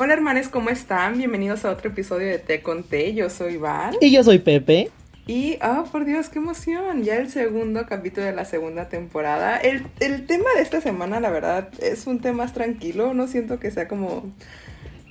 Hola 0.00 0.12
hermanes, 0.12 0.48
¿cómo 0.48 0.70
están? 0.70 1.18
Bienvenidos 1.18 1.64
a 1.64 1.72
otro 1.72 1.90
episodio 1.90 2.28
de 2.28 2.38
Te 2.38 2.62
Conté. 2.62 3.14
Yo 3.14 3.28
soy 3.30 3.56
Val. 3.56 3.96
Y 4.00 4.12
yo 4.12 4.22
soy 4.22 4.38
Pepe. 4.38 4.92
Y, 5.26 5.58
oh 5.60 5.86
por 5.90 6.04
Dios, 6.04 6.28
qué 6.28 6.38
emoción. 6.38 7.02
Ya 7.02 7.16
el 7.16 7.28
segundo 7.30 7.84
capítulo 7.84 8.24
de 8.24 8.32
la 8.32 8.44
segunda 8.44 8.88
temporada. 8.88 9.56
El, 9.56 9.84
el 9.98 10.24
tema 10.26 10.50
de 10.54 10.62
esta 10.62 10.80
semana, 10.80 11.18
la 11.18 11.30
verdad, 11.30 11.70
es 11.80 12.06
un 12.06 12.20
tema 12.20 12.44
más 12.44 12.54
tranquilo. 12.54 13.12
No 13.12 13.26
siento 13.26 13.58
que 13.58 13.72
sea 13.72 13.88
como 13.88 14.30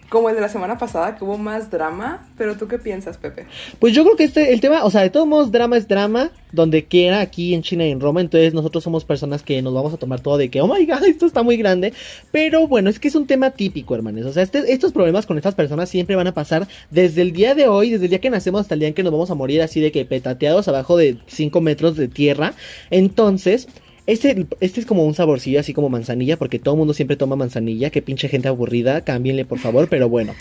como 0.09 0.29
el 0.29 0.35
de 0.35 0.41
la 0.41 0.49
semana 0.49 0.77
pasada, 0.77 1.15
que 1.15 1.23
hubo 1.23 1.37
más 1.37 1.69
drama. 1.69 2.25
Pero 2.37 2.55
tú 2.55 2.67
qué 2.67 2.77
piensas, 2.79 3.17
Pepe? 3.17 3.45
Pues 3.79 3.93
yo 3.93 4.03
creo 4.03 4.15
que 4.15 4.23
este, 4.23 4.53
el 4.53 4.61
tema, 4.61 4.83
o 4.85 4.89
sea, 4.89 5.01
de 5.01 5.09
todos 5.09 5.27
modos, 5.27 5.51
drama 5.51 5.77
es 5.77 5.87
drama, 5.87 6.31
donde 6.51 6.85
quiera, 6.85 7.19
aquí 7.19 7.53
en 7.53 7.61
China 7.61 7.85
y 7.85 7.91
en 7.91 7.99
Roma. 7.99 8.21
Entonces, 8.21 8.53
nosotros 8.53 8.83
somos 8.83 9.03
personas 9.05 9.43
que 9.43 9.61
nos 9.61 9.73
vamos 9.73 9.93
a 9.93 9.97
tomar 9.97 10.21
todo 10.21 10.37
de 10.37 10.49
que, 10.49 10.61
oh 10.61 10.67
my 10.67 10.85
god, 10.85 11.03
esto 11.07 11.25
está 11.25 11.43
muy 11.43 11.57
grande. 11.57 11.93
Pero 12.31 12.67
bueno, 12.67 12.89
es 12.89 12.99
que 12.99 13.09
es 13.09 13.15
un 13.15 13.27
tema 13.27 13.51
típico, 13.51 13.95
hermanos. 13.95 14.25
O 14.25 14.33
sea, 14.33 14.43
este, 14.43 14.71
estos 14.71 14.93
problemas 14.93 15.25
con 15.25 15.37
estas 15.37 15.55
personas 15.55 15.89
siempre 15.89 16.15
van 16.15 16.27
a 16.27 16.33
pasar 16.33 16.67
desde 16.89 17.21
el 17.21 17.33
día 17.33 17.55
de 17.55 17.67
hoy, 17.67 17.91
desde 17.91 18.05
el 18.05 18.09
día 18.09 18.21
que 18.21 18.29
nacemos 18.29 18.61
hasta 18.61 18.75
el 18.75 18.79
día 18.79 18.89
en 18.89 18.93
que 18.93 19.03
nos 19.03 19.11
vamos 19.11 19.31
a 19.31 19.35
morir, 19.35 19.61
así 19.61 19.81
de 19.81 19.91
que 19.91 20.05
petateados 20.05 20.67
abajo 20.67 20.97
de 20.97 21.17
5 21.27 21.61
metros 21.61 21.97
de 21.97 22.07
tierra. 22.07 22.53
Entonces. 22.89 23.67
Este, 24.07 24.47
este 24.61 24.79
es 24.79 24.85
como 24.85 25.05
un 25.05 25.13
saborcillo 25.13 25.59
así 25.59 25.73
como 25.73 25.89
manzanilla, 25.89 26.37
porque 26.37 26.59
todo 26.59 26.75
el 26.75 26.79
mundo 26.79 26.93
siempre 26.93 27.17
toma 27.17 27.35
manzanilla. 27.35 27.89
Qué 27.89 28.01
pinche 28.01 28.29
gente 28.29 28.47
aburrida, 28.47 29.01
cámbienle 29.01 29.43
por 29.43 29.59
favor, 29.59 29.89
pero 29.89 30.07
bueno. 30.07 30.33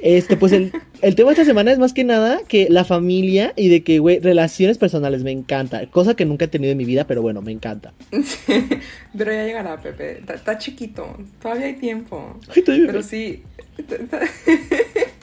Este, 0.00 0.36
pues 0.36 0.52
el, 0.52 0.72
el 1.02 1.14
tema 1.16 1.30
de 1.30 1.34
esta 1.34 1.44
semana 1.44 1.72
es 1.72 1.78
más 1.78 1.92
que 1.92 2.04
nada 2.04 2.40
que 2.48 2.68
la 2.70 2.84
familia 2.84 3.52
y 3.56 3.68
de 3.68 3.82
que, 3.82 3.98
güey, 3.98 4.20
relaciones 4.20 4.78
personales 4.78 5.24
me 5.24 5.32
encanta. 5.32 5.84
Cosa 5.86 6.14
que 6.14 6.24
nunca 6.24 6.44
he 6.46 6.48
tenido 6.48 6.70
en 6.72 6.78
mi 6.78 6.84
vida, 6.84 7.04
pero 7.06 7.20
bueno, 7.20 7.42
me 7.42 7.52
encanta. 7.52 7.92
pero 9.18 9.32
ya 9.32 9.44
llegará, 9.44 9.76
Pepe. 9.76 10.22
Está 10.32 10.56
chiquito, 10.56 11.16
todavía 11.42 11.66
hay 11.66 11.74
tiempo. 11.74 12.38
pero 12.64 13.02
sí. 13.02 13.42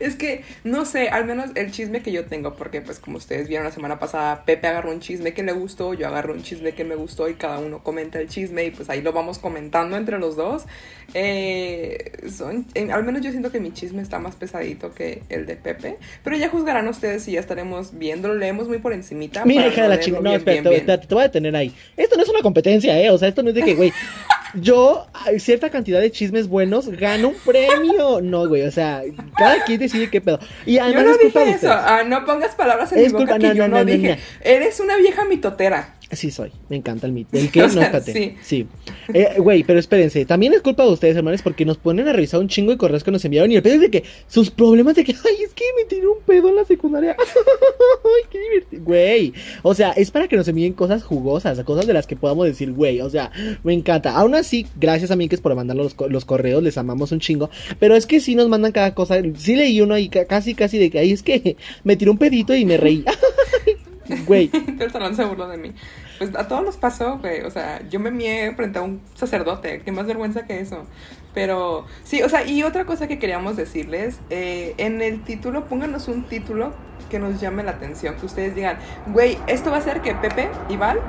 es 0.00 0.16
que, 0.16 0.44
no 0.64 0.84
sé, 0.84 1.08
al 1.08 1.24
menos 1.24 1.50
el 1.54 1.70
chisme 1.70 2.02
que 2.02 2.12
yo 2.12 2.24
tengo, 2.24 2.54
porque 2.56 2.80
pues 2.80 2.98
como 2.98 3.18
ustedes 3.18 3.48
vieron 3.48 3.64
la 3.64 3.72
semana 3.72 3.98
pasada, 3.98 4.44
Pepe 4.44 4.66
agarró 4.66 4.90
un 4.90 5.00
chisme 5.00 5.34
que 5.34 5.42
le 5.42 5.52
gustó, 5.52 5.94
yo 5.94 6.06
agarro 6.06 6.34
un 6.34 6.42
chisme 6.42 6.72
que 6.72 6.84
me 6.84 6.94
gustó 6.94 7.28
y 7.28 7.34
cada 7.34 7.58
uno 7.58 7.82
comenta 7.82 8.20
el 8.20 8.28
chisme 8.28 8.64
y 8.66 8.70
pues 8.70 8.90
ahí 8.90 9.02
lo 9.02 9.12
vamos 9.12 9.38
comentando 9.38 9.96
entre 9.96 10.18
los 10.18 10.36
dos. 10.36 10.64
Eh, 11.14 12.12
son, 12.30 12.66
al 12.92 13.04
menos 13.04 13.22
yo 13.22 13.30
siento 13.30 13.50
que 13.50 13.60
mi 13.60 13.72
chisme 13.72 14.02
está 14.02 14.18
más 14.18 14.34
pesadito 14.34 14.92
que 14.92 15.22
el 15.28 15.46
de 15.46 15.56
Pepe, 15.56 15.96
pero 16.24 16.36
ya 16.36 16.48
juzgarán 16.48 16.88
ustedes 16.88 17.26
y 17.28 17.32
ya 17.32 17.40
estaremos 17.40 17.96
viendo, 17.98 18.28
lo 18.28 18.34
leemos 18.34 18.68
muy 18.68 18.78
por 18.78 18.92
encimita. 18.92 19.44
Mira, 19.44 19.66
hija 19.68 19.82
de 19.82 19.88
la 19.88 20.00
chingada, 20.00 20.22
no, 20.22 20.32
espérate, 20.34 21.06
te 21.06 21.14
voy 21.14 21.22
a 21.22 21.26
detener 21.26 21.56
ahí. 21.56 21.74
Esto 21.96 22.16
no 22.16 22.22
es 22.22 22.28
una 22.28 22.42
competencia, 22.42 22.98
¿eh? 23.00 23.10
O 23.10 23.18
sea, 23.18 23.28
esto 23.28 23.42
no 23.42 23.50
es 23.50 23.54
de 23.54 23.62
que, 23.62 23.74
güey 23.74 23.92
yo, 24.54 25.06
cierta 25.38 25.70
cantidad 25.70 26.00
de 26.00 26.10
chismes 26.10 26.48
buenos, 26.48 26.88
gano 26.88 27.28
un 27.28 27.34
premio. 27.34 28.20
No, 28.20 28.48
güey, 28.48 28.62
o 28.62 28.70
sea, 28.70 29.02
cada 29.36 29.64
quien 29.64 29.78
decide 29.78 30.10
qué 30.10 30.20
pedo. 30.20 30.38
Y 30.64 30.78
además 30.78 31.04
yo 31.04 31.10
no 31.10 31.16
dije 31.18 31.50
eso, 31.50 31.72
ah, 31.72 32.02
no 32.06 32.24
pongas 32.24 32.54
palabras 32.54 32.92
en 32.92 33.02
mi 33.02 33.08
boca 33.08 33.38
que 33.38 33.54
yo 33.54 33.68
no, 33.68 33.84
dije. 33.84 34.18
Eres 34.42 34.80
una 34.80 34.96
vieja 34.96 35.24
mitotera. 35.24 35.95
Sí 36.12 36.30
soy, 36.30 36.52
me 36.68 36.76
encanta 36.76 37.06
el 37.06 37.12
mito. 37.12 37.36
¿El 37.36 37.50
qué? 37.52 37.60
no. 37.62 38.00
Sí. 38.00 38.36
sí. 38.42 38.66
Eh, 39.12 39.34
güey, 39.38 39.64
pero 39.64 39.78
espérense, 39.78 40.24
también 40.24 40.52
es 40.54 40.62
culpa 40.62 40.84
de 40.84 40.90
ustedes, 40.90 41.16
hermanos, 41.16 41.42
porque 41.42 41.64
nos 41.64 41.78
ponen 41.78 42.06
a 42.06 42.12
revisar 42.12 42.40
un 42.40 42.48
chingo 42.48 42.70
de 42.70 42.78
correos 42.78 43.02
que 43.02 43.10
nos 43.10 43.24
enviaron 43.24 43.50
y 43.50 43.56
el 43.56 43.62
pedo 43.62 43.74
es 43.74 43.80
de 43.80 43.90
que 43.90 44.04
sus 44.28 44.50
problemas 44.50 44.94
de 44.94 45.04
que, 45.04 45.12
ay, 45.12 45.42
es 45.44 45.52
que 45.52 45.64
me 45.76 45.84
tiró 45.84 46.12
un 46.12 46.20
pedo 46.22 46.48
en 46.48 46.56
la 46.56 46.64
secundaria. 46.64 47.16
ay, 47.18 48.28
qué 48.30 48.38
divertido. 48.38 48.84
Güey, 48.84 49.32
o 49.62 49.74
sea, 49.74 49.92
es 49.92 50.10
para 50.10 50.28
que 50.28 50.36
nos 50.36 50.46
envíen 50.46 50.74
cosas 50.74 51.02
jugosas, 51.02 51.62
cosas 51.64 51.86
de 51.86 51.92
las 51.92 52.06
que 52.06 52.14
podamos 52.14 52.46
decir, 52.46 52.72
güey, 52.72 53.00
o 53.00 53.10
sea, 53.10 53.32
me 53.64 53.72
encanta. 53.72 54.16
Aún 54.16 54.34
así, 54.34 54.66
gracias 54.76 55.10
a 55.10 55.16
mí 55.16 55.28
que 55.28 55.34
es 55.34 55.40
por 55.40 55.54
mandar 55.56 55.76
los, 55.76 55.96
los 56.08 56.24
correos, 56.24 56.62
les 56.62 56.78
amamos 56.78 57.10
un 57.10 57.18
chingo, 57.18 57.50
pero 57.80 57.96
es 57.96 58.06
que 58.06 58.20
sí 58.20 58.36
nos 58.36 58.48
mandan 58.48 58.70
cada 58.70 58.94
cosa. 58.94 59.16
Sí 59.36 59.56
leí 59.56 59.80
uno 59.80 59.94
ahí 59.94 60.08
casi, 60.08 60.54
casi 60.54 60.78
de 60.78 60.90
que, 60.90 61.00
ay, 61.00 61.12
es 61.12 61.22
que 61.22 61.56
me 61.82 61.96
tiró 61.96 62.12
un 62.12 62.18
pedito 62.18 62.54
y 62.54 62.64
me 62.64 62.76
reí. 62.76 63.04
Güey. 64.26 64.50
El 64.80 64.90
salón 64.90 65.14
se 65.14 65.24
burló 65.24 65.48
de 65.48 65.58
mí. 65.58 65.72
Pues 66.18 66.34
a 66.34 66.48
todos 66.48 66.64
nos 66.64 66.76
pasó, 66.76 67.18
güey. 67.18 67.42
O 67.42 67.50
sea, 67.50 67.86
yo 67.88 68.00
me 68.00 68.10
mié 68.10 68.54
frente 68.54 68.78
a 68.78 68.82
un 68.82 69.00
sacerdote. 69.14 69.82
Qué 69.84 69.92
más 69.92 70.06
vergüenza 70.06 70.46
que 70.46 70.60
eso. 70.60 70.84
Pero 71.34 71.84
sí, 72.04 72.22
o 72.22 72.28
sea, 72.28 72.46
y 72.46 72.62
otra 72.62 72.84
cosa 72.86 73.06
que 73.06 73.18
queríamos 73.18 73.56
decirles. 73.56 74.20
Eh, 74.30 74.74
en 74.78 75.02
el 75.02 75.22
título, 75.22 75.66
pónganos 75.66 76.08
un 76.08 76.24
título 76.24 76.72
que 77.10 77.18
nos 77.18 77.40
llame 77.40 77.62
la 77.62 77.72
atención. 77.72 78.16
Que 78.16 78.26
ustedes 78.26 78.54
digan, 78.54 78.78
güey, 79.08 79.38
esto 79.46 79.70
va 79.70 79.78
a 79.78 79.82
ser 79.82 80.00
que 80.00 80.14
Pepe 80.14 80.48
y 80.68 80.76
Val 80.76 81.00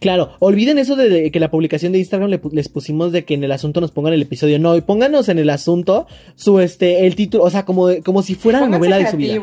Claro, 0.00 0.32
olviden 0.38 0.78
eso 0.78 0.96
de, 0.96 1.30
que 1.30 1.40
la 1.40 1.50
publicación 1.50 1.92
de 1.92 1.98
Instagram 1.98 2.30
les 2.52 2.68
pusimos 2.68 3.12
de 3.12 3.24
que 3.24 3.34
en 3.34 3.44
el 3.44 3.52
asunto 3.52 3.80
nos 3.80 3.90
pongan 3.90 4.12
el 4.12 4.22
episodio. 4.22 4.58
No, 4.58 4.76
y 4.76 4.80
pónganos 4.80 5.28
en 5.28 5.38
el 5.38 5.50
asunto 5.50 6.06
su 6.36 6.60
este 6.60 7.06
el 7.06 7.16
título, 7.16 7.44
o 7.44 7.50
sea, 7.50 7.64
como, 7.64 7.88
como 8.04 8.22
si 8.22 8.34
fuera 8.34 8.60
la 8.60 8.68
novela 8.68 8.98
de 8.98 9.10
su 9.10 9.16
vida. 9.16 9.40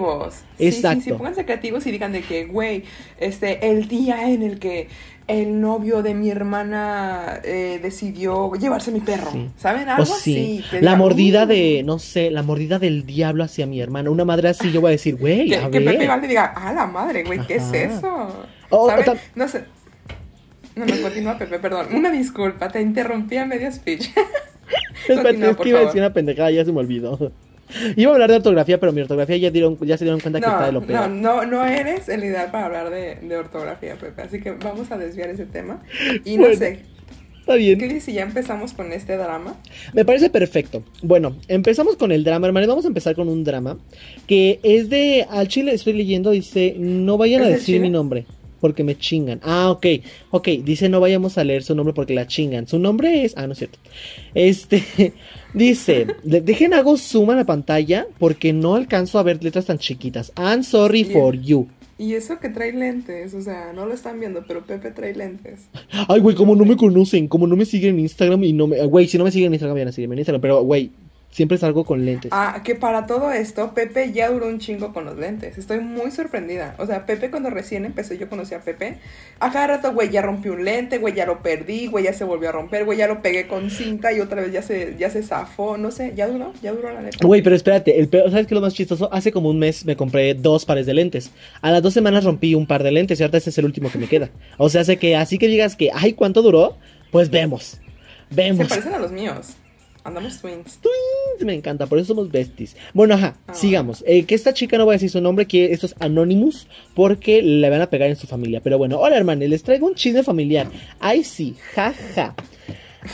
Exacto. 0.59 1.03
Sí, 1.03 1.09
sí, 1.09 1.15
pónganse 1.15 1.45
creativos 1.45 1.85
y 1.87 1.91
digan 1.91 2.11
de 2.11 2.21
que, 2.21 2.45
güey, 2.45 2.83
este, 3.19 3.69
el 3.69 3.87
día 3.87 4.29
en 4.29 4.43
el 4.43 4.59
que 4.59 4.87
el 5.27 5.61
novio 5.61 6.01
de 6.01 6.13
mi 6.13 6.29
hermana 6.29 7.39
eh, 7.43 7.79
decidió 7.81 8.51
llevarse 8.53 8.91
mi 8.91 8.99
perro. 8.99 9.31
¿Saben? 9.57 9.87
Algo 9.87 10.03
así. 10.03 10.63
La 10.81 10.95
mordida 10.95 11.45
de, 11.45 11.83
no 11.85 11.99
sé, 11.99 12.31
la 12.31 12.43
mordida 12.43 12.79
del 12.79 13.05
diablo 13.05 13.43
hacia 13.43 13.65
mi 13.65 13.79
hermana. 13.79 14.09
Una 14.09 14.25
madre 14.25 14.49
así, 14.49 14.71
yo 14.71 14.81
voy 14.81 14.89
a 14.89 14.91
decir, 14.91 15.15
güey, 15.15 15.49
que, 15.49 15.59
que 15.69 15.81
Pepe 15.81 16.07
Valde 16.07 16.27
diga, 16.27 16.53
ah, 16.55 16.73
la 16.73 16.85
madre, 16.85 17.23
güey, 17.23 17.39
¿qué 17.45 17.55
es 17.55 17.71
eso? 17.73 18.45
No 19.35 19.47
sé. 19.47 19.63
No, 20.75 20.85
no, 20.85 21.01
continúa, 21.01 21.37
Pepe, 21.37 21.59
perdón. 21.59 21.87
Una 21.93 22.11
disculpa, 22.11 22.69
te 22.69 22.81
interrumpí 22.81 23.37
a 23.37 23.45
medio 23.45 23.71
speech. 23.71 24.09
Es 25.07 25.19
que 25.19 25.69
iba 25.69 25.79
a 25.79 25.85
decir 25.85 25.99
una 25.99 26.13
pendejada, 26.13 26.51
ya 26.51 26.63
se 26.63 26.71
me 26.71 26.79
olvidó. 26.79 27.31
Iba 27.95 28.11
a 28.11 28.13
hablar 28.15 28.29
de 28.29 28.37
ortografía, 28.37 28.79
pero 28.79 28.91
mi 28.91 29.01
ortografía 29.01 29.37
ya, 29.37 29.49
dieron, 29.49 29.77
ya 29.79 29.97
se 29.97 30.03
dieron 30.03 30.19
cuenta 30.19 30.39
que 30.39 30.45
está 30.45 30.65
de 30.65 30.71
lo 30.71 30.81
peor. 30.81 31.09
No, 31.09 31.43
no, 31.43 31.45
no 31.45 31.65
eres 31.65 32.09
el 32.09 32.23
ideal 32.23 32.51
para 32.51 32.65
hablar 32.65 32.89
de, 32.89 33.15
de 33.15 33.37
ortografía, 33.37 33.95
Pepe. 33.95 34.21
Así 34.21 34.41
que 34.41 34.51
vamos 34.51 34.91
a 34.91 34.97
desviar 34.97 35.29
ese 35.29 35.45
tema. 35.45 35.81
Y 36.25 36.37
no 36.37 36.53
sé. 36.53 36.79
Está 37.39 37.55
bien. 37.55 37.79
¿Qué 37.79 37.87
dices 37.87 38.03
si 38.03 38.13
ya 38.13 38.23
empezamos 38.23 38.73
con 38.73 38.91
este 38.91 39.17
drama? 39.17 39.55
Me 39.93 40.05
parece 40.05 40.29
perfecto. 40.29 40.83
Bueno, 41.01 41.35
empezamos 41.47 41.95
con 41.95 42.11
el 42.11 42.23
drama, 42.23 42.47
hermanos. 42.47 42.69
Vamos 42.69 42.85
a 42.85 42.89
empezar 42.89 43.15
con 43.15 43.29
un 43.29 43.43
drama 43.43 43.77
que 44.27 44.59
es 44.63 44.89
de. 44.89 45.25
Al 45.29 45.47
chile 45.47 45.73
estoy 45.73 45.93
leyendo, 45.93 46.31
dice: 46.31 46.75
No 46.77 47.17
vayan 47.17 47.43
a 47.43 47.47
decir 47.47 47.81
mi 47.81 47.89
nombre 47.89 48.25
porque 48.61 48.83
me 48.83 48.97
chingan. 48.97 49.41
Ah, 49.43 49.69
ok, 49.71 49.85
ok, 50.29 50.47
dice 50.63 50.87
no 50.87 50.99
vayamos 50.99 51.37
a 51.37 51.43
leer 51.43 51.63
su 51.63 51.75
nombre 51.75 51.93
porque 51.93 52.13
la 52.13 52.27
chingan. 52.27 52.67
Su 52.67 52.79
nombre 52.79 53.25
es, 53.25 53.33
ah, 53.35 53.47
no 53.47 53.53
es 53.53 53.59
cierto. 53.59 53.79
Este, 54.33 55.13
dice, 55.53 56.07
dejen 56.23 56.73
hago 56.73 56.95
zoom 56.95 57.31
a 57.31 57.35
la 57.35 57.45
pantalla 57.45 58.07
porque 58.19 58.53
no 58.53 58.75
alcanzo 58.75 59.19
a 59.19 59.23
ver 59.23 59.43
letras 59.43 59.65
tan 59.65 59.79
chiquitas. 59.79 60.31
I'm 60.37 60.63
sorry 60.63 61.03
for 61.03 61.35
you. 61.35 61.67
Y 61.97 62.15
eso 62.15 62.39
que 62.39 62.49
trae 62.49 62.73
lentes, 62.73 63.35
o 63.35 63.41
sea, 63.43 63.73
no 63.73 63.85
lo 63.85 63.93
están 63.93 64.19
viendo, 64.19 64.43
pero 64.47 64.65
Pepe 64.65 64.89
trae 64.89 65.13
lentes. 65.13 65.67
Ay, 66.07 66.19
güey, 66.19 66.35
como 66.35 66.55
no 66.55 66.65
me 66.65 66.75
conocen, 66.75 67.27
como 67.27 67.45
no 67.45 67.55
me 67.55 67.63
siguen 67.63 67.93
en 67.93 67.99
Instagram 67.99 68.43
y 68.43 68.53
no 68.53 68.65
me... 68.65 68.83
Güey, 68.87 69.07
si 69.07 69.19
no 69.19 69.23
me 69.23 69.29
siguen 69.29 69.47
en 69.47 69.53
Instagram, 69.53 69.75
vayan 69.75 69.89
a 69.89 69.91
seguirme 69.91 70.15
en 70.15 70.19
Instagram, 70.19 70.41
pero, 70.41 70.63
güey, 70.63 70.89
Siempre 71.31 71.57
salgo 71.57 71.85
con 71.85 72.05
lentes. 72.05 72.29
Ah, 72.33 72.61
que 72.61 72.75
para 72.75 73.07
todo 73.07 73.31
esto, 73.31 73.73
Pepe 73.73 74.11
ya 74.11 74.29
duró 74.29 74.47
un 74.47 74.59
chingo 74.59 74.91
con 74.91 75.05
los 75.05 75.17
lentes. 75.17 75.57
Estoy 75.57 75.79
muy 75.79 76.11
sorprendida. 76.11 76.75
O 76.77 76.85
sea, 76.85 77.05
Pepe 77.05 77.31
cuando 77.31 77.49
recién 77.49 77.85
empecé, 77.85 78.17
yo 78.17 78.27
conocí 78.27 78.53
a 78.53 78.59
Pepe. 78.59 78.97
A 79.39 79.49
cada 79.49 79.67
rato, 79.67 79.93
güey, 79.93 80.09
ya 80.09 80.21
rompí 80.21 80.49
un 80.49 80.65
lente, 80.65 80.97
güey, 80.97 81.13
ya 81.13 81.25
lo 81.25 81.41
perdí, 81.41 81.87
güey, 81.87 82.03
ya 82.03 82.11
se 82.11 82.25
volvió 82.25 82.49
a 82.49 82.51
romper, 82.51 82.83
güey, 82.83 82.97
ya 82.97 83.07
lo 83.07 83.21
pegué 83.21 83.47
con 83.47 83.69
cinta 83.71 84.11
y 84.11 84.19
otra 84.19 84.41
vez 84.41 84.51
ya 84.51 84.61
se, 84.61 84.97
ya 84.99 85.09
se 85.09 85.23
zafó. 85.23 85.77
No 85.77 85.89
sé, 85.91 86.11
ya 86.17 86.27
duró, 86.27 86.51
ya 86.61 86.73
duró 86.73 86.91
la 86.91 87.01
neta. 87.01 87.25
Güey, 87.25 87.41
pero 87.41 87.55
espérate, 87.55 87.97
el 87.97 88.09
peor, 88.09 88.29
¿sabes 88.29 88.45
qué 88.45 88.53
es 88.53 88.55
lo 88.55 88.61
más 88.61 88.73
chistoso? 88.73 89.07
Hace 89.13 89.31
como 89.31 89.49
un 89.49 89.57
mes 89.57 89.85
me 89.85 89.95
compré 89.95 90.33
dos 90.33 90.65
pares 90.65 90.85
de 90.85 90.93
lentes. 90.93 91.31
A 91.61 91.71
las 91.71 91.81
dos 91.81 91.93
semanas 91.93 92.25
rompí 92.25 92.55
un 92.55 92.67
par 92.67 92.83
de 92.83 92.91
lentes 92.91 93.21
y 93.21 93.23
ahorita 93.23 93.37
este 93.37 93.51
es 93.51 93.57
el 93.57 93.63
último 93.63 93.89
que 93.89 93.97
me 93.97 94.07
queda. 94.07 94.29
O 94.57 94.67
sea, 94.67 94.81
hace 94.81 94.97
que 94.97 95.15
así 95.15 95.37
que 95.37 95.47
digas 95.47 95.77
que, 95.77 95.91
ay, 95.93 96.11
¿cuánto 96.11 96.41
duró? 96.41 96.77
Pues 97.09 97.29
vemos. 97.29 97.79
Vemos. 98.29 98.67
Se 98.67 98.69
parecen 98.69 98.93
a 98.93 98.99
los 98.99 99.13
míos. 99.13 99.55
Andamos 100.03 100.41
twins. 100.41 100.79
Twins, 100.81 101.45
me 101.45 101.53
encanta, 101.53 101.85
por 101.85 101.99
eso 101.99 102.07
somos 102.07 102.31
besties. 102.31 102.75
Bueno, 102.93 103.13
ajá, 103.13 103.35
ah. 103.47 103.53
sigamos. 103.53 104.03
Eh, 104.07 104.25
que 104.25 104.33
esta 104.33 104.53
chica 104.53 104.77
no 104.77 104.85
voy 104.85 104.93
a 104.93 104.95
decir 104.95 105.11
su 105.11 105.21
nombre, 105.21 105.45
que 105.45 105.71
esto 105.73 105.85
es 105.85 105.95
Anonymous, 105.99 106.67
porque 106.95 107.41
le 107.41 107.69
van 107.69 107.81
a 107.81 107.89
pegar 107.89 108.09
en 108.09 108.15
su 108.15 108.25
familia. 108.25 108.61
Pero 108.61 108.77
bueno, 108.77 108.99
hola 108.99 109.17
hermanos, 109.17 109.47
les 109.47 109.63
traigo 109.63 109.87
un 109.87 109.95
chisme 109.95 110.23
familiar. 110.23 110.67
Ay 110.99 111.23
sí, 111.23 111.55
jaja. 111.73 112.35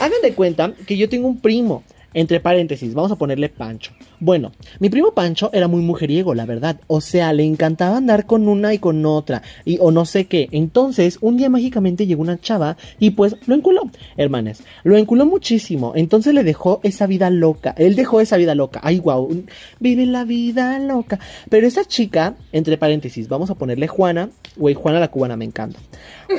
Hagan 0.00 0.22
de 0.22 0.32
cuenta 0.32 0.72
que 0.86 0.96
yo 0.96 1.08
tengo 1.08 1.28
un 1.28 1.40
primo 1.40 1.82
entre 2.14 2.40
paréntesis, 2.40 2.94
vamos 2.94 3.12
a 3.12 3.16
ponerle 3.16 3.48
Pancho. 3.48 3.92
Bueno, 4.20 4.52
mi 4.80 4.88
primo 4.88 5.12
Pancho 5.12 5.50
era 5.52 5.68
muy 5.68 5.82
mujeriego, 5.82 6.34
la 6.34 6.46
verdad. 6.46 6.80
O 6.86 7.00
sea, 7.00 7.32
le 7.32 7.44
encantaba 7.44 7.98
andar 7.98 8.26
con 8.26 8.48
una 8.48 8.72
y 8.72 8.78
con 8.78 9.04
otra. 9.04 9.42
Y 9.64 9.78
o 9.80 9.90
no 9.90 10.06
sé 10.06 10.26
qué. 10.26 10.48
Entonces, 10.50 11.18
un 11.20 11.36
día 11.36 11.50
mágicamente 11.50 12.06
llegó 12.06 12.22
una 12.22 12.40
chava 12.40 12.76
y 12.98 13.10
pues 13.10 13.36
lo 13.46 13.54
enculó. 13.54 13.82
Hermanes, 14.16 14.62
lo 14.84 14.96
enculó 14.96 15.26
muchísimo. 15.26 15.92
Entonces 15.94 16.34
le 16.34 16.44
dejó 16.44 16.80
esa 16.82 17.06
vida 17.06 17.30
loca. 17.30 17.74
Él 17.76 17.94
dejó 17.94 18.20
esa 18.20 18.36
vida 18.36 18.54
loca. 18.54 18.80
Ay, 18.82 19.00
wow. 19.00 19.44
Vive 19.78 20.06
la 20.06 20.24
vida 20.24 20.78
loca. 20.78 21.20
Pero 21.50 21.66
esa 21.66 21.84
chica, 21.84 22.36
entre 22.52 22.78
paréntesis, 22.78 23.28
vamos 23.28 23.50
a 23.50 23.54
ponerle 23.54 23.86
Juana. 23.86 24.30
Güey, 24.56 24.74
Juana 24.74 24.98
la 24.98 25.08
cubana 25.08 25.36
me 25.36 25.44
encanta. 25.44 25.78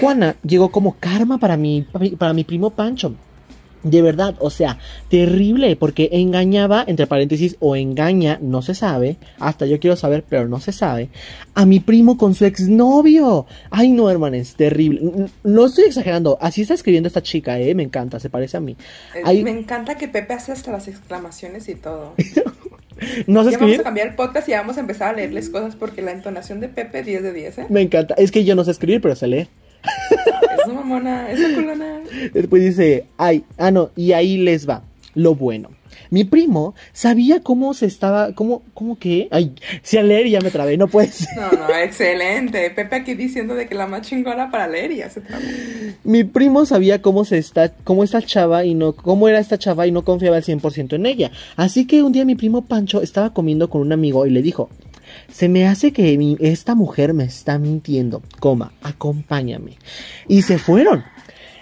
Juana 0.02 0.36
llegó 0.44 0.72
como 0.72 0.98
karma 1.00 1.38
para 1.38 1.58
mi, 1.58 1.86
para 2.18 2.34
mi 2.34 2.44
primo 2.44 2.72
Pancho. 2.72 3.14
De 3.84 4.02
verdad, 4.02 4.36
o 4.40 4.50
sea, 4.50 4.78
terrible, 5.10 5.76
porque 5.76 6.10
engañaba, 6.12 6.84
entre 6.88 7.08
paréntesis, 7.08 7.56
o 7.60 7.76
engaña, 7.76 8.38
no 8.42 8.62
se 8.62 8.76
sabe, 8.76 9.18
hasta 9.40 9.66
yo 9.66 9.80
quiero 9.80 9.96
saber, 9.96 10.24
pero 10.28 10.48
no 10.48 10.60
se 10.60 10.72
sabe, 10.72 11.10
a 11.54 11.66
mi 11.66 11.80
primo 11.80 12.18
con 12.18 12.36
su 12.36 12.46
exnovio. 12.46 13.46
Ay, 13.70 13.92
no, 13.92 14.10
hermanes, 14.10 14.56
terrible. 14.56 15.30
No 15.44 15.66
estoy 15.66 15.86
exagerando, 15.86 16.38
así 16.42 16.62
está 16.62 16.74
escribiendo 16.74 17.08
esta 17.08 17.24
chica, 17.24 17.60
eh, 17.60 17.74
me 17.76 17.84
encanta, 17.84 18.20
se 18.20 18.30
parece 18.30 18.58
a 18.58 18.60
mí. 18.60 18.76
Eh, 19.16 19.44
me 19.44 19.52
encanta 19.52 19.98
que 19.98 20.08
Pepe 20.08 20.34
hace 20.34 20.52
hasta 20.52 20.72
las 20.72 20.88
exclamaciones 20.88 21.70
y 21.70 21.76
todo. 21.76 22.16
¿No 23.28 23.50
ya 23.50 23.58
vamos 23.58 23.80
a 23.80 23.84
cambiar 23.84 24.08
el 24.08 24.16
podcast 24.16 24.50
y 24.50 24.52
vamos 24.52 24.78
a 24.78 24.82
empezar 24.82 25.10
a 25.10 25.14
leerles 25.14 25.50
cosas 25.50 25.76
porque 25.76 26.02
la 26.02 26.12
entonación 26.12 26.60
de 26.60 26.68
Pepe 26.68 27.04
10 27.04 27.24
de 27.24 27.34
10, 27.34 27.58
¿eh? 27.60 27.66
Me 27.70 27.82
encanta, 27.82 28.14
es 28.16 28.32
que 28.32 28.44
yo 28.44 28.56
no 28.56 28.64
sé 28.64 28.72
escribir, 28.72 29.02
pero 29.02 29.16
sé 29.16 29.28
leer. 29.28 29.48
Esa 30.60 30.74
mamona, 30.74 31.32
esa 31.32 31.54
culona. 31.54 32.00
Después 32.34 32.64
dice, 32.64 33.06
ay, 33.18 33.44
ah, 33.58 33.72
no, 33.72 33.92
y 33.96 34.12
ahí 34.14 34.38
les 34.38 34.68
va, 34.68 34.84
lo 35.16 35.36
bueno. 35.36 35.70
Mi 36.12 36.24
primo 36.24 36.74
sabía 36.92 37.42
cómo 37.42 37.74
se 37.76 37.86
estaba, 37.86 38.34
cómo, 38.34 38.64
cómo 38.74 38.98
que, 38.98 39.28
ay, 39.32 39.54
si 39.84 39.98
a 39.98 40.04
leer 40.04 40.28
ya 40.28 40.42
me 40.42 40.50
trabé, 40.50 40.76
no 40.76 40.88
puedes. 40.88 41.28
No, 41.36 41.52
no, 41.52 41.76
excelente. 41.76 42.70
Pepe 42.72 42.96
aquí 42.96 43.14
diciendo 43.14 43.54
de 43.54 43.68
que 43.68 43.76
la 43.76 43.86
más 43.86 44.02
chingona 44.02 44.50
para 44.50 44.68
leer 44.68 44.92
y 44.92 44.98
ya 44.98 45.10
se 45.10 45.22
trabó. 45.22 45.44
Mi 46.04 46.24
primo 46.24 46.66
sabía 46.66 47.02
cómo 47.02 47.26
se 47.26 47.38
está, 47.38 47.72
cómo 47.84 48.04
esta 48.04 48.22
chava 48.22 48.66
y 48.66 48.74
no, 48.74 48.94
cómo 48.94 49.28
era 49.28 49.40
esta 49.40 49.60
chava 49.60 49.86
y 49.86 49.92
no 49.92 50.04
confiaba 50.04 50.38
al 50.38 50.44
100% 50.44 50.94
en 50.94 51.06
ella. 51.06 51.32
Así 51.56 51.86
que 51.86 52.02
un 52.02 52.12
día 52.12 52.26
mi 52.26 52.36
primo 52.36 52.66
Pancho 52.66 53.02
estaba 53.02 53.34
comiendo 53.34 53.70
con 53.70 53.82
un 53.82 53.92
amigo 53.92 54.26
y 54.26 54.32
le 54.32 54.42
dijo, 54.42 54.70
se 55.32 55.50
me 55.50 55.68
hace 55.68 55.94
que 55.94 56.38
esta 56.40 56.76
mujer 56.76 57.14
me 57.14 57.24
está 57.24 57.58
mintiendo, 57.60 58.22
coma, 58.40 58.74
acompáñame. 58.82 59.78
Y 60.28 60.42
se 60.44 60.58
fueron. 60.58 61.04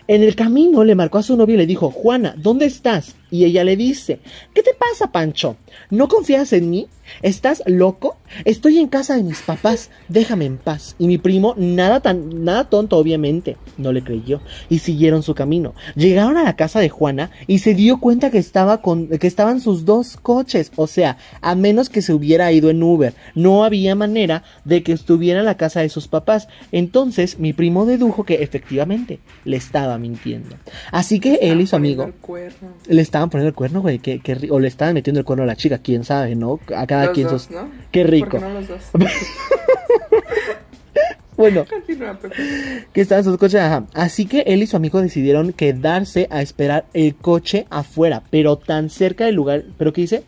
En 0.07 0.23
el 0.23 0.35
camino 0.35 0.85
le 0.85 0.95
marcó 0.95 1.17
a 1.17 1.23
su 1.23 1.35
novio 1.35 1.55
y 1.55 1.57
le 1.57 1.67
dijo, 1.67 1.91
Juana, 1.91 2.33
¿dónde 2.37 2.65
estás? 2.65 3.15
Y 3.29 3.45
ella 3.45 3.63
le 3.63 3.75
dice, 3.75 4.19
¿qué 4.53 4.63
te 4.63 4.73
pasa, 4.73 5.11
Pancho? 5.11 5.57
¿No 5.89 6.07
confías 6.07 6.53
en 6.53 6.69
mí? 6.69 6.87
¿Estás 7.21 7.63
loco? 7.65 8.17
Estoy 8.45 8.79
en 8.79 8.87
casa 8.87 9.15
de 9.15 9.23
mis 9.23 9.41
papás, 9.41 9.89
déjame 10.09 10.45
en 10.45 10.57
paz. 10.57 10.95
Y 10.99 11.07
mi 11.07 11.17
primo, 11.17 11.53
nada 11.57 12.01
tan, 12.01 12.43
nada 12.43 12.69
tonto, 12.69 12.97
obviamente, 12.97 13.57
no 13.77 13.91
le 13.91 14.03
creyó 14.03 14.41
y 14.69 14.79
siguieron 14.79 15.23
su 15.23 15.33
camino. 15.33 15.73
Llegaron 15.95 16.37
a 16.37 16.43
la 16.43 16.55
casa 16.55 16.79
de 16.79 16.89
Juana 16.89 17.31
y 17.47 17.59
se 17.59 17.73
dio 17.73 17.99
cuenta 17.99 18.29
que 18.29 18.37
estaba 18.37 18.81
con, 18.81 19.07
que 19.07 19.27
estaban 19.27 19.61
sus 19.61 19.85
dos 19.85 20.17
coches, 20.17 20.71
o 20.75 20.87
sea, 20.87 21.17
a 21.41 21.55
menos 21.55 21.89
que 21.89 22.01
se 22.01 22.13
hubiera 22.13 22.51
ido 22.51 22.69
en 22.69 22.83
Uber, 22.83 23.13
no 23.35 23.63
había 23.63 23.95
manera 23.95 24.43
de 24.65 24.83
que 24.83 24.91
estuviera 24.91 25.39
en 25.39 25.45
la 25.45 25.57
casa 25.57 25.81
de 25.81 25.89
sus 25.89 26.07
papás. 26.07 26.47
Entonces, 26.71 27.39
mi 27.39 27.53
primo 27.53 27.85
dedujo 27.85 28.25
que 28.25 28.43
efectivamente 28.43 29.19
le 29.45 29.57
estaba 29.57 29.97
mintiendo. 29.97 30.55
Así 30.91 31.19
que 31.19 31.35
él 31.41 31.61
y 31.61 31.67
su 31.67 31.75
amigo 31.75 32.11
le 32.87 33.01
estaban 33.17 33.29
poniendo 33.31 33.49
el 33.49 33.55
cuerno, 33.55 33.81
güey, 33.81 33.99
que, 33.99 34.21
o 34.51 34.59
le 34.59 34.67
estaban 34.67 34.93
metiendo 34.93 35.19
el 35.19 35.25
cuerno 35.25 35.43
a 35.43 35.47
la 35.47 35.55
chica, 35.55 35.79
quién 35.79 36.03
sabe, 36.03 36.35
¿no? 36.35 36.59
A 36.75 36.85
cada 36.85 37.11
quien 37.11 37.27
sos... 37.29 37.49
Qué 37.91 38.03
rico. 38.03 38.37
no 38.39 38.49
los 38.49 38.67
dos? 38.67 38.81
bueno, 41.37 41.65
que 42.93 43.01
estaban 43.01 43.23
sus 43.23 43.37
coches, 43.37 43.59
ajá. 43.59 43.85
Así 43.93 44.27
que 44.27 44.41
él 44.41 44.61
y 44.61 44.67
su 44.67 44.77
amigo 44.77 45.01
decidieron 45.01 45.51
quedarse 45.51 46.27
a 46.29 46.43
esperar 46.43 46.85
el 46.93 47.15
coche 47.15 47.65
afuera, 47.71 48.21
pero 48.29 48.57
tan 48.57 48.91
cerca 48.91 49.25
del 49.25 49.33
lugar, 49.33 49.63
¿pero 49.79 49.93
qué 49.93 50.01
dice? 50.01 50.23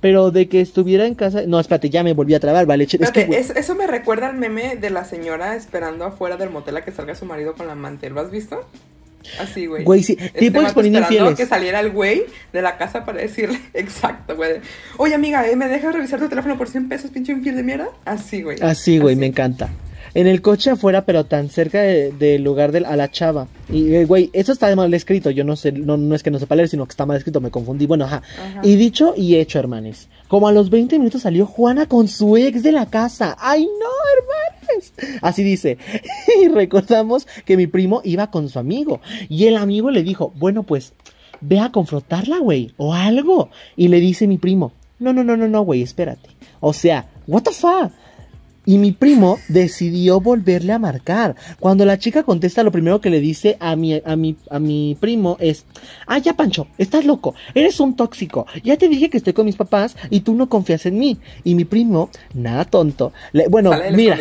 Pero 0.00 0.30
de 0.30 0.46
que 0.48 0.60
estuviera 0.60 1.06
en 1.06 1.14
casa. 1.14 1.44
No, 1.46 1.58
espérate, 1.58 1.88
ya 1.88 2.04
me 2.04 2.12
volví 2.12 2.34
a 2.34 2.40
trabar, 2.40 2.66
vale. 2.66 2.84
Es 2.84 3.10
que, 3.12 3.28
eso 3.30 3.74
me 3.74 3.86
recuerda 3.86 4.28
al 4.28 4.36
meme 4.36 4.76
de 4.76 4.90
la 4.90 5.06
señora 5.06 5.56
esperando 5.56 6.04
afuera 6.04 6.36
del 6.36 6.50
motel 6.50 6.76
a 6.76 6.84
que 6.84 6.92
salga 6.92 7.14
su 7.14 7.24
marido 7.24 7.54
con 7.54 7.66
la 7.66 7.72
amante. 7.72 8.10
¿Lo 8.10 8.20
has 8.20 8.30
visto? 8.30 8.66
Así, 9.40 9.66
güey. 9.66 9.84
Güey, 9.84 10.02
sí. 10.02 10.16
Este 10.18 10.38
tipo 10.38 10.60
exponiendo 10.60 11.00
infieles. 11.00 11.34
que 11.34 11.46
saliera 11.46 11.80
el 11.80 11.90
güey 11.90 12.24
de 12.52 12.62
la 12.62 12.76
casa 12.76 13.04
para 13.04 13.18
decirle, 13.18 13.60
exacto, 13.74 14.36
güey. 14.36 14.60
Oye, 14.96 15.14
amiga, 15.14 15.48
¿eh? 15.48 15.56
¿me 15.56 15.68
dejas 15.68 15.94
revisar 15.94 16.18
tu 16.20 16.28
teléfono 16.28 16.56
por 16.56 16.68
100 16.68 16.88
pesos, 16.88 17.10
pinche 17.10 17.32
infiel 17.32 17.56
de 17.56 17.62
mierda? 17.62 17.88
Así, 18.04 18.42
güey. 18.42 18.60
Así, 18.60 18.98
güey, 18.98 19.16
me 19.16 19.26
encanta. 19.26 19.68
En 20.16 20.26
el 20.26 20.40
coche 20.40 20.70
afuera, 20.70 21.04
pero 21.04 21.26
tan 21.26 21.50
cerca 21.50 21.82
del 21.82 22.42
lugar 22.42 22.72
de 22.72 22.78
a 22.86 22.96
la 22.96 23.10
chava. 23.10 23.48
Y, 23.70 23.92
eh, 23.92 24.06
güey, 24.06 24.30
eso 24.32 24.50
está 24.50 24.74
mal 24.74 24.94
escrito. 24.94 25.28
Yo 25.28 25.44
no 25.44 25.56
sé, 25.56 25.72
no, 25.72 25.98
no 25.98 26.14
es 26.14 26.22
que 26.22 26.30
no 26.30 26.38
sepa 26.38 26.56
leer, 26.56 26.70
sino 26.70 26.86
que 26.86 26.92
está 26.92 27.04
mal 27.04 27.18
escrito. 27.18 27.42
Me 27.42 27.50
confundí. 27.50 27.84
Bueno, 27.84 28.06
ajá. 28.06 28.22
Y 28.62 28.76
dicho 28.76 29.12
y 29.14 29.36
hecho, 29.36 29.58
hermanes. 29.58 30.08
Como 30.28 30.48
a 30.48 30.52
los 30.52 30.70
20 30.70 30.98
minutos 30.98 31.20
salió 31.20 31.44
Juana 31.44 31.84
con 31.84 32.08
su 32.08 32.38
ex 32.38 32.62
de 32.62 32.72
la 32.72 32.86
casa. 32.86 33.36
¡Ay, 33.38 33.66
no, 33.66 34.70
hermanes! 34.70 34.94
Así 35.20 35.42
dice. 35.42 35.76
y 36.42 36.48
recordamos 36.48 37.28
que 37.44 37.58
mi 37.58 37.66
primo 37.66 38.00
iba 38.02 38.30
con 38.30 38.48
su 38.48 38.58
amigo. 38.58 39.02
Y 39.28 39.44
el 39.48 39.58
amigo 39.58 39.90
le 39.90 40.02
dijo, 40.02 40.32
bueno, 40.36 40.62
pues, 40.62 40.94
ve 41.42 41.60
a 41.60 41.70
confrontarla, 41.70 42.38
güey. 42.38 42.72
O 42.78 42.94
algo. 42.94 43.50
Y 43.76 43.88
le 43.88 44.00
dice 44.00 44.26
mi 44.26 44.38
primo, 44.38 44.72
no, 44.98 45.12
no, 45.12 45.22
no, 45.22 45.36
no, 45.36 45.46
no, 45.46 45.60
güey, 45.60 45.82
espérate. 45.82 46.30
O 46.60 46.72
sea, 46.72 47.06
what 47.26 47.42
the 47.42 47.52
fuck? 47.52 47.92
Y 48.66 48.78
mi 48.78 48.92
primo 48.92 49.38
decidió 49.48 50.20
volverle 50.20 50.72
a 50.72 50.78
marcar. 50.78 51.36
Cuando 51.60 51.84
la 51.84 51.98
chica 51.98 52.24
contesta, 52.24 52.62
lo 52.62 52.72
primero 52.72 53.00
que 53.00 53.10
le 53.10 53.20
dice 53.20 53.56
a 53.60 53.76
mi, 53.76 54.02
a 54.04 54.16
mi, 54.16 54.36
a 54.50 54.58
mi 54.58 54.96
primo 55.00 55.36
es, 55.40 55.64
ah, 56.06 56.18
ya 56.18 56.34
Pancho, 56.34 56.66
estás 56.76 57.04
loco, 57.04 57.34
eres 57.54 57.78
un 57.80 57.96
tóxico. 57.96 58.46
Ya 58.64 58.76
te 58.76 58.88
dije 58.88 59.08
que 59.08 59.18
estoy 59.18 59.32
con 59.32 59.46
mis 59.46 59.56
papás 59.56 59.96
y 60.10 60.20
tú 60.20 60.34
no 60.34 60.48
confías 60.48 60.84
en 60.86 60.98
mí. 60.98 61.18
Y 61.44 61.54
mi 61.54 61.64
primo, 61.64 62.10
nada 62.34 62.64
tonto, 62.64 63.12
bueno, 63.48 63.70
mira. 63.92 64.18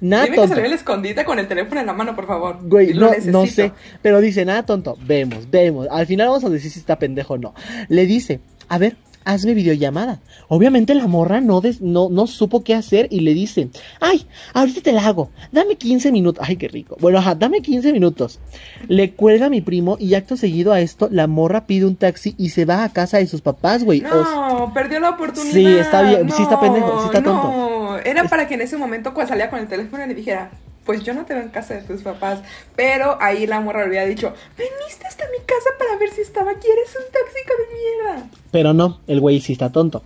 Nada 0.00 0.26
tonto. 0.34 0.56
Que 0.56 0.66
el 0.66 0.72
escondite 0.72 1.24
con 1.24 1.38
el 1.38 1.48
teléfono 1.48 1.80
en 1.80 1.86
la 1.86 1.92
mano, 1.92 2.14
por 2.14 2.26
favor. 2.26 2.58
Güey, 2.62 2.92
no, 2.92 3.10
no 3.26 3.46
sé. 3.46 3.72
Pero 4.02 4.20
dice, 4.20 4.44
nada 4.44 4.64
tonto. 4.64 4.98
Vemos, 5.00 5.48
vemos. 5.50 5.86
Al 5.90 6.06
final 6.06 6.28
vamos 6.28 6.44
a 6.44 6.50
decir 6.50 6.70
si 6.70 6.78
está 6.80 6.98
pendejo 6.98 7.34
o 7.34 7.38
no. 7.38 7.54
Le 7.88 8.04
dice, 8.04 8.40
a 8.68 8.76
ver, 8.76 8.96
hazme 9.24 9.54
videollamada. 9.54 10.20
Obviamente 10.48 10.94
la 10.94 11.06
morra 11.06 11.40
no, 11.40 11.62
no, 11.80 12.08
no 12.10 12.26
supo 12.26 12.62
qué 12.62 12.74
hacer 12.74 13.08
y 13.10 13.20
le 13.20 13.34
dice, 13.34 13.68
ay, 14.00 14.26
ahorita 14.52 14.80
te 14.82 14.92
la 14.92 15.06
hago, 15.06 15.30
dame 15.52 15.76
15 15.76 16.12
minutos. 16.12 16.44
Ay, 16.46 16.56
qué 16.56 16.68
rico. 16.68 16.96
Bueno, 17.00 17.18
ajá, 17.18 17.34
dame 17.34 17.60
15 17.60 17.92
minutos. 17.92 18.40
Le 18.88 19.12
cuelga 19.12 19.46
a 19.46 19.50
mi 19.50 19.60
primo 19.60 19.96
y 19.98 20.14
acto 20.14 20.36
seguido 20.36 20.72
a 20.72 20.80
esto, 20.80 21.08
la 21.10 21.26
morra 21.26 21.66
pide 21.66 21.86
un 21.86 21.96
taxi 21.96 22.34
y 22.38 22.50
se 22.50 22.64
va 22.64 22.84
a 22.84 22.92
casa 22.92 23.18
de 23.18 23.26
sus 23.26 23.40
papás, 23.40 23.84
güey. 23.84 24.00
No, 24.00 24.72
perdió 24.74 25.00
la 25.00 25.10
oportunidad. 25.10 25.52
Sí, 25.52 25.66
está 25.66 26.02
bien, 26.02 26.30
sí 26.30 26.42
está 26.42 26.60
pendejo, 26.60 27.00
sí 27.00 27.06
está 27.06 27.22
tonto. 27.22 27.48
No, 27.48 27.98
era 27.98 28.24
para 28.24 28.46
que 28.46 28.54
en 28.54 28.60
ese 28.60 28.76
momento 28.76 29.14
cuando 29.14 29.30
salía 29.30 29.50
con 29.50 29.60
el 29.60 29.68
teléfono 29.68 30.06
le 30.06 30.14
dijera, 30.14 30.50
pues 30.84 31.02
yo 31.02 31.14
no 31.14 31.24
te 31.24 31.34
veo 31.34 31.42
en 31.42 31.50
casa 31.50 31.74
de 31.74 31.82
tus 31.82 32.02
papás. 32.02 32.40
Pero 32.76 33.16
ahí 33.20 33.46
la 33.46 33.60
morra 33.60 33.80
le 33.80 33.86
había 33.98 34.06
dicho, 34.06 34.32
veniste 34.56 35.06
hasta 35.06 35.24
mi 35.30 35.44
casa 35.44 35.70
para 35.78 35.96
ver 35.96 36.10
si 36.10 36.20
estaba 36.20 36.52
aquí, 36.52 36.66
eres 36.66 36.94
un 36.96 37.04
tóxico 37.12 37.52
de 37.58 38.12
mierda. 38.12 38.30
Pero 38.50 38.72
no, 38.72 39.00
el 39.06 39.20
güey 39.20 39.40
sí 39.40 39.52
está 39.52 39.70
tonto. 39.70 40.02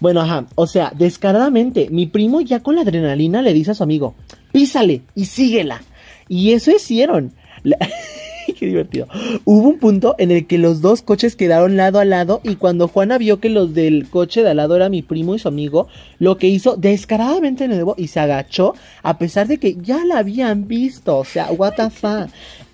Bueno, 0.00 0.20
ajá, 0.20 0.46
o 0.54 0.66
sea, 0.66 0.92
descaradamente, 0.94 1.88
mi 1.90 2.06
primo 2.06 2.40
ya 2.40 2.60
con 2.60 2.74
la 2.74 2.82
adrenalina 2.82 3.42
le 3.42 3.52
dice 3.52 3.72
a 3.72 3.74
su 3.74 3.82
amigo, 3.82 4.14
písale 4.52 5.02
y 5.14 5.26
síguela. 5.26 5.82
Y 6.28 6.52
eso 6.52 6.70
hicieron. 6.70 7.32
qué 8.58 8.66
divertido. 8.66 9.06
Hubo 9.44 9.68
un 9.68 9.78
punto 9.78 10.14
en 10.18 10.30
el 10.30 10.46
que 10.46 10.58
los 10.58 10.80
dos 10.80 11.02
coches 11.02 11.36
quedaron 11.36 11.76
lado 11.76 11.98
a 11.98 12.04
lado 12.04 12.40
y 12.42 12.56
cuando 12.56 12.88
Juana 12.88 13.18
vio 13.18 13.40
que 13.40 13.48
los 13.48 13.74
del 13.74 14.08
coche 14.08 14.42
de 14.42 14.50
al 14.50 14.56
lado 14.56 14.76
era 14.76 14.88
mi 14.88 15.02
primo 15.02 15.34
y 15.34 15.38
su 15.38 15.48
amigo, 15.48 15.88
lo 16.18 16.38
que 16.38 16.48
hizo 16.48 16.76
descaradamente 16.76 17.68
nuevo 17.68 17.94
y 17.98 18.08
se 18.08 18.20
agachó 18.20 18.74
a 19.02 19.18
pesar 19.18 19.46
de 19.46 19.58
que 19.58 19.76
ya 19.80 20.04
la 20.04 20.18
habían 20.18 20.66
visto. 20.66 21.18
O 21.18 21.24
sea, 21.24 21.50
what 21.52 21.74
the. 21.74 21.84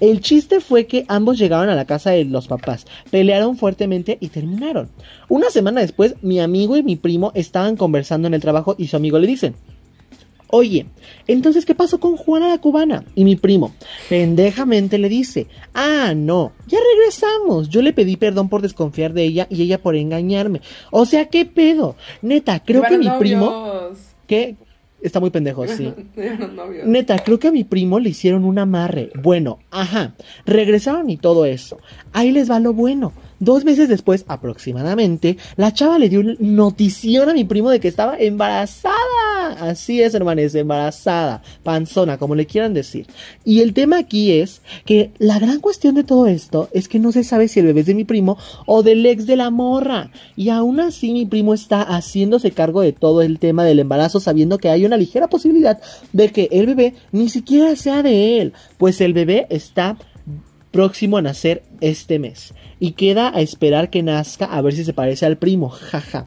El 0.00 0.20
chiste 0.20 0.60
fue 0.60 0.86
que 0.86 1.04
ambos 1.08 1.38
llegaron 1.38 1.68
a 1.68 1.74
la 1.74 1.84
casa 1.84 2.10
de 2.10 2.24
los 2.24 2.48
papás, 2.48 2.86
pelearon 3.10 3.58
fuertemente 3.58 4.16
y 4.20 4.28
terminaron. 4.28 4.88
Una 5.28 5.50
semana 5.50 5.82
después, 5.82 6.14
mi 6.22 6.40
amigo 6.40 6.76
y 6.76 6.82
mi 6.82 6.96
primo 6.96 7.32
estaban 7.34 7.76
conversando 7.76 8.26
en 8.26 8.34
el 8.34 8.40
trabajo 8.40 8.74
y 8.78 8.86
su 8.86 8.96
amigo 8.96 9.18
le 9.18 9.26
dice, 9.26 9.52
Oye, 10.52 10.86
entonces, 11.28 11.64
¿qué 11.64 11.74
pasó 11.74 12.00
con 12.00 12.16
Juana 12.16 12.48
la 12.48 12.58
cubana? 12.58 13.04
Y 13.14 13.24
mi 13.24 13.36
primo, 13.36 13.72
pendejamente 14.08 14.98
le 14.98 15.08
dice, 15.08 15.46
ah, 15.74 16.12
no, 16.16 16.52
ya 16.66 16.78
regresamos. 16.92 17.68
Yo 17.68 17.82
le 17.82 17.92
pedí 17.92 18.16
perdón 18.16 18.48
por 18.48 18.60
desconfiar 18.60 19.12
de 19.12 19.24
ella 19.24 19.46
y 19.48 19.62
ella 19.62 19.80
por 19.80 19.94
engañarme. 19.94 20.60
O 20.90 21.06
sea, 21.06 21.26
¿qué 21.26 21.46
pedo? 21.46 21.94
Neta, 22.22 22.60
creo 22.60 22.82
que 22.82 22.98
mi 22.98 23.08
primo... 23.18 23.90
¿Qué? 24.26 24.56
Está 25.00 25.18
muy 25.18 25.30
pendejo, 25.30 25.66
sí. 25.66 25.92
Neta, 26.84 27.18
creo 27.20 27.38
que 27.38 27.48
a 27.48 27.52
mi 27.52 27.64
primo 27.64 27.98
le 28.00 28.10
hicieron 28.10 28.44
un 28.44 28.58
amarre. 28.58 29.10
Bueno, 29.22 29.60
ajá. 29.70 30.14
Regresaron 30.44 31.08
y 31.10 31.16
todo 31.16 31.46
eso. 31.46 31.78
Ahí 32.12 32.32
les 32.32 32.50
va 32.50 32.60
lo 32.60 32.74
bueno. 32.74 33.12
Dos 33.40 33.64
meses 33.64 33.88
después, 33.88 34.26
aproximadamente, 34.28 35.38
la 35.56 35.72
chava 35.72 35.98
le 35.98 36.10
dio 36.10 36.22
notición 36.40 37.30
a 37.30 37.32
mi 37.32 37.44
primo 37.44 37.70
de 37.70 37.80
que 37.80 37.88
estaba 37.88 38.18
embarazada. 38.18 38.94
Así 39.58 40.02
es, 40.02 40.12
hermanes, 40.12 40.54
embarazada, 40.54 41.42
panzona, 41.62 42.18
como 42.18 42.34
le 42.34 42.44
quieran 42.44 42.74
decir. 42.74 43.06
Y 43.42 43.60
el 43.60 43.72
tema 43.72 43.96
aquí 43.96 44.32
es 44.32 44.60
que 44.84 45.12
la 45.18 45.38
gran 45.38 45.60
cuestión 45.60 45.94
de 45.94 46.04
todo 46.04 46.26
esto 46.26 46.68
es 46.72 46.86
que 46.86 46.98
no 46.98 47.12
se 47.12 47.24
sabe 47.24 47.48
si 47.48 47.60
el 47.60 47.66
bebé 47.66 47.80
es 47.80 47.86
de 47.86 47.94
mi 47.94 48.04
primo 48.04 48.36
o 48.66 48.82
del 48.82 49.06
ex 49.06 49.24
de 49.24 49.36
la 49.36 49.48
morra. 49.48 50.10
Y 50.36 50.50
aún 50.50 50.78
así 50.78 51.10
mi 51.14 51.24
primo 51.24 51.54
está 51.54 51.80
haciéndose 51.82 52.50
cargo 52.50 52.82
de 52.82 52.92
todo 52.92 53.22
el 53.22 53.38
tema 53.38 53.64
del 53.64 53.78
embarazo 53.78 54.20
sabiendo 54.20 54.58
que 54.58 54.68
hay 54.68 54.84
una 54.84 54.98
ligera 54.98 55.28
posibilidad 55.28 55.80
de 56.12 56.30
que 56.30 56.50
el 56.52 56.66
bebé 56.66 56.94
ni 57.10 57.30
siquiera 57.30 57.74
sea 57.74 58.02
de 58.02 58.42
él, 58.42 58.52
pues 58.76 59.00
el 59.00 59.14
bebé 59.14 59.46
está 59.48 59.96
próximo 60.70 61.16
a 61.16 61.22
nacer 61.22 61.62
este 61.80 62.18
mes. 62.18 62.54
Y 62.78 62.92
queda 62.92 63.30
a 63.34 63.40
esperar 63.40 63.90
que 63.90 64.02
nazca 64.02 64.46
a 64.46 64.60
ver 64.62 64.74
si 64.74 64.84
se 64.84 64.92
parece 64.92 65.26
al 65.26 65.36
primo. 65.36 65.68
Jaja. 65.70 66.26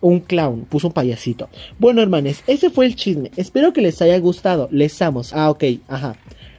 Un 0.00 0.20
clown, 0.20 0.64
puso 0.66 0.86
un 0.88 0.92
payasito. 0.92 1.48
Bueno, 1.78 2.00
hermanes, 2.02 2.44
ese 2.46 2.70
fue 2.70 2.86
el 2.86 2.94
chisme. 2.94 3.32
Espero 3.36 3.72
que 3.72 3.80
les 3.82 4.00
haya 4.00 4.18
gustado. 4.20 4.68
Les 4.70 5.00
amo. 5.02 5.22
Ah, 5.32 5.50
ok, 5.50 5.64
ajá. 5.88 6.14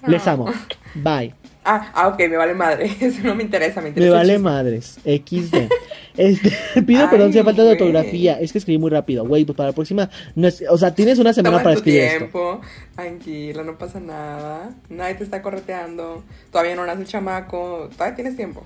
Les 0.07 0.27
Ah. 0.27 0.33
amo. 0.33 0.47
Bye. 0.95 1.33
Ah, 1.71 1.91
ah, 1.93 2.07
ok, 2.07 2.17
me 2.21 2.35
vale 2.35 2.55
madre. 2.55 2.89
Eso 2.99 3.21
no 3.23 3.35
me 3.35 3.43
interesa, 3.43 3.79
me 3.79 3.89
interesa. 3.89 4.11
Me 4.11 4.17
vale 4.17 4.39
madres. 4.39 4.97
XD. 5.05 5.69
Este, 6.17 6.51
pido 6.87 7.03
Ay, 7.03 7.07
perdón 7.11 7.31
si 7.31 7.37
hay 7.37 7.43
falta 7.43 7.63
de 7.63 7.73
ortografía. 7.73 8.39
Es 8.39 8.51
que 8.51 8.57
escribí 8.57 8.79
muy 8.79 8.89
rápido. 8.89 9.23
Güey, 9.27 9.45
pues 9.45 9.55
para 9.55 9.69
la 9.69 9.75
próxima. 9.75 10.09
No 10.33 10.47
es, 10.47 10.63
o 10.67 10.77
sea, 10.79 10.95
tienes 10.95 11.19
una 11.19 11.31
semana 11.31 11.57
Toma 11.57 11.63
para 11.63 11.75
tu 11.75 11.79
escribir 11.81 12.01
esto. 12.01 12.17
tiempo, 12.17 12.61
tranquila, 12.95 13.63
no 13.63 13.77
pasa 13.77 13.99
nada. 13.99 14.71
Nadie 14.89 15.13
te 15.13 15.23
está 15.23 15.43
correteando. 15.43 16.23
Todavía 16.51 16.75
no 16.75 16.87
nace 16.87 17.01
el 17.01 17.07
chamaco. 17.07 17.87
Todavía 17.93 18.15
tienes 18.15 18.35
tiempo. 18.35 18.63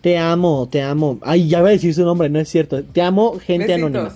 Te 0.00 0.16
amo, 0.16 0.66
te 0.66 0.80
amo. 0.80 1.18
Ay, 1.20 1.46
ya 1.46 1.60
voy 1.60 1.68
a 1.68 1.72
decir 1.72 1.92
su 1.94 2.04
nombre, 2.06 2.30
no 2.30 2.38
es 2.40 2.48
cierto. 2.48 2.82
Te 2.82 3.02
amo, 3.02 3.38
gente 3.38 3.66
Besitos. 3.66 3.90
anónima. 3.90 4.14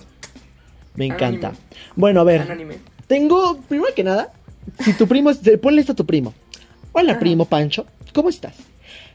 Me 0.95 1.05
encanta. 1.05 1.51
Bueno, 1.95 2.21
a 2.21 2.23
ver. 2.23 2.41
Anónime. 2.41 2.77
Tengo, 3.05 3.59
primero 3.69 3.93
que 3.93 4.03
nada, 4.03 4.33
si 4.79 4.93
tu 4.93 5.07
primo 5.07 5.29
es. 5.29 5.37
Ponle 5.61 5.81
esto 5.81 5.91
a 5.93 5.95
tu 5.95 6.07
primo. 6.07 6.33
Hola, 6.91 7.11
Ajá. 7.11 7.19
primo 7.19 7.45
Pancho. 7.45 7.85
¿Cómo 8.15 8.29
estás? 8.29 8.55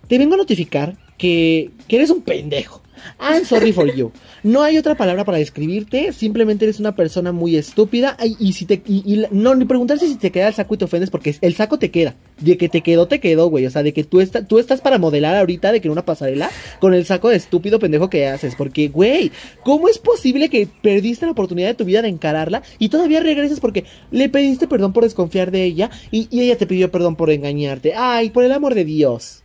Te 0.09 0.19
vengo 0.19 0.35
a 0.35 0.37
notificar 0.37 0.95
que, 1.17 1.71
que 1.89 1.97
eres 1.97 2.11
un 2.11 2.21
pendejo. 2.21 2.83
I'm 3.19 3.45
sorry 3.45 3.73
for 3.73 3.93
you. 3.93 4.13
No 4.43 4.63
hay 4.63 4.79
otra 4.79 4.97
palabra 4.97 5.25
para 5.25 5.39
describirte. 5.39 6.13
Simplemente 6.13 6.65
eres 6.65 6.81
una 6.81 6.95
persona 6.95 7.33
muy 7.33 7.57
estúpida. 7.57 8.17
Y, 8.39 8.53
si 8.53 8.67
te. 8.67 8.83
Y, 8.87 9.25
no, 9.31 9.55
ni 9.55 9.65
preguntarse 9.65 10.07
si 10.07 10.17
te 10.17 10.31
queda 10.31 10.49
el 10.49 10.55
saco 10.55 10.75
y 10.75 10.79
te 10.79 10.85
ofendes, 10.85 11.11
porque 11.11 11.37
el 11.41 11.55
saco 11.55 11.79
te 11.79 11.91
queda. 11.91 12.15
De 12.39 12.57
que 12.57 12.69
te 12.69 12.81
quedó, 12.81 13.07
te 13.07 13.21
quedó, 13.21 13.49
güey. 13.49 13.67
O 13.67 13.71
sea, 13.71 13.83
de 13.83 13.93
que 13.93 14.05
tú, 14.05 14.21
está, 14.21 14.47
tú 14.47 14.59
estás 14.59 14.81
para 14.81 14.99
modelar 14.99 15.37
ahorita 15.37 15.73
de 15.73 15.81
que 15.81 15.89
en 15.89 15.93
una 15.93 16.05
pasarela 16.05 16.51
con 16.79 16.95
el 16.95 17.05
saco 17.05 17.29
de 17.29 17.37
estúpido 17.37 17.79
pendejo 17.79 18.09
que 18.09 18.27
haces. 18.27 18.55
Porque, 18.55 18.89
güey, 18.89 19.31
¿cómo 19.63 19.89
es 19.89 19.99
posible 19.99 20.49
que 20.49 20.69
perdiste 20.83 21.27
la 21.27 21.33
oportunidad 21.33 21.69
de 21.69 21.75
tu 21.75 21.85
vida 21.85 22.03
de 22.03 22.09
encararla 22.09 22.63
y 22.79 22.89
todavía 22.89 23.21
regresas 23.21 23.61
porque 23.61 23.85
le 24.11 24.29
pediste 24.29 24.67
perdón 24.67 24.93
por 24.93 25.05
desconfiar 25.05 25.51
de 25.51 25.65
ella 25.65 25.91
y 26.11 26.29
ella 26.41 26.57
te 26.57 26.67
pidió 26.67 26.91
perdón 26.91 27.17
por 27.17 27.31
engañarte? 27.31 27.95
Ay, 27.95 28.31
por 28.31 28.45
el 28.45 28.53
amor 28.53 28.75
de 28.75 28.85
Dios. 28.85 29.43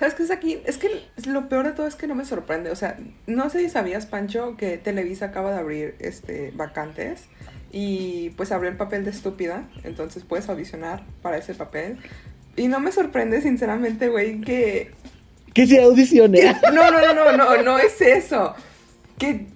¿Sabes 0.00 0.14
qué 0.14 0.22
es 0.22 0.30
aquí? 0.30 0.62
Es 0.64 0.78
que 0.78 0.88
lo 1.26 1.50
peor 1.50 1.66
de 1.66 1.72
todo 1.72 1.86
es 1.86 1.94
que 1.94 2.06
no 2.06 2.14
me 2.14 2.24
sorprende. 2.24 2.70
O 2.70 2.74
sea, 2.74 2.96
no 3.26 3.50
sé 3.50 3.60
si 3.60 3.68
sabías, 3.68 4.06
Pancho, 4.06 4.56
que 4.56 4.78
Televisa 4.78 5.26
acaba 5.26 5.52
de 5.52 5.58
abrir 5.58 5.94
este 5.98 6.52
vacantes 6.54 7.24
y 7.70 8.30
pues 8.30 8.50
abrió 8.50 8.70
el 8.70 8.78
papel 8.78 9.04
de 9.04 9.10
estúpida. 9.10 9.68
Entonces 9.84 10.24
puedes 10.26 10.48
audicionar 10.48 11.04
para 11.20 11.36
ese 11.36 11.52
papel. 11.52 11.98
Y 12.56 12.68
no 12.68 12.80
me 12.80 12.92
sorprende, 12.92 13.42
sinceramente, 13.42 14.08
güey, 14.08 14.40
que 14.40 14.92
Que 15.52 15.66
se 15.66 15.82
audicione. 15.82 16.56
No, 16.72 16.90
no, 16.90 16.90
no, 16.90 17.14
no, 17.14 17.36
no, 17.36 17.62
no 17.62 17.78
es 17.78 18.00
eso. 18.00 18.54
Que, 19.18 19.48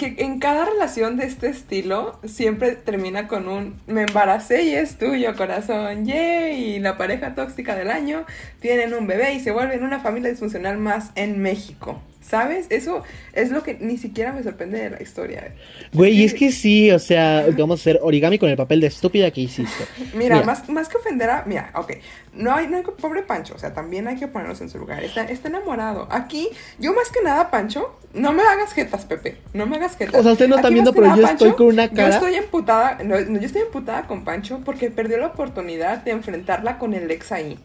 que 0.00 0.24
en 0.24 0.38
cada 0.38 0.64
relación 0.64 1.18
de 1.18 1.26
este 1.26 1.48
estilo 1.48 2.18
siempre 2.24 2.74
termina 2.74 3.28
con 3.28 3.48
un 3.48 3.78
me 3.86 4.02
embaracé 4.02 4.62
y 4.62 4.74
es 4.74 4.96
tuyo, 4.96 5.36
corazón. 5.36 6.06
Yay, 6.06 6.76
y 6.76 6.78
la 6.78 6.96
pareja 6.96 7.34
tóxica 7.34 7.76
del 7.76 7.90
año 7.90 8.24
tienen 8.60 8.94
un 8.94 9.06
bebé 9.06 9.34
y 9.34 9.40
se 9.40 9.50
vuelven 9.50 9.84
una 9.84 10.00
familia 10.00 10.30
disfuncional 10.30 10.78
más 10.78 11.10
en 11.16 11.42
México. 11.42 12.00
¿Sabes? 12.20 12.66
Eso 12.70 13.02
es 13.32 13.50
lo 13.50 13.62
que 13.62 13.74
ni 13.80 13.96
siquiera 13.96 14.32
me 14.32 14.42
sorprende 14.42 14.78
de 14.78 14.90
la 14.90 15.02
historia. 15.02 15.54
Güey, 15.92 16.12
y 16.12 16.24
es 16.24 16.34
que 16.34 16.52
sí, 16.52 16.90
o 16.90 16.98
sea, 16.98 17.46
vamos 17.58 17.80
a 17.80 17.82
hacer 17.82 17.98
origami 18.02 18.38
con 18.38 18.48
el 18.50 18.56
papel 18.56 18.80
de 18.80 18.88
estúpida 18.88 19.30
que 19.30 19.40
hiciste. 19.40 19.84
Mira, 20.14 20.36
Mira. 20.36 20.42
Más, 20.46 20.68
más 20.68 20.88
que 20.88 20.98
ofender 20.98 21.30
a... 21.30 21.44
Mira, 21.46 21.72
ok. 21.74 21.92
No 22.34 22.54
hay, 22.54 22.68
no 22.68 22.76
hay... 22.76 22.82
Pobre 22.82 23.22
Pancho. 23.22 23.54
O 23.54 23.58
sea, 23.58 23.72
también 23.72 24.06
hay 24.06 24.16
que 24.16 24.28
ponernos 24.28 24.60
en 24.60 24.68
su 24.68 24.78
lugar. 24.78 25.02
Está, 25.02 25.24
está 25.24 25.48
enamorado. 25.48 26.06
Aquí, 26.10 26.48
yo 26.78 26.92
más 26.92 27.10
que 27.10 27.22
nada, 27.22 27.50
Pancho, 27.50 27.98
no 28.12 28.32
me 28.32 28.42
hagas 28.42 28.74
jetas, 28.74 29.06
Pepe. 29.06 29.38
No 29.54 29.66
me 29.66 29.76
hagas 29.76 29.96
jetas. 29.96 30.20
O 30.20 30.22
sea, 30.22 30.32
usted 30.32 30.46
no 30.46 30.56
está 30.56 30.68
Aquí, 30.68 30.74
viendo, 30.74 30.92
pero 30.92 31.06
nada, 31.06 31.20
yo 31.20 31.26
estoy 31.26 31.52
con 31.52 31.66
una 31.68 31.86
Yo 31.86 31.94
cara- 31.96 32.14
estoy 32.14 32.34
emputada... 32.34 32.98
No, 33.02 33.18
no, 33.18 33.40
yo 33.40 33.46
estoy 33.46 33.62
emputada 33.62 34.06
con 34.06 34.24
Pancho 34.24 34.60
porque 34.64 34.90
perdió 34.90 35.16
la 35.18 35.28
oportunidad 35.28 36.04
de 36.04 36.10
enfrentarla 36.12 36.78
con 36.78 36.92
el 36.94 37.10
ex 37.10 37.32
ahí. 37.32 37.58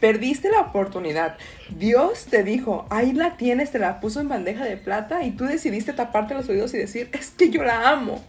Perdiste 0.00 0.50
la 0.50 0.60
oportunidad. 0.60 1.36
Dios 1.70 2.26
te 2.26 2.42
dijo, 2.42 2.86
ahí 2.90 3.12
la 3.12 3.36
tienes, 3.36 3.70
te 3.70 3.78
la 3.78 4.00
puso 4.00 4.20
en 4.20 4.28
bandeja 4.28 4.64
de 4.64 4.76
plata 4.76 5.24
y 5.24 5.32
tú 5.32 5.44
decidiste 5.44 5.92
taparte 5.92 6.34
los 6.34 6.48
oídos 6.48 6.74
y 6.74 6.78
decir, 6.78 7.10
es 7.12 7.30
que 7.30 7.50
yo 7.50 7.62
la 7.62 7.90
amo. 7.90 8.22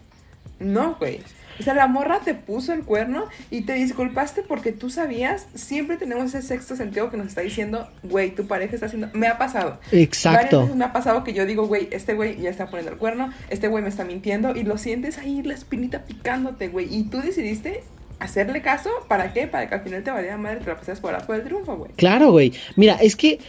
No, 0.60 0.96
güey. 0.96 1.20
O 1.60 1.64
sea, 1.64 1.74
la 1.74 1.88
morra 1.88 2.20
te 2.20 2.34
puso 2.34 2.74
el 2.74 2.84
cuerno 2.84 3.26
y 3.50 3.62
te 3.62 3.74
disculpaste 3.74 4.42
porque 4.42 4.72
tú 4.72 4.90
sabías, 4.90 5.48
siempre 5.56 5.98
tenemos 5.98 6.34
ese 6.34 6.42
sexto 6.42 6.76
sentido 6.76 7.10
que 7.10 7.18
nos 7.18 7.28
está 7.28 7.42
diciendo, 7.42 7.90
güey, 8.04 8.32
tu 8.36 8.46
pareja 8.46 8.76
está 8.76 8.88
haciendo... 8.88 9.10
Me 9.14 9.28
ha 9.28 9.38
pasado. 9.38 9.80
Varias 9.86 10.04
Exacto. 10.04 10.62
veces 10.62 10.76
me 10.76 10.86
ha 10.86 10.94
pasado 10.94 11.24
que 11.24 11.34
yo 11.34 11.46
digo, 11.46 11.66
güey, 11.66 11.88
este 11.92 12.14
güey 12.14 12.40
ya 12.42 12.50
está 12.50 12.68
poniendo 12.68 12.92
el 12.92 12.98
cuerno, 12.98 13.32
este 13.50 13.68
güey 13.70 13.84
me 13.84 13.90
está 13.90 14.04
mintiendo 14.04 14.56
y 14.56 14.64
lo 14.64 14.78
sientes 14.78 15.18
ahí 15.18 15.42
la 15.44 15.54
espinita 15.54 16.04
picándote, 16.04 16.68
güey. 16.68 16.94
Y 16.94 17.04
tú 17.04 17.22
decidiste 17.22 17.84
hacerle 18.20 18.62
caso, 18.62 18.90
¿para 19.08 19.34
qué? 19.34 19.48
Para 19.48 19.68
que 19.70 19.76
al 19.76 19.82
final 19.82 20.04
te 20.04 20.12
valiera 20.12 20.38
madre, 20.38 20.58
te 20.62 20.68
la 20.68 20.78
pases 20.78 21.00
por 21.00 21.14
abajo 21.14 21.34
del 21.34 21.44
triunfo, 21.44 21.76
güey. 21.76 21.92
Claro, 21.96 22.32
güey. 22.32 22.54
Mira, 22.76 22.96
es 23.02 23.16
que. 23.16 23.40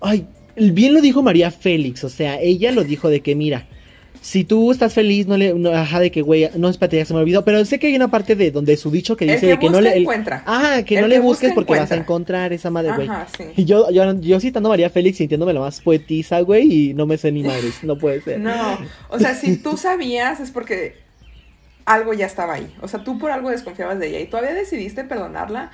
Ay, 0.00 0.26
bien 0.56 0.94
lo 0.94 1.00
dijo 1.00 1.22
María 1.22 1.50
Félix. 1.50 2.04
O 2.04 2.08
sea, 2.08 2.40
ella 2.40 2.72
lo 2.72 2.84
dijo 2.84 3.08
de 3.08 3.20
que, 3.20 3.34
mira. 3.34 3.66
Si 4.22 4.44
tú 4.44 4.70
estás 4.70 4.92
feliz, 4.92 5.26
no 5.26 5.38
le. 5.38 5.54
No, 5.54 5.70
ajá, 5.70 5.98
de 5.98 6.10
que, 6.10 6.20
güey, 6.20 6.50
no, 6.56 6.68
espérate, 6.68 6.98
ya 6.98 7.06
se 7.06 7.14
me 7.14 7.20
olvidó. 7.20 7.42
Pero 7.42 7.64
sé 7.64 7.78
que 7.78 7.86
hay 7.86 7.96
una 7.96 8.10
parte 8.10 8.36
de 8.36 8.50
donde 8.50 8.76
su 8.76 8.90
dicho 8.90 9.16
que 9.16 9.24
El 9.24 9.30
dice 9.30 9.46
que 9.46 9.52
de 9.52 9.58
que 9.58 9.70
no 9.70 9.80
le. 9.80 9.94
el- 9.94 10.02
encuentra. 10.02 10.42
Ah, 10.46 10.82
que 10.84 10.96
El 10.96 11.00
no 11.02 11.08
le 11.08 11.14
que 11.14 11.20
busques 11.22 11.52
porque 11.54 11.72
vas 11.72 11.90
a 11.90 11.96
encontrar 11.96 12.52
esa 12.52 12.68
madre, 12.68 12.92
güey. 12.94 13.08
Ajá, 13.08 13.26
sí. 13.34 13.44
Y 13.56 13.64
yo, 13.64 13.90
yo, 13.90 14.20
yo 14.20 14.38
citando 14.38 14.68
a 14.68 14.72
María 14.72 14.90
Félix, 14.90 15.16
sintiéndome 15.16 15.54
la 15.54 15.60
más 15.60 15.80
poetisa, 15.80 16.40
güey, 16.42 16.90
y 16.90 16.92
no 16.94 17.06
me 17.06 17.16
sé 17.16 17.32
ni 17.32 17.42
madres. 17.42 17.82
No 17.82 17.96
puede 17.96 18.20
ser. 18.20 18.40
No, 18.40 18.78
o 19.08 19.18
sea, 19.18 19.34
si 19.34 19.56
tú 19.56 19.78
sabías 19.78 20.38
es 20.40 20.50
porque 20.50 20.96
algo 21.90 22.12
ya 22.12 22.26
estaba 22.26 22.54
ahí. 22.54 22.74
O 22.82 22.88
sea, 22.88 23.02
tú 23.02 23.18
por 23.18 23.32
algo 23.32 23.50
desconfiabas 23.50 23.98
de 23.98 24.08
ella 24.08 24.20
y 24.20 24.26
todavía 24.26 24.54
decidiste 24.54 25.02
perdonarla. 25.04 25.72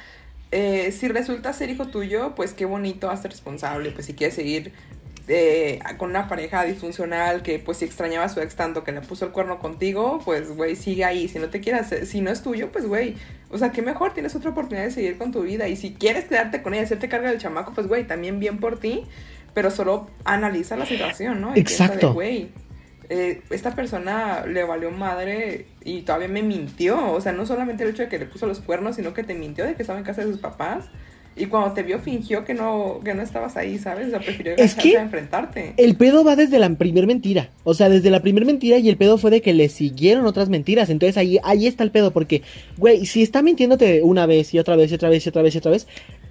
Eh, 0.51 0.93
si 0.93 1.09
resulta 1.09 1.53
ser 1.53 1.69
hijo 1.69 1.89
tuyo, 1.89 2.35
pues 2.35 2.55
qué 2.55 2.65
bonito, 2.65 3.11
hazte 3.11 3.29
responsable. 3.29 3.91
Pues 3.91 4.07
si 4.07 4.15
quieres 4.15 4.35
seguir 4.35 4.73
eh, 5.29 5.81
con 5.99 6.11
una 6.11 6.27
pareja 6.27 6.65
disfuncional 6.65 7.43
que 7.43 7.59
pues 7.59 7.79
si 7.79 7.85
extrañaba 7.85 8.25
a 8.25 8.29
su 8.31 8.41
ex 8.41 8.57
tanto 8.57 8.83
que 8.83 8.93
le 8.93 9.03
puso 9.03 9.27
el 9.27 9.33
cuerno 9.33 9.59
contigo, 9.59 10.23
pues 10.25 10.57
güey, 10.57 10.75
sigue 10.75 11.05
ahí. 11.05 11.29
Si 11.29 11.39
no 11.39 11.51
te 11.51 11.61
quieres, 11.61 12.09
si 12.09 12.23
no 12.23 12.31
es 12.31 12.43
tuyo, 12.43 12.73
pues 12.73 12.87
güey, 12.87 13.17
o 13.51 13.59
sea, 13.59 13.71
qué 13.71 13.83
mejor, 13.83 14.15
tienes 14.15 14.35
otra 14.35 14.51
oportunidad 14.51 14.87
de 14.87 14.93
seguir 14.93 15.19
con 15.19 15.33
tu 15.33 15.43
vida. 15.43 15.69
Y 15.69 15.77
si 15.77 15.93
quieres 15.93 16.25
quedarte 16.25 16.63
con 16.63 16.73
ella, 16.73 16.85
hacerte 16.85 17.11
carga 17.11 17.29
del 17.29 17.41
chamaco, 17.41 17.73
pues 17.75 17.89
güey, 17.89 18.07
también 18.07 18.41
bien 18.41 18.59
por 18.59 18.81
ti, 18.81 19.05
pero 19.53 19.71
solo 19.71 20.09
analiza 20.25 20.77
la 20.77 20.87
situación, 20.87 21.43
¿no? 21.43 21.51
Y 21.51 21.63
piensa 21.63 21.89
de, 21.89 21.95
Exacto. 21.95 22.15
güey, 22.15 22.49
eh, 23.09 23.43
esta 23.51 23.75
persona 23.75 24.45
le 24.47 24.65
valió 24.65 24.91
madre 24.91 25.67
y 25.85 26.03
todavía 26.03 26.29
me 26.29 26.43
mintió. 26.43 27.13
O 27.13 27.21
sea, 27.21 27.33
no 27.33 27.47
solamente 27.47 27.85
el 27.85 27.91
hecho 27.91 28.03
de 28.05 28.09
que 28.09 28.19
le 28.19 28.27
puso 28.27 28.47
los 28.47 28.61
cuernos, 28.61 28.97
sino 28.97 29.15
que 29.15 29.23
te 29.23 29.35
mintió 29.35 29.65
de 29.65 29.75
que 29.75 29.83
estaba 29.83 29.99
en 29.99 30.05
casa 30.05 30.23
de 30.25 30.31
sus 30.33 30.41
papás. 30.41 30.85
Y 31.39 31.47
cuando 31.47 31.75
te 31.75 31.83
vio 31.83 31.99
fingió 31.99 32.47
que 32.47 32.55
no, 32.55 33.01
que 33.05 33.13
no 33.13 33.21
estabas 33.21 33.59
ahí, 33.59 33.79
¿sabes? 33.79 34.07
O 34.07 34.11
sea, 34.11 34.21
prefirió 34.21 34.55
Es 34.57 34.75
que- 34.75 34.97
a 34.97 35.03
enfrentarte. 35.03 35.75
El 35.77 35.95
pedo 35.95 36.25
va 36.25 36.35
desde 36.35 36.59
la 36.59 36.71
primer 36.71 37.07
mentira. 37.07 37.51
O 37.63 37.75
sea, 37.75 37.91
desde 37.91 38.09
la 38.09 38.21
primer 38.23 38.47
mentira 38.47 38.79
y 38.79 38.89
el 38.89 38.97
pedo 38.97 39.19
fue 39.19 39.31
de 39.31 39.43
que 39.43 39.53
le 39.53 39.69
siguieron 39.69 40.25
otras 40.25 40.49
mentiras. 40.49 40.89
Entonces 40.89 41.19
ahí, 41.19 41.39
ahí 41.45 41.67
está 41.67 41.85
el 41.85 41.91
pedo. 41.91 42.11
Porque, 42.11 42.41
güey, 42.79 43.05
si 43.05 43.23
está 43.23 43.43
mintiéndote 43.43 44.01
una 44.03 44.25
vez 44.25 44.55
y 44.55 44.59
otra 44.59 44.77
vez 44.77 44.91
y 44.91 44.95
otra 44.95 45.11
vez 45.11 45.27
y 45.27 45.29
otra 45.29 45.43
vez 45.43 45.55
y 45.55 45.59
otra 45.59 45.71
vez, 45.73 45.87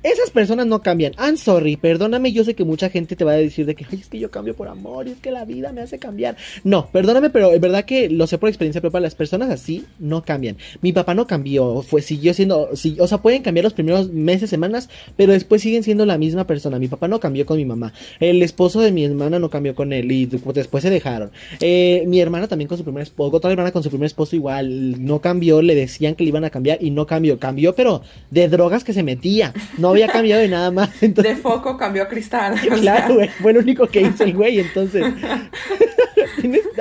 esas 0.05 0.29
personas 0.29 0.67
no 0.67 0.83
cambian. 0.83 1.13
I'm 1.17 1.35
sorry, 1.35 1.77
perdóname. 1.77 2.31
Yo 2.31 2.43
sé 2.43 2.53
que 2.53 2.63
mucha 2.63 2.91
gente 2.91 3.15
te 3.15 3.25
va 3.25 3.31
a 3.31 3.37
decir 3.37 3.65
de 3.65 3.73
que, 3.73 3.87
ay, 3.91 3.99
es 4.01 4.07
que 4.07 4.19
yo 4.19 4.29
cambio 4.29 4.55
por 4.55 4.67
amor 4.67 5.07
y 5.07 5.11
es 5.11 5.17
que 5.17 5.31
la 5.31 5.45
vida 5.45 5.71
me 5.71 5.81
hace 5.81 5.97
cambiar. 5.97 6.37
No, 6.63 6.91
perdóname, 6.91 7.31
pero 7.31 7.51
es 7.51 7.59
verdad 7.59 7.85
que 7.85 8.07
lo 8.07 8.27
sé 8.27 8.37
por 8.37 8.49
experiencia 8.49 8.81
propia. 8.81 8.99
Las 8.99 9.15
personas 9.15 9.49
así 9.49 9.83
no 9.97 10.23
cambian. 10.23 10.57
Mi 10.81 10.93
papá 10.93 11.15
no 11.15 11.25
cambió, 11.25 11.81
fue, 11.81 12.03
siguió 12.03 12.35
siendo, 12.35 12.69
o 12.99 13.07
sea, 13.07 13.17
pueden 13.17 13.41
cambiar 13.41 13.63
los 13.63 13.73
primeros 13.73 14.11
meses, 14.11 14.51
semanas, 14.51 14.89
pero 15.17 15.33
después 15.33 15.63
siguen 15.63 15.81
siendo 15.81 16.05
la 16.05 16.19
misma 16.19 16.45
persona. 16.45 16.77
Mi 16.77 16.87
papá 16.87 17.07
no 17.07 17.19
cambió 17.19 17.47
con 17.47 17.57
mi 17.57 17.65
mamá. 17.65 17.91
El 18.19 18.43
esposo 18.43 18.81
de 18.81 18.91
mi 18.91 19.05
hermana 19.05 19.39
no 19.39 19.49
cambió 19.49 19.73
con 19.73 19.91
él 19.91 20.11
y 20.11 20.27
pues, 20.27 20.53
después 20.53 20.83
se 20.83 20.91
dejaron. 20.91 21.31
Eh, 21.61 22.03
mi 22.05 22.19
hermana 22.19 22.47
también 22.47 22.67
con 22.67 22.77
su 22.77 22.83
primer 22.83 23.01
esposo, 23.01 23.37
otra 23.37 23.51
hermana 23.51 23.71
con 23.71 23.81
su 23.81 23.89
primer 23.89 24.05
esposo 24.05 24.35
igual, 24.35 25.03
no 25.03 25.19
cambió, 25.19 25.63
le 25.63 25.73
decían 25.73 26.13
que 26.13 26.23
le 26.23 26.29
iban 26.29 26.45
a 26.45 26.51
cambiar 26.51 26.83
y 26.83 26.91
no 26.91 27.07
cambió. 27.07 27.39
Cambió, 27.39 27.73
pero 27.73 28.03
de 28.29 28.47
drogas 28.49 28.83
que 28.83 28.93
se 28.93 29.01
metía. 29.01 29.51
No 29.79 29.94
había 29.95 30.07
cambiado 30.13 30.41
de 30.41 30.47
nada 30.47 30.71
más. 30.71 30.89
Entonces, 31.01 31.35
De 31.35 31.41
foco 31.41 31.77
cambió 31.77 32.03
a 32.03 32.07
cristal. 32.07 32.55
Claro, 32.81 33.15
güey, 33.15 33.29
fue 33.29 33.53
lo 33.53 33.59
único 33.59 33.87
que 33.87 34.01
hizo 34.01 34.23
el 34.23 34.33
güey, 34.33 34.59
entonces. 34.59 35.05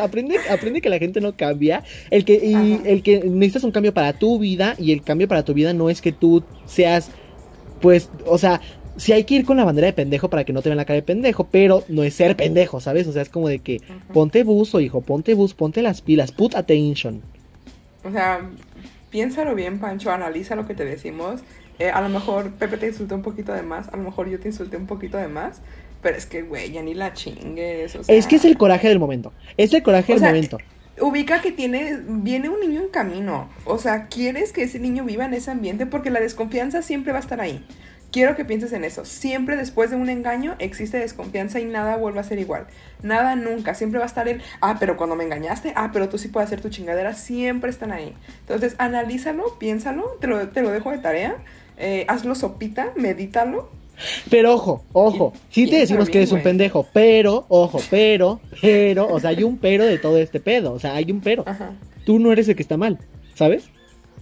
Aprende, 0.01 0.39
aprende 0.51 0.81
que 0.81 0.89
la 0.89 0.99
gente 0.99 1.21
no 1.21 1.37
cambia. 1.37 1.83
El 2.11 2.25
que, 2.25 2.35
y 2.35 2.75
Ajá. 2.75 2.83
el 2.89 3.03
que 3.03 3.21
necesitas 3.21 3.65
un 3.65 3.71
cambio 3.73 3.95
para 3.95 4.13
tu 4.13 4.39
vida, 4.39 4.75
y 4.79 4.93
el 4.93 5.03
cambio 5.03 5.29
para 5.29 5.45
tu 5.45 5.55
vida 5.55 5.73
no 5.73 5.91
es 5.91 6.01
que 6.01 6.13
tú 6.13 6.43
seas, 6.67 7.11
pues, 7.81 8.11
o 8.27 8.39
sea, 8.39 8.61
si 8.97 9.13
hay 9.13 9.25
que 9.25 9.35
ir 9.35 9.45
con 9.45 9.57
la 9.57 9.65
bandera 9.65 9.87
de 9.87 9.93
pendejo 9.93 10.29
para 10.31 10.45
que 10.45 10.53
no 10.53 10.63
te 10.63 10.69
vean 10.69 10.77
la 10.77 10.85
cara 10.85 10.97
de 10.97 11.03
pendejo, 11.03 11.49
pero 11.51 11.85
no 11.89 12.05
es 12.05 12.15
ser 12.15 12.37
pendejo, 12.37 12.81
¿sabes? 12.81 13.07
O 13.07 13.13
sea, 13.13 13.23
es 13.23 13.29
como 13.29 13.49
de 13.49 13.59
que 13.61 13.77
Ujú. 13.77 14.13
ponte 14.13 14.45
buzo, 14.45 14.81
hijo, 14.81 15.01
ponte 15.01 15.35
bus, 15.35 15.55
ponte 15.55 15.83
las 15.83 16.01
pilas, 16.01 16.33
put 16.33 16.55
attention. 16.55 17.23
O 18.05 18.11
sea, 18.11 18.49
piénsalo 19.11 19.55
bien, 19.55 19.79
Pancho, 19.79 20.11
analiza 20.11 20.55
lo 20.57 20.67
que 20.67 20.75
te 20.75 20.85
decimos. 20.85 21.41
Eh, 21.79 21.91
a 21.91 22.01
lo 22.01 22.09
mejor 22.09 22.53
Pepe 22.53 22.77
te 22.77 22.87
insultó 22.87 23.15
un 23.15 23.23
poquito 23.23 23.53
de 23.53 23.63
más, 23.63 23.89
a 23.89 23.97
lo 23.97 24.05
mejor 24.05 24.29
yo 24.29 24.39
te 24.39 24.49
insulté 24.49 24.77
un 24.77 24.87
poquito 24.87 25.19
de 25.19 25.29
más, 25.29 25.61
pero 26.03 26.17
es 26.17 26.27
que, 26.27 26.43
güey, 26.43 26.71
ya 26.71 26.83
ni 26.83 26.95
la 26.95 27.13
chingues. 27.13 27.97
O 27.97 28.05
sea, 28.05 28.15
Es 28.15 28.27
que 28.27 28.37
es 28.37 28.45
el 28.45 28.57
coraje 28.57 28.89
del 28.89 28.99
momento. 28.99 29.33
Es 29.57 29.73
el 29.73 29.83
coraje 29.83 30.13
O 30.13 30.17
del 30.17 30.21
sea, 30.21 30.29
momento. 30.29 30.59
Ubica 31.01 31.41
que 31.41 31.51
tiene, 31.51 31.99
viene 32.07 32.49
un 32.49 32.61
niño 32.61 32.81
en 32.83 32.89
camino. 32.89 33.49
O 33.65 33.79
sea, 33.79 34.07
quieres 34.07 34.53
que 34.53 34.63
ese 34.63 34.79
niño 34.79 35.05
viva 35.05 35.25
en 35.25 35.35
ese 35.35 35.51
ambiente 35.51 35.87
porque 35.87 36.11
la 36.11 36.21
desconfianza 36.21 36.83
siempre 36.83 37.13
va 37.13 37.19
a 37.19 37.23
estar 37.23 37.41
ahí. 37.41 37.65
Quiero 38.13 38.37
que 38.37 38.45
pienses 38.45 38.73
en 38.73 38.85
eso. 38.85 39.05
Siempre 39.05 39.57
después 39.57 39.91
de 39.91 39.97
un 39.97 40.09
engaño 40.09 40.55
existe 40.61 40.99
desconfianza 40.99 41.59
y 41.59 41.65
nada 41.65 41.97
vuelve 41.97 42.21
a 42.21 42.23
ser 42.23 42.39
igual. 42.39 42.69
Nada 43.03 43.35
nunca. 43.35 43.75
Siempre 43.75 43.99
va 43.99 44.05
a 44.05 44.07
estar 44.07 44.29
el, 44.29 44.41
ah, 44.61 44.77
pero 44.79 44.97
cuando 44.97 45.17
me 45.17 45.25
engañaste, 45.25 45.73
ah, 45.75 45.91
pero 45.93 46.09
tú 46.09 46.17
sí 46.17 46.29
puedes 46.29 46.47
hacer 46.47 46.61
tu 46.61 46.69
chingadera. 46.69 47.15
Siempre 47.15 47.71
están 47.71 47.91
ahí. 47.91 48.15
Entonces, 48.43 48.77
analízalo, 48.79 49.59
piénsalo, 49.59 50.17
te 50.21 50.29
lo, 50.29 50.49
te 50.49 50.63
lo 50.63 50.71
dejo 50.71 50.93
de 50.93 50.99
tarea. 50.99 51.39
Eh, 51.77 52.05
hazlo 52.09 52.35
sopita, 52.35 52.93
medítalo. 52.97 53.69
Pero 54.29 54.55
ojo, 54.55 54.85
ojo, 54.93 55.33
sí 55.51 55.69
te 55.71 55.77
decimos 55.79 56.11
que 56.11 56.19
eres 56.19 56.33
un 56.33 56.43
pendejo, 56.43 56.87
pero, 56.93 57.47
ojo, 57.49 57.81
pero, 57.91 58.41
pero, 58.61 59.07
o 59.09 59.21
sea, 59.21 59.31
hay 59.31 59.45
un 59.45 59.57
pero 59.59 59.85
de 59.85 59.99
todo 59.99 60.19
este 60.19 60.41
pedo, 60.41 60.73
o 60.73 60.81
sea, 60.81 60.95
hay 60.95 61.13
un 61.13 61.21
pero. 61.21 61.45
Ajá. 61.47 61.71
Tú 62.05 62.19
no 62.19 62.33
eres 62.33 62.49
el 62.49 62.57
que 62.57 62.63
está 62.63 62.77
mal, 62.77 62.99
¿sabes? 63.35 63.65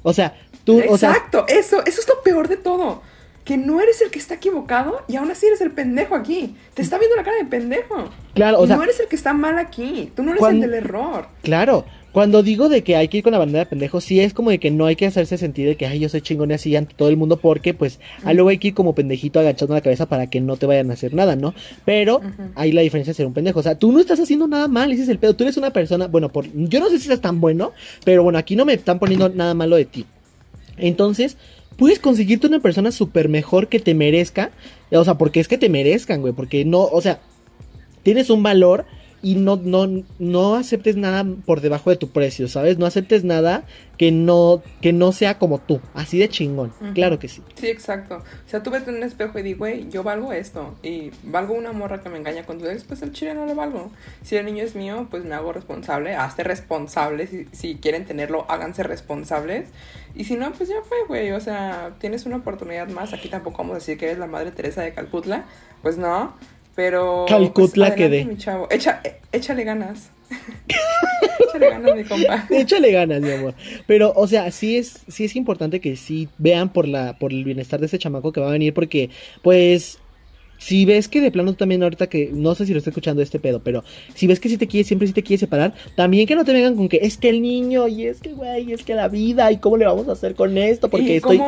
O 0.02 0.12
sea, 0.12 0.34
tú, 0.64 0.78
o 0.88 0.98
sea, 0.98 1.12
Exacto, 1.12 1.46
eso, 1.48 1.80
eso 1.86 2.00
es 2.02 2.08
lo 2.08 2.22
peor 2.22 2.48
de 2.48 2.56
todo. 2.58 3.02
Que 3.44 3.56
no 3.56 3.80
eres 3.80 4.00
el 4.02 4.10
que 4.10 4.20
está 4.20 4.34
equivocado 4.34 5.02
y 5.08 5.16
aún 5.16 5.30
así 5.30 5.46
eres 5.46 5.60
el 5.62 5.72
pendejo 5.72 6.14
aquí. 6.14 6.54
Te 6.74 6.82
está 6.82 6.96
viendo 6.98 7.16
la 7.16 7.24
cara 7.24 7.38
de 7.38 7.44
pendejo. 7.46 8.08
claro, 8.34 8.60
o 8.60 8.64
Y 8.64 8.66
sea, 8.68 8.76
no 8.76 8.82
eres 8.84 9.00
el 9.00 9.08
que 9.08 9.16
está 9.16 9.32
mal 9.32 9.58
aquí. 9.58 10.12
Tú 10.14 10.22
no 10.22 10.30
eres 10.30 10.38
Cuando- 10.38 10.64
el 10.66 10.70
del 10.70 10.84
error. 10.84 11.26
claro, 11.42 11.84
cuando 12.12 12.42
digo 12.42 12.68
de 12.68 12.82
que 12.82 12.96
hay 12.96 13.08
que 13.08 13.18
ir 13.18 13.22
con 13.24 13.32
la 13.32 13.38
bandera 13.38 13.64
de 13.64 13.70
pendejo, 13.70 14.00
sí 14.00 14.20
es 14.20 14.34
como 14.34 14.50
de 14.50 14.58
que 14.58 14.70
no 14.70 14.86
hay 14.86 14.96
que 14.96 15.06
hacerse 15.06 15.38
sentir 15.38 15.66
de 15.66 15.76
que, 15.76 15.86
ay, 15.86 15.98
yo 15.98 16.08
soy 16.08 16.20
chingón 16.20 16.50
y 16.50 16.54
así 16.54 16.76
ante 16.76 16.94
todo 16.94 17.08
el 17.08 17.16
mundo, 17.16 17.38
porque 17.38 17.74
pues, 17.74 18.00
ah, 18.24 18.32
luego 18.32 18.50
hay 18.50 18.58
que 18.58 18.68
ir 18.68 18.74
como 18.74 18.94
pendejito 18.94 19.40
agachando 19.40 19.74
la 19.74 19.80
cabeza 19.80 20.06
para 20.06 20.28
que 20.28 20.40
no 20.40 20.56
te 20.56 20.66
vayan 20.66 20.90
a 20.90 20.94
hacer 20.94 21.14
nada, 21.14 21.36
¿no? 21.36 21.54
Pero 21.84 22.18
Ujú. 22.18 22.50
ahí 22.54 22.72
la 22.72 22.82
diferencia 22.82 23.12
es 23.12 23.16
ser 23.16 23.26
un 23.26 23.34
pendejo, 23.34 23.60
o 23.60 23.62
sea, 23.62 23.78
tú 23.78 23.92
no 23.92 24.00
estás 24.00 24.20
haciendo 24.20 24.46
nada 24.46 24.68
mal, 24.68 24.92
ese 24.92 25.04
es 25.04 25.08
el 25.08 25.18
pedo, 25.18 25.34
tú 25.34 25.44
eres 25.44 25.56
una 25.56 25.70
persona, 25.70 26.06
bueno, 26.06 26.28
por, 26.28 26.46
yo 26.52 26.80
no 26.80 26.90
sé 26.90 26.98
si 26.98 27.04
estás 27.04 27.20
tan 27.20 27.40
bueno, 27.40 27.72
pero 28.04 28.22
bueno, 28.22 28.38
aquí 28.38 28.56
no 28.56 28.64
me 28.64 28.74
están 28.74 28.98
poniendo 28.98 29.28
nada 29.28 29.54
malo 29.54 29.76
de 29.76 29.86
ti. 29.86 30.04
Entonces, 30.76 31.36
puedes 31.76 31.98
conseguirte 31.98 32.46
una 32.46 32.60
persona 32.60 32.92
súper 32.92 33.28
mejor 33.28 33.68
que 33.68 33.80
te 33.80 33.94
merezca. 33.94 34.50
O 34.90 35.04
sea, 35.04 35.14
porque 35.14 35.40
es 35.40 35.48
que 35.48 35.58
te 35.58 35.68
merezcan, 35.68 36.20
güey. 36.20 36.32
Porque 36.32 36.64
no, 36.64 36.82
o 36.84 37.00
sea, 37.00 37.20
tienes 38.02 38.30
un 38.30 38.42
valor 38.42 38.84
y 39.22 39.36
no, 39.36 39.56
no, 39.56 39.88
no 40.18 40.56
aceptes 40.56 40.96
nada 40.96 41.24
por 41.46 41.60
debajo 41.60 41.90
de 41.90 41.96
tu 41.96 42.10
precio, 42.10 42.48
¿sabes? 42.48 42.78
No 42.78 42.86
aceptes 42.86 43.22
nada 43.22 43.64
que 43.96 44.10
no, 44.10 44.62
que 44.80 44.92
no 44.92 45.12
sea 45.12 45.38
como 45.38 45.58
tú. 45.58 45.80
Así 45.94 46.18
de 46.18 46.28
chingón. 46.28 46.72
Ujú. 46.80 46.92
Claro 46.92 47.20
que 47.20 47.28
sí. 47.28 47.40
Sí, 47.54 47.68
exacto. 47.68 48.16
O 48.16 48.48
sea, 48.48 48.64
tú 48.64 48.70
ves 48.70 48.86
en 48.88 48.96
un 48.96 49.04
espejo 49.04 49.38
y 49.38 49.42
digo, 49.42 49.58
güey, 49.58 49.88
yo 49.90 50.02
valgo 50.02 50.32
esto. 50.32 50.74
Y 50.82 51.12
valgo 51.22 51.54
una 51.54 51.72
morra 51.72 52.02
que 52.02 52.08
me 52.08 52.18
engaña 52.18 52.44
con 52.44 52.58
tu 52.58 52.66
ex, 52.66 52.82
pues 52.82 53.00
el 53.02 53.12
chile 53.12 53.34
no 53.34 53.46
lo 53.46 53.54
valgo. 53.54 53.92
Si 54.22 54.34
el 54.34 54.44
niño 54.44 54.64
es 54.64 54.74
mío, 54.74 55.06
pues 55.08 55.24
me 55.24 55.36
hago 55.36 55.52
responsable. 55.52 56.16
Hazte 56.16 56.42
responsable. 56.42 57.28
Si, 57.28 57.46
si 57.52 57.76
quieren 57.76 58.04
tenerlo, 58.04 58.44
háganse 58.48 58.82
responsables. 58.82 59.68
Y 60.16 60.24
si 60.24 60.34
no, 60.34 60.52
pues 60.52 60.68
ya 60.68 60.82
fue, 60.82 60.98
güey. 61.06 61.30
O 61.30 61.40
sea, 61.40 61.92
tienes 62.00 62.26
una 62.26 62.38
oportunidad 62.38 62.88
más. 62.88 63.12
Aquí 63.12 63.28
tampoco 63.28 63.58
vamos 63.58 63.72
a 63.72 63.78
decir 63.78 63.98
que 63.98 64.06
eres 64.06 64.18
la 64.18 64.26
madre 64.26 64.50
Teresa 64.50 64.82
de 64.82 64.92
Calcutla. 64.92 65.44
Pues 65.80 65.96
no. 65.96 66.34
Pero. 66.74 67.26
Calcutla 67.28 67.88
pues, 67.88 67.92
adelante, 67.92 67.96
quedé. 67.96 68.24
mi 68.24 68.36
chavo. 68.36 68.68
Echa, 68.70 69.00
eh, 69.04 69.20
échale 69.32 69.64
ganas. 69.64 70.10
échale 71.48 71.70
ganas, 71.70 71.96
mi 71.96 72.04
compa. 72.04 72.46
Échale 72.50 72.92
ganas, 72.92 73.20
mi 73.20 73.30
amor. 73.30 73.54
Pero, 73.86 74.12
o 74.16 74.26
sea, 74.26 74.50
sí 74.50 74.76
es, 74.76 75.00
sí 75.08 75.24
es 75.24 75.36
importante 75.36 75.80
que 75.80 75.96
sí 75.96 76.28
vean 76.38 76.72
por 76.72 76.88
la, 76.88 77.18
por 77.18 77.32
el 77.32 77.44
bienestar 77.44 77.80
de 77.80 77.86
ese 77.86 77.98
chamaco 77.98 78.32
que 78.32 78.40
va 78.40 78.48
a 78.48 78.52
venir, 78.52 78.72
porque, 78.72 79.10
pues, 79.42 79.98
si 80.62 80.84
ves 80.84 81.08
que 81.08 81.20
de 81.20 81.32
plano 81.32 81.54
también 81.54 81.82
ahorita 81.82 82.06
que, 82.06 82.30
no 82.32 82.54
sé 82.54 82.66
si 82.66 82.72
lo 82.72 82.78
está 82.78 82.90
escuchando 82.90 83.20
este 83.20 83.40
pedo, 83.40 83.64
pero 83.64 83.82
si 84.14 84.28
ves 84.28 84.38
que 84.38 84.48
sí 84.48 84.56
te 84.56 84.68
quiere, 84.68 84.86
siempre 84.86 85.08
sí 85.08 85.12
te 85.12 85.24
quiere 85.24 85.40
separar, 85.40 85.74
también 85.96 86.24
que 86.28 86.36
no 86.36 86.44
te 86.44 86.52
vengan 86.52 86.76
con 86.76 86.88
que 86.88 87.00
es 87.02 87.16
que 87.16 87.30
el 87.30 87.42
niño, 87.42 87.88
y 87.88 88.06
es 88.06 88.20
que, 88.20 88.32
güey, 88.32 88.72
es 88.72 88.84
que 88.84 88.94
la 88.94 89.08
vida, 89.08 89.50
y 89.50 89.56
cómo 89.56 89.76
le 89.76 89.86
vamos 89.86 90.08
a 90.08 90.12
hacer 90.12 90.36
con 90.36 90.56
esto, 90.56 90.88
porque 90.88 91.14
y 91.14 91.16
estoy... 91.16 91.40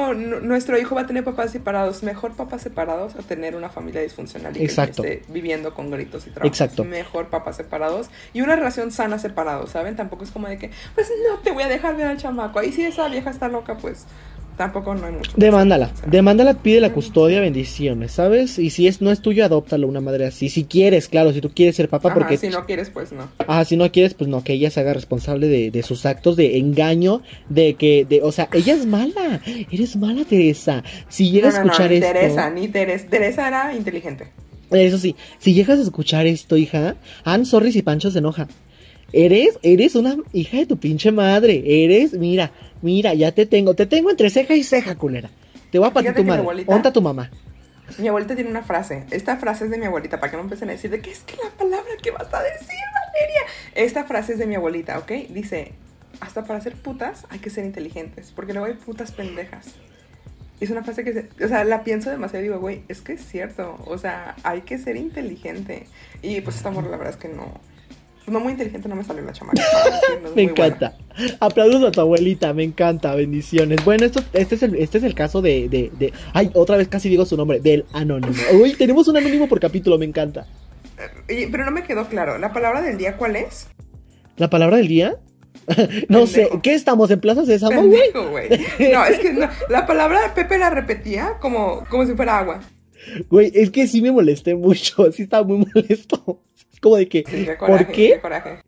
nuestro 0.42 0.77
hijo 0.79 0.96
va 0.96 1.03
a 1.03 1.07
tener 1.07 1.22
papás 1.22 1.53
separados, 1.53 2.03
mejor 2.03 2.35
papás 2.35 2.62
separados 2.62 3.14
a 3.14 3.22
tener 3.22 3.55
una 3.55 3.68
familia 3.68 4.00
disfuncional 4.00 4.57
y 4.57 4.59
que 4.59 4.64
Exacto. 4.64 5.05
esté 5.05 5.22
viviendo 5.33 5.74
con 5.74 5.92
gritos 5.92 6.27
y 6.27 6.31
traumas. 6.31 6.48
Exacto. 6.53 6.83
Mejor 6.83 7.29
papás 7.29 7.57
separados 7.57 8.09
y 8.33 8.40
una 8.40 8.57
relación 8.57 8.90
sana 8.90 9.20
separados, 9.20 9.70
¿saben? 9.70 9.94
Tampoco 9.94 10.24
es 10.24 10.33
como 10.33 10.48
de 10.48 10.59
que, 10.59 10.70
pues 10.96 11.09
no 11.31 11.38
te 11.38 11.53
voy 11.53 11.62
a 11.62 11.68
dejar 11.68 11.96
ver 11.96 12.07
al 12.07 12.16
chamaco. 12.16 12.59
Ahí 12.59 12.72
si 12.72 12.83
esa 12.83 13.09
vieja 13.09 13.31
está 13.31 13.48
loca, 13.48 13.79
pues 13.79 14.07
tampoco 14.57 14.95
no 14.95 15.07
hay 15.07 15.12
mucho. 15.12 15.33
Demándala, 15.37 15.87
hacer, 15.87 15.97
o 15.97 16.01
sea. 16.01 16.09
demándala, 16.11 16.55
pide 16.55 16.81
la 16.81 16.93
custodia, 16.93 17.40
bendiciones, 17.40 18.12
¿sabes? 18.12 18.59
Y 18.59 18.71
si 18.71 18.87
es 18.87 19.01
no 19.01 19.11
es 19.11 19.21
tuyo, 19.21 19.45
adóptalo 19.45 19.87
una 19.88 20.01
madre 20.01 20.27
así. 20.27 20.49
Si 20.49 20.64
quieres, 20.64 21.09
claro, 21.09 21.33
si 21.33 21.40
tú 21.40 21.51
quieres 21.55 21.77
ser 21.77 21.88
papá, 21.88 22.09
Ajá, 22.09 22.19
porque 22.19 22.37
si 22.37 22.49
no 22.49 22.64
quieres, 22.64 22.90
pues 22.90 23.12
no. 23.12 23.29
Ah, 23.47 23.64
si 23.64 23.77
no 23.77 23.90
quieres, 23.93 24.14
pues 24.14 24.29
no, 24.29 24.43
que 24.45 24.53
ella 24.55 24.71
se 24.71 24.81
haga 24.81 24.93
responsable 24.95 25.49
de, 25.49 25.71
de 25.71 25.83
sus 25.83 26.07
actos 26.07 26.37
de 26.37 26.59
engaño, 26.59 27.23
de 27.49 27.75
que, 27.75 28.05
de, 28.05 28.23
o 28.23 28.33
sea, 28.33 28.49
ella 28.53 28.75
es 28.75 28.87
mala, 28.87 29.40
eres 29.71 29.97
mala, 29.97 30.25
Teresa. 30.25 30.83
Si 31.09 31.31
llegas 31.31 31.55
No, 31.55 31.61
a 31.61 31.64
no, 31.64 31.67
no, 31.67 31.73
escuchar 31.73 31.90
ni 31.90 31.97
esto, 31.97 32.12
Teresa, 32.12 32.51
ni 32.51 32.69
Teresa. 32.69 33.07
Teresa 33.11 33.49
era 33.49 33.75
inteligente. 33.75 34.29
eso 34.71 34.99
sí, 34.99 35.14
si 35.38 35.55
llegas 35.55 35.79
a 35.79 35.83
escuchar 35.83 36.27
esto, 36.27 36.57
hija, 36.57 36.97
I'm 37.27 37.45
sorry 37.45 37.73
si 37.73 37.83
Pancho 37.83 38.11
se 38.11 38.19
enoja. 38.19 38.49
Eres, 39.16 39.59
eres 39.62 39.94
una 39.94 40.16
hija 40.33 40.57
de 40.57 40.66
tu 40.66 40.77
pinche 40.77 41.12
madre, 41.12 41.62
eres, 41.85 42.14
mira, 42.14 42.50
mira, 42.83 43.14
ya 43.14 43.31
te 43.31 43.46
tengo, 43.46 43.74
te 43.74 43.87
tengo 43.87 44.11
entre 44.11 44.29
ceja 44.29 44.55
y 44.57 44.64
ceja, 44.64 44.96
culera. 44.96 45.31
Te 45.70 45.79
voy 45.79 45.87
a 45.88 45.92
partir 45.92 46.11
Fíjate 46.12 46.22
tu 46.22 46.29
madre. 46.29 46.42
abuelita- 46.42 46.92
tu 46.92 47.00
mamá. 47.03 47.31
Mi 47.98 48.09
abuelita 48.09 48.35
tiene 48.35 48.50
una 48.50 48.62
frase. 48.62 49.05
Esta 49.12 49.37
frase 49.37 49.66
es 49.66 49.70
de 49.70 49.79
mi 49.79 49.85
abuelita, 49.87 50.18
para 50.18 50.31
que 50.31 50.37
no 50.37 50.42
empiecen 50.42 50.68
a 50.68 50.72
decir 50.72 50.90
de 50.90 51.00
qué 51.00 51.11
es 51.12 51.20
que 51.20 51.37
la 51.37 51.50
palabra 51.50 51.90
que 52.03 52.11
vas 52.11 52.33
a 52.35 52.42
decir, 52.42 52.68
Valeria. 52.92 53.40
Esta 53.74 54.05
frase 54.05 54.33
es 54.33 54.38
de 54.40 54.46
mi 54.46 54.57
abuelita, 54.57 54.98
¿ok? 54.98 55.12
Dice, 55.31 55.72
hasta 56.20 56.44
para 56.44 56.61
ser 56.61 56.74
putas 56.74 57.24
hay 57.31 57.38
que 57.38 57.50
ser 57.50 57.64
inteligentes, 57.66 58.33
porque 58.35 58.53
luego 58.53 58.66
hay 58.66 58.74
putas 58.74 59.12
pendejas. 59.12 59.66
Es 60.61 60.70
una 60.70 60.83
frase 60.83 61.05
que, 61.05 61.12
se- 61.12 61.44
o 61.44 61.48
sea, 61.48 61.62
la 61.64 61.85
pienso 61.85 62.11
demasiado 62.11 62.44
y 62.44 62.48
digo, 62.48 62.59
güey, 62.59 62.83
es 62.88 63.00
que 63.00 63.12
es 63.12 63.24
cierto, 63.24 63.79
o 63.87 63.96
sea, 63.98 64.35
hay 64.42 64.62
que 64.62 64.79
ser 64.79 64.96
inteligente. 64.96 65.87
Y 66.22 66.40
pues 66.40 66.57
esta 66.57 66.70
morra, 66.70 66.88
la 66.88 66.96
verdad 66.96 67.14
es 67.14 67.20
que 67.20 67.29
no, 67.29 67.61
no 68.26 68.40
muy 68.40 68.52
inteligente 68.52 68.88
no 68.88 68.96
me 68.96 69.04
salió 69.04 69.22
la 69.22 69.32
chamaca. 69.32 69.62
decirnos, 69.84 70.34
Me 70.34 70.44
muy 70.44 70.52
buena. 70.52 70.66
encanta. 70.76 70.96
Aplausos 71.40 71.82
a 71.84 71.90
tu 71.92 72.00
abuelita, 72.00 72.52
me 72.54 72.64
encanta, 72.64 73.14
bendiciones. 73.14 73.84
Bueno, 73.84 74.04
esto, 74.06 74.20
este, 74.32 74.54
es 74.54 74.62
el, 74.62 74.74
este 74.76 74.98
es 74.98 75.04
el 75.04 75.14
caso 75.14 75.42
de, 75.42 75.68
de, 75.68 75.90
de- 75.98 76.12
Ay, 76.32 76.50
otra 76.54 76.76
vez 76.76 76.88
casi 76.88 77.08
digo 77.08 77.24
su 77.26 77.37
nombre, 77.37 77.60
del 77.60 77.84
anónimo. 77.92 78.34
Uy, 78.60 78.74
tenemos 78.74 79.06
un 79.08 79.16
anónimo 79.16 79.48
por 79.48 79.60
capítulo, 79.60 79.98
me 79.98 80.06
encanta. 80.06 80.46
Oye, 81.28 81.48
pero 81.50 81.64
no 81.64 81.70
me 81.70 81.82
quedó 81.82 82.06
claro, 82.08 82.38
¿la 82.38 82.52
palabra 82.52 82.80
del 82.82 82.96
día 82.98 83.16
cuál 83.16 83.37
es? 83.37 83.66
¿La 84.37 84.48
palabra 84.50 84.76
del 84.78 84.88
día? 84.88 85.16
no 86.08 86.26
sé. 86.26 86.48
¿qué 86.62 86.74
estamos 86.74 87.10
en 87.10 87.20
Plaza 87.20 87.44
Sésamo, 87.46 87.82
güey? 87.82 88.10
No, 88.92 89.04
es 89.04 89.18
que 89.18 89.32
no, 89.32 89.48
la 89.68 89.87
palabra 89.87 90.34
Pepe 90.34 90.58
la 90.58 90.70
repetía 90.70 91.38
como, 91.40 91.84
como 91.88 92.06
si 92.06 92.14
fuera 92.14 92.38
agua. 92.38 92.60
Güey, 93.28 93.50
es 93.54 93.70
que 93.70 93.87
sí 93.87 94.00
me 94.02 94.10
molesté 94.12 94.54
mucho, 94.54 95.10
sí 95.12 95.22
estaba 95.24 95.46
muy 95.46 95.66
molesto. 95.74 96.40
Como 96.85 96.97
de 96.99 97.09
que, 97.09 97.25
Sí, 97.27 97.44
qué 97.47 97.57
coraje, 97.57 97.85
¿por 97.87 97.94
qué? 97.94 98.18
coraje. 98.20 98.59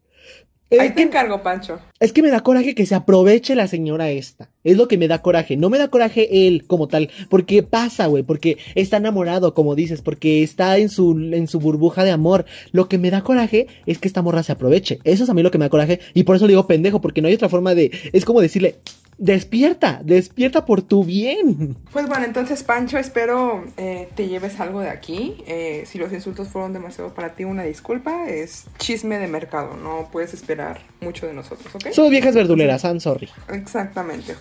Es 0.68 0.80
Ahí 0.80 0.88
te 0.88 0.94
que, 0.96 1.02
encargo, 1.02 1.42
Pancho. 1.44 1.78
es 2.00 2.12
que 2.12 2.22
me 2.22 2.30
da 2.30 2.40
coraje 2.40 2.74
que 2.74 2.86
se 2.86 2.96
aproveche 2.96 3.54
la 3.54 3.68
señora 3.68 4.10
esta. 4.10 4.50
Es 4.64 4.76
lo 4.76 4.88
que 4.88 4.98
me 4.98 5.06
da 5.06 5.22
coraje. 5.22 5.56
No 5.56 5.70
me 5.70 5.78
da 5.78 5.88
coraje 5.88 6.48
él 6.48 6.64
como 6.66 6.88
tal. 6.88 7.08
Porque 7.30 7.62
pasa, 7.62 8.06
güey. 8.08 8.24
Porque 8.24 8.58
está 8.74 8.96
enamorado, 8.96 9.54
como 9.54 9.76
dices. 9.76 10.02
Porque 10.02 10.42
está 10.42 10.78
en 10.78 10.88
su, 10.88 11.12
en 11.12 11.46
su 11.46 11.60
burbuja 11.60 12.02
de 12.02 12.10
amor. 12.10 12.46
Lo 12.72 12.88
que 12.88 12.98
me 12.98 13.12
da 13.12 13.22
coraje 13.22 13.68
es 13.86 13.98
que 13.98 14.08
esta 14.08 14.22
morra 14.22 14.42
se 14.42 14.50
aproveche. 14.52 14.98
Eso 15.04 15.22
es 15.22 15.30
a 15.30 15.34
mí 15.34 15.42
lo 15.44 15.52
que 15.52 15.58
me 15.58 15.66
da 15.66 15.70
coraje. 15.70 16.00
Y 16.14 16.24
por 16.24 16.34
eso 16.34 16.46
le 16.46 16.52
digo 16.54 16.66
pendejo. 16.66 17.00
Porque 17.00 17.22
no 17.22 17.28
hay 17.28 17.34
otra 17.34 17.48
forma 17.48 17.76
de. 17.76 17.92
Es 18.12 18.24
como 18.24 18.40
decirle. 18.40 18.74
Despierta, 19.18 20.00
despierta 20.04 20.66
por 20.66 20.82
tu 20.82 21.02
bien. 21.02 21.74
Pues 21.90 22.06
bueno, 22.06 22.26
entonces, 22.26 22.62
Pancho, 22.62 22.98
espero 22.98 23.64
eh, 23.78 24.10
te 24.14 24.28
lleves 24.28 24.60
algo 24.60 24.80
de 24.80 24.90
aquí. 24.90 25.36
Eh, 25.46 25.84
si 25.86 25.96
los 25.98 26.12
insultos 26.12 26.48
fueron 26.48 26.74
demasiado 26.74 27.14
para 27.14 27.34
ti, 27.34 27.44
una 27.44 27.62
disculpa. 27.62 28.28
Es 28.28 28.66
chisme 28.78 29.18
de 29.18 29.26
mercado. 29.26 29.74
No 29.76 30.10
puedes 30.12 30.34
esperar 30.34 30.80
mucho 31.00 31.26
de 31.26 31.32
nosotros, 31.32 31.74
¿ok? 31.74 31.92
Son 31.92 32.10
viejas 32.10 32.34
verduleras, 32.34 32.84
I'm 32.84 33.00
sorry. 33.00 33.30
Exactamente. 33.48 34.34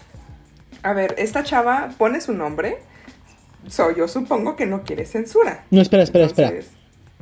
A 0.83 0.91
ver, 0.91 1.15
esta 1.17 1.43
chava 1.43 1.93
pone 1.97 2.19
su 2.19 2.33
nombre. 2.33 2.79
So, 3.69 3.95
yo 3.95 4.09
supongo 4.09 4.57
que 4.57 4.65
no 4.65 4.83
quiere 4.83 5.05
censura. 5.05 5.63
No, 5.71 5.81
espera, 5.81 6.03
espera, 6.03 6.25
espera. 6.25 6.49
Entonces, 6.49 6.71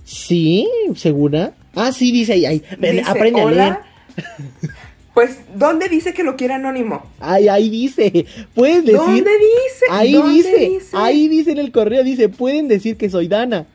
¿Sí? 0.03 0.67
¿Segura? 0.95 1.53
Ah, 1.75 1.91
sí, 1.91 2.11
dice 2.11 2.33
ahí. 2.33 2.45
ahí. 2.45 2.63
dice, 2.79 3.03
Aprende 3.05 3.41
a 3.41 3.45
leer. 3.45 3.53
"Hola". 3.61 3.81
Pues, 5.13 5.37
¿dónde 5.55 5.89
dice 5.89 6.13
que 6.13 6.23
lo 6.23 6.35
quiere 6.35 6.55
anónimo? 6.55 7.05
Ay, 7.19 7.47
ahí 7.47 7.69
dice. 7.69 8.25
Puedes 8.55 8.83
decir. 8.83 8.97
¿Dónde 8.97 9.21
dice? 9.31 9.85
Ahí 9.91 10.13
¿Dónde 10.13 10.33
dice, 10.33 10.79
ahí 10.93 11.27
dice 11.27 11.51
en 11.51 11.59
el 11.59 11.71
correo, 11.71 12.03
dice, 12.03 12.29
pueden 12.29 12.67
decir 12.67 12.97
que 12.97 13.09
soy 13.09 13.27
Dana. 13.27 13.65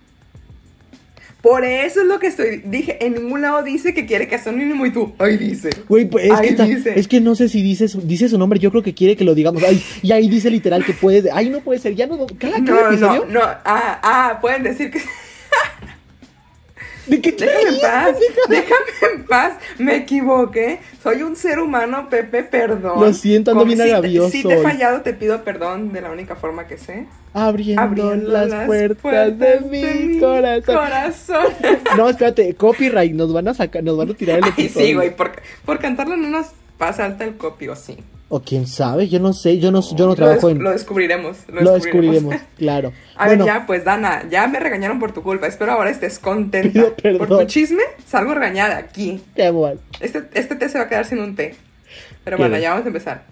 Por 1.41 1.65
eso 1.65 2.01
es 2.01 2.07
lo 2.09 2.19
que 2.19 2.27
estoy. 2.27 2.63
Dije, 2.65 3.05
en 3.07 3.15
ningún 3.15 3.43
lado 3.43 3.63
dice 3.63 3.95
que 3.95 4.07
quiere 4.07 4.27
que 4.27 4.37
sea 4.39 4.53
anónimo 4.53 4.85
y 4.87 4.93
tú. 4.93 5.13
Ahí 5.19 5.37
dice. 5.37 5.71
Güey, 5.89 6.07
pues 6.07 6.25
es 6.25 6.33
Ahí 6.33 6.41
que, 6.43 6.49
está- 6.51 6.65
dice. 6.65 6.99
es 6.99 7.07
que 7.07 7.21
no 7.21 7.37
sé 7.37 7.49
si 7.49 7.63
dice 7.63 7.87
su, 7.87 8.01
dice 8.01 8.29
su 8.29 8.37
nombre, 8.39 8.59
yo 8.59 8.73
creo 8.73 8.83
que 8.83 8.93
quiere 8.93 9.17
que 9.17 9.25
lo 9.25 9.37
digamos. 9.37 9.63
Ay, 9.63 9.81
y 10.03 10.11
ahí 10.11 10.29
dice 10.29 10.51
literal 10.51 10.85
que 10.85 10.93
puede. 10.95 11.31
Ay, 11.31 11.49
no 11.51 11.61
puede 11.61 11.79
ser, 11.79 11.95
ya 11.95 12.09
no. 12.09 12.27
Cada, 12.39 12.55
cada 12.65 12.83
No, 12.83 12.89
episodio. 12.89 13.25
no, 13.27 13.39
no. 13.39 13.41
Ah, 13.65 14.01
ah, 14.03 14.39
pueden 14.41 14.65
decir 14.65 14.91
que. 14.91 15.01
¿De 17.09 17.21
qué 17.21 17.33
Déjame 17.33 17.69
en 17.77 17.81
paz. 17.81 18.17
Déjame- 18.49 19.15
en 19.15 19.25
paz. 19.25 19.53
Me 19.79 19.97
equivoqué. 19.97 20.81
Soy 21.03 21.23
un 21.23 21.37
ser 21.37 21.59
humano, 21.59 22.09
Pepe, 22.11 22.43
perdón. 22.45 23.01
Lo 23.01 23.13
siento, 23.13 23.51
ando 23.53 23.61
Como 23.63 23.67
bien 23.67 23.79
si 23.79 23.85
te- 23.85 23.95
agravioso 23.95 24.31
Si 24.31 24.43
te 24.45 24.55
he 24.55 24.63
fallado, 24.63 25.01
te 25.03 25.15
pido 25.15 25.43
perdón 25.45 25.93
de 25.93 26.01
la 26.01 26.11
única 26.11 26.37
forma 26.37 26.67
que 26.67 26.79
sé. 26.79 27.07
Abriendo, 27.35 27.83
Abriendo 27.83 28.29
las, 28.31 28.67
puertas, 28.67 29.39
de, 29.39 29.61
mi 29.61 30.19
corazón. 30.19 30.75
corazón. 30.75 31.47
No, 31.97 32.09
espérate, 32.09 32.55
copyright, 32.55 33.13
nos 33.13 33.33
van 33.33 33.49
a 33.49 33.55
sacar, 33.55 33.85
nos 33.85 33.97
van 33.97 34.11
a 34.11 34.15
tirar 34.15 34.39
el 34.39 34.45
Ay, 34.45 34.51
episodio. 34.51 34.87
sí, 34.87 34.95
güey, 34.95 35.15
por, 35.15 35.33
por 35.65 35.79
cantarlo 35.79 36.17
no 36.17 36.29
nos 36.29 36.47
pasa 36.79 37.05
alta 37.05 37.25
el 37.25 37.37
copio, 37.37 37.77
sí. 37.77 37.99
O 38.31 38.41
quién 38.41 38.67
sabe, 38.67 39.09
yo 39.09 39.21
no 39.21 39.33
sé, 39.33 39.59
yo 39.59 39.71
no, 39.73 39.81
yo 39.81 40.05
no 40.05 40.11
Lo 40.13 40.15
trabajo 40.15 40.51
en. 40.51 40.63
Lo 40.63 40.71
descubriremos. 40.71 41.39
Lo, 41.49 41.63
Lo 41.63 41.73
descubriremos, 41.75 42.35
claro. 42.59 42.93
A 43.17 43.27
bueno, 43.27 43.45
ver, 43.45 43.55
ya, 43.55 43.67
pues, 43.67 43.85
Dana, 43.85 44.25
ya 44.31 44.47
me 44.49 44.61
regañaron 44.61 44.99
por 44.99 45.13
tu 45.13 45.23
culpa. 45.23 45.47
Espero 45.47 45.73
ahora 45.73 45.91
estés 45.91 46.19
contenta. 46.19 46.73
Pido 46.73 46.95
perdón. 46.95 47.27
Por 47.27 47.39
tu 47.39 47.45
chisme, 47.47 47.83
salgo 48.07 48.35
regañada 48.35 48.77
aquí. 48.77 49.23
qué. 49.35 49.79
Este, 50.01 50.25
este 50.35 50.57
té 50.57 50.69
se 50.69 50.79
va 50.79 50.85
a 50.85 50.89
quedar 50.89 51.07
sin 51.07 51.21
un 51.21 51.37
té. 51.37 51.55
Pero 52.25 52.37
Qué 52.37 52.43
bueno, 52.43 52.57
bien. 52.57 52.63
ya 52.63 52.71
vamos 52.71 52.85
a 52.85 52.89
empezar. 52.89 53.23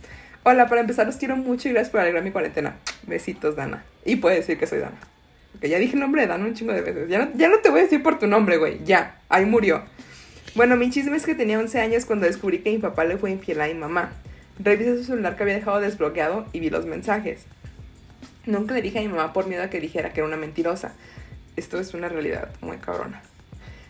Hola, 0.45 0.67
para 0.69 0.81
empezar, 0.81 1.07
los 1.07 1.17
quiero 1.17 1.37
mucho 1.37 1.69
y 1.69 1.73
gracias 1.73 1.91
por 1.91 2.01
alegrar 2.01 2.23
mi 2.23 2.31
cuarentena. 2.31 2.77
Besitos, 3.07 3.55
Dana. 3.57 3.85
Y 4.05 4.17
puedes 4.17 4.39
decir 4.39 4.59
que 4.59 4.67
soy 4.67 4.79
Dana. 4.79 4.97
Porque 5.53 5.69
ya 5.69 5.79
dije 5.79 5.95
el 5.95 6.01
nombre 6.01 6.23
de 6.23 6.29
Dana 6.29 6.47
un 6.47 6.55
chingo 6.55 6.73
de 6.73 6.81
veces. 6.81 7.09
Ya 7.09 7.19
no, 7.19 7.29
ya 7.35 7.49
no 7.49 7.59
te 7.59 7.69
voy 7.69 7.81
a 7.81 7.83
decir 7.83 8.03
por 8.03 8.19
tu 8.19 8.27
nombre, 8.27 8.57
güey. 8.57 8.79
Ya, 8.85 9.21
ahí 9.29 9.45
murió. 9.45 9.83
Bueno, 10.57 10.75
mi 10.77 10.89
chisme 10.89 11.19
es 11.19 11.27
que 11.27 11.35
tenía 11.35 11.59
11 11.59 11.79
años 11.81 12.07
cuando 12.07 12.25
descubrí 12.25 12.61
que 12.61 12.71
mi 12.71 12.79
papá 12.79 13.05
le 13.05 13.19
fue 13.19 13.31
infiel 13.31 13.61
a 13.61 13.67
mi 13.67 13.75
mamá. 13.75 14.13
Revisé 14.59 14.97
su 14.97 15.05
celular 15.05 15.37
que 15.37 15.43
había 15.43 15.55
dejado 15.55 15.81
desbloqueado 15.81 16.47
y 16.55 16.61
vi 16.61 16.71
los 16.71 16.87
mensajes. 16.87 17.45
Nunca 18.47 18.73
le 18.73 18.81
dije 18.81 19.01
a 19.01 19.03
mi 19.03 19.09
mamá 19.09 19.35
por 19.35 19.49
miedo 19.49 19.63
a 19.63 19.69
que 19.69 19.83
dijera 19.83 20.15
que 20.15 20.21
era 20.21 20.27
una 20.27 20.39
mentirosa. 20.39 20.95
Esto 21.57 21.79
es 21.79 21.93
una 21.93 22.09
realidad 22.09 22.49
muy 22.63 22.79
cabrona. 22.79 23.21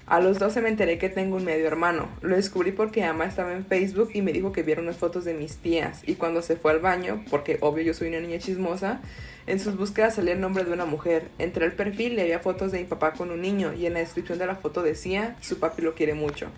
A 0.09 0.21
los 0.21 0.39
12 0.39 0.63
me 0.63 0.69
enteré 0.69 0.99
que 0.99 1.09
tengo 1.09 1.35
un 1.35 1.45
medio 1.45 1.67
hermano. 1.67 2.09
Lo 2.23 2.37
descubrí 2.37 2.71
porque 2.71 3.05
mamá 3.05 3.25
estaba 3.25 3.53
en 3.53 3.67
Facebook 3.67 4.11
y 4.15 4.23
me 4.23 4.33
dijo 4.33 4.53
que 4.53 4.63
viera 4.63 4.81
unas 4.81 4.99
fotos 4.99 5.25
de 5.25 5.35
mis 5.35 5.57
tías. 5.57 6.03
Y 6.07 6.15
cuando 6.15 6.43
se 6.43 6.55
fue 6.55 6.71
al 6.71 6.79
baño, 6.79 7.25
porque 7.29 7.59
obvio 7.61 7.83
yo 7.83 7.93
soy 7.93 8.09
una 8.09 8.21
niña 8.21 8.39
chismosa, 8.39 9.01
en 9.49 9.59
sus 9.59 9.77
búsquedas 9.77 10.15
salía 10.15 10.35
el 10.35 10.41
nombre 10.41 10.63
de 10.63 10.73
una 10.73 10.85
mujer. 10.85 11.25
Entré 11.41 11.65
al 11.65 11.73
perfil 11.73 12.13
y 12.13 12.21
había 12.21 12.39
fotos 12.39 12.71
de 12.71 12.79
mi 12.79 12.85
papá 12.85 13.15
con 13.15 13.33
un 13.33 13.41
niño 13.43 13.73
y 13.75 13.87
en 13.87 13.95
la 13.95 13.99
descripción 13.99 14.39
de 14.39 14.47
la 14.47 14.55
foto 14.55 14.85
decía, 14.85 15.35
su 15.41 15.59
papi 15.59 15.83
lo 15.83 15.97
quiere 15.97 16.15
mucho. 16.15 16.53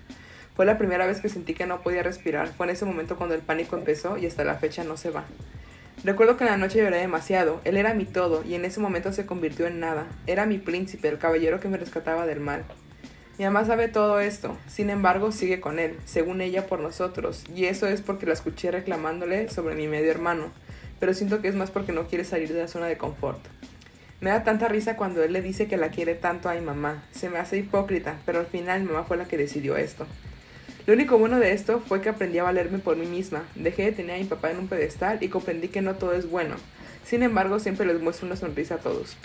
Fue 0.55 0.67
la 0.67 0.77
primera 0.77 1.07
vez 1.07 1.23
que 1.23 1.31
sentí 1.31 1.55
que 1.55 1.67
no 1.67 1.81
podía 1.81 2.03
respirar. 2.03 2.49
Fue 2.49 2.67
en 2.67 2.73
ese 2.73 2.85
momento 2.85 3.17
cuando 3.17 3.35
el 3.35 3.41
pánico 3.41 3.79
empezó 3.79 4.19
y 4.19 4.27
hasta 4.27 4.45
la 4.45 4.57
fecha 4.57 4.85
no 4.85 4.99
se 4.99 5.09
va. 5.09 5.25
Recuerdo 6.05 6.37
que 6.37 6.45
en 6.45 6.51
la 6.51 6.59
noche 6.59 6.81
lloré 6.81 6.99
demasiado. 6.99 7.63
Él 7.65 7.79
era 7.79 7.95
mi 7.95 8.05
todo 8.05 8.45
y 8.45 8.57
en 8.57 8.67
ese 8.67 8.79
momento 8.79 9.11
se 9.15 9.25
convirtió 9.25 9.67
en 9.67 9.81
nada. 9.81 10.07
Era 10.27 10.45
mi 10.45 10.59
príncipe, 10.59 11.09
el 11.09 11.17
caballero 11.17 11.61
que 11.61 11.69
me 11.69 11.79
rescataba 11.79 12.27
del 12.27 12.41
mal. 12.41 12.67
Mi 13.39 13.45
mamá 13.45 13.65
sabe 13.65 13.87
todo 13.87 14.19
esto, 14.19 14.59
sin 14.67 14.91
embargo 14.91 15.31
sigue 15.31 15.61
con 15.61 15.79
él, 15.79 15.97
según 16.05 16.41
ella 16.41 16.67
por 16.67 16.81
nosotros, 16.81 17.45
y 17.55 17.67
eso 17.67 17.87
es 17.87 18.03
porque 18.03 18.27
la 18.27 18.33
escuché 18.33 18.73
reclamándole 18.73 19.49
sobre 19.49 19.77
mi 19.77 19.87
medio 19.87 20.11
hermano, 20.11 20.51
pero 20.99 21.15
siento 21.15 21.41
que 21.41 21.47
es 21.47 21.55
más 21.55 21.71
porque 21.71 21.93
no 21.93 22.09
quiere 22.09 22.25
salir 22.25 22.53
de 22.53 22.63
la 22.63 22.67
zona 22.67 22.87
de 22.87 22.99
confort. 22.99 23.39
Me 24.21 24.31
da 24.31 24.43
tanta 24.43 24.67
risa 24.67 24.97
cuando 24.97 25.23
él 25.23 25.33
le 25.33 25.41
dice 25.41 25.69
que 25.69 25.77
la 25.77 25.91
quiere 25.91 26.17
tanto 26.17 26.49
a 26.49 26.55
mi 26.55 26.63
mamá, 26.63 27.05
se 27.13 27.31
me 27.31 27.39
hace 27.39 27.59
hipócrita, 27.59 28.17
pero 28.27 28.41
al 28.41 28.47
final 28.47 28.83
mamá 28.83 29.05
fue 29.05 29.17
la 29.17 29.29
que 29.29 29.37
decidió 29.37 29.77
esto. 29.77 30.05
Lo 30.87 30.95
único 30.95 31.17
bueno 31.17 31.39
de 31.39 31.53
esto 31.53 31.79
fue 31.79 32.01
que 32.01 32.09
aprendí 32.09 32.39
a 32.39 32.43
valerme 32.43 32.81
por 32.81 32.97
mí 32.97 33.07
misma, 33.07 33.45
dejé 33.55 33.85
de 33.85 33.93
tener 33.93 34.17
a 34.17 34.19
mi 34.19 34.25
papá 34.25 34.51
en 34.51 34.59
un 34.59 34.67
pedestal 34.67 35.23
y 35.23 35.29
comprendí 35.29 35.69
que 35.69 35.81
no 35.81 35.95
todo 35.95 36.13
es 36.13 36.29
bueno, 36.29 36.57
sin 37.05 37.23
embargo 37.23 37.61
siempre 37.61 37.87
les 37.87 38.01
muestro 38.03 38.27
una 38.27 38.35
sonrisa 38.35 38.75
a 38.75 38.79
todos. 38.79 39.17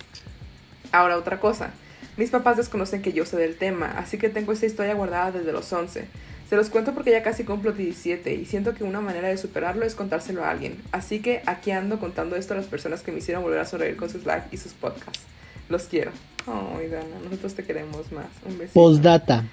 Ahora 0.91 1.17
otra 1.17 1.39
cosa. 1.39 1.73
Mis 2.17 2.30
papás 2.30 2.58
desconocen 2.58 3.02
que 3.02 3.12
yo 3.13 3.26
sé 3.26 3.38
del 3.38 3.56
tema, 3.56 3.91
así 3.97 4.17
que 4.17 4.30
tengo 4.30 4.52
esta 4.52 4.65
historia 4.65 4.93
guardada 4.93 5.32
desde 5.32 5.52
los 5.52 5.71
11. 5.71 6.06
Se 6.49 6.56
los 6.56 6.69
cuento 6.69 6.93
porque 6.93 7.10
ya 7.12 7.23
casi 7.23 7.43
cumplo 7.43 7.71
17 7.71 8.36
y 8.36 8.45
siento 8.45 8.76
que 8.76 8.84
una 8.84 9.02
manera 9.02 9.30
de 9.30 9.38
superarlo 9.38 9.86
es 9.86 9.95
contárselo 9.95 10.43
a 10.43 10.52
alguien. 10.52 10.78
Así 10.91 11.19
que 11.19 11.41
aquí 11.47 11.71
ando 11.71 11.99
contando 11.99 12.36
esto 12.36 12.54
a 12.54 12.58
las 12.58 12.67
personas 12.67 13.02
que 13.02 13.12
me 13.12 13.17
hicieron 13.19 13.41
volver 13.43 13.60
a 13.60 13.65
sonreír 13.65 13.95
con 13.95 14.10
sus 14.10 14.26
lives 14.26 14.43
y 14.52 14.58
sus 14.58 14.73
podcasts. 14.73 15.21
Los 15.69 15.84
quiero. 15.84 16.12
Ay, 16.45 16.89
Dana, 16.89 17.06
nosotros 17.23 17.56
te 17.56 17.63
queremos 17.63 18.12
más. 18.12 18.28
Un 18.45 18.60
besito. 18.60 18.73
Postdata. 18.80 19.45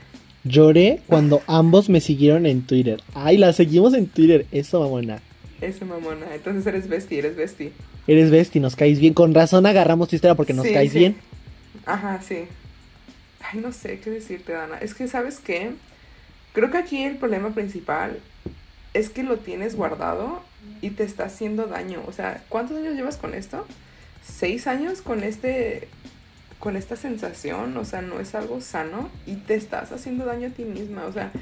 Lloré 0.45 1.01
cuando 1.07 1.41
ambos 1.47 1.89
me 1.89 2.01
siguieron 2.01 2.45
en 2.45 2.63
Twitter. 2.67 3.01
Ay, 3.15 3.39
la 3.39 3.53
seguimos 3.55 3.95
en 3.95 4.07
Twitter. 4.07 4.45
Eso, 4.53 4.81
mamona. 4.81 5.21
Eso, 5.63 5.87
mamona. 5.87 6.27
Entonces 6.35 6.67
eres 6.67 6.89
bestie, 6.89 7.21
eres 7.21 7.37
bestie. 7.37 7.73
Eres 8.07 8.31
bestia, 8.31 8.61
nos 8.61 8.77
caes 8.77 8.99
bien. 8.99 9.15
Con 9.15 9.33
razón 9.33 9.65
agarramos 9.65 10.09
tu 10.09 10.17
historia 10.17 10.35
porque 10.35 10.53
nos 10.53 10.67
Sí, 10.67 10.75
caes 10.75 10.93
sí. 10.93 10.99
bien. 10.99 11.17
Ajá, 11.93 12.21
sí. 12.23 12.47
Ay, 13.41 13.61
no 13.61 13.73
sé 13.73 13.99
qué 13.99 14.11
decirte, 14.11 14.53
Dana. 14.53 14.79
Es 14.79 14.95
que, 14.95 15.09
¿sabes 15.09 15.41
qué? 15.41 15.73
Creo 16.53 16.71
que 16.71 16.79
aquí 16.79 17.03
el 17.03 17.17
problema 17.17 17.51
principal 17.51 18.21
es 18.95 19.11
que 19.11 19.23
lo 19.23 19.39
tienes 19.39 19.75
guardado 19.75 20.43
y 20.81 20.91
te 20.91 21.03
está 21.03 21.25
haciendo 21.25 21.67
daño. 21.67 22.03
O 22.07 22.13
sea, 22.13 22.45
¿cuántos 22.49 22.77
años 22.77 22.95
llevas 22.95 23.17
con 23.17 23.35
esto? 23.35 23.67
¿Seis 24.23 24.67
años 24.67 25.03
con 25.03 25.25
este 25.25 25.89
con 26.61 26.77
esta 26.77 26.95
sensación? 26.95 27.77
O 27.77 27.85
sea, 27.85 28.03
no 28.03 28.21
es 28.21 28.35
algo 28.35 28.61
sano 28.61 29.09
y 29.27 29.37
te 29.37 29.55
estás 29.55 29.91
haciendo 29.91 30.27
daño 30.27 30.49
a 30.49 30.51
ti 30.51 30.65
misma. 30.65 31.07
O 31.07 31.13
sea, 31.13 31.33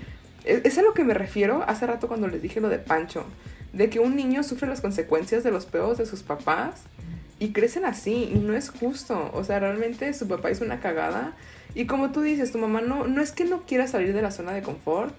es, 0.44 0.64
es 0.64 0.78
a 0.78 0.82
lo 0.82 0.94
que 0.94 1.04
me 1.04 1.14
refiero 1.14 1.62
hace 1.66 1.86
rato 1.86 2.08
cuando 2.08 2.28
les 2.28 2.40
dije 2.40 2.60
lo 2.60 2.68
de 2.68 2.78
Pancho. 2.78 3.26
De 3.72 3.90
que 3.90 4.00
un 4.00 4.16
niño 4.16 4.42
sufre 4.42 4.66
las 4.66 4.80
consecuencias 4.80 5.44
de 5.44 5.50
los 5.50 5.66
peos 5.66 5.98
de 5.98 6.06
sus 6.06 6.22
papás 6.22 6.84
y 7.38 7.52
crecen 7.52 7.84
así 7.84 8.30
y 8.32 8.38
no 8.38 8.54
es 8.54 8.70
justo. 8.70 9.30
O 9.34 9.44
sea, 9.44 9.60
realmente 9.60 10.12
su 10.14 10.26
papá 10.28 10.50
hizo 10.50 10.64
una 10.64 10.80
cagada 10.80 11.34
y 11.74 11.86
como 11.86 12.10
tú 12.10 12.22
dices, 12.22 12.52
tu 12.52 12.58
mamá 12.58 12.80
no, 12.80 13.06
no 13.06 13.22
es 13.22 13.32
que 13.32 13.44
no 13.44 13.62
quiera 13.62 13.86
salir 13.86 14.12
de 14.12 14.22
la 14.22 14.30
zona 14.30 14.52
de 14.52 14.62
confort, 14.62 15.14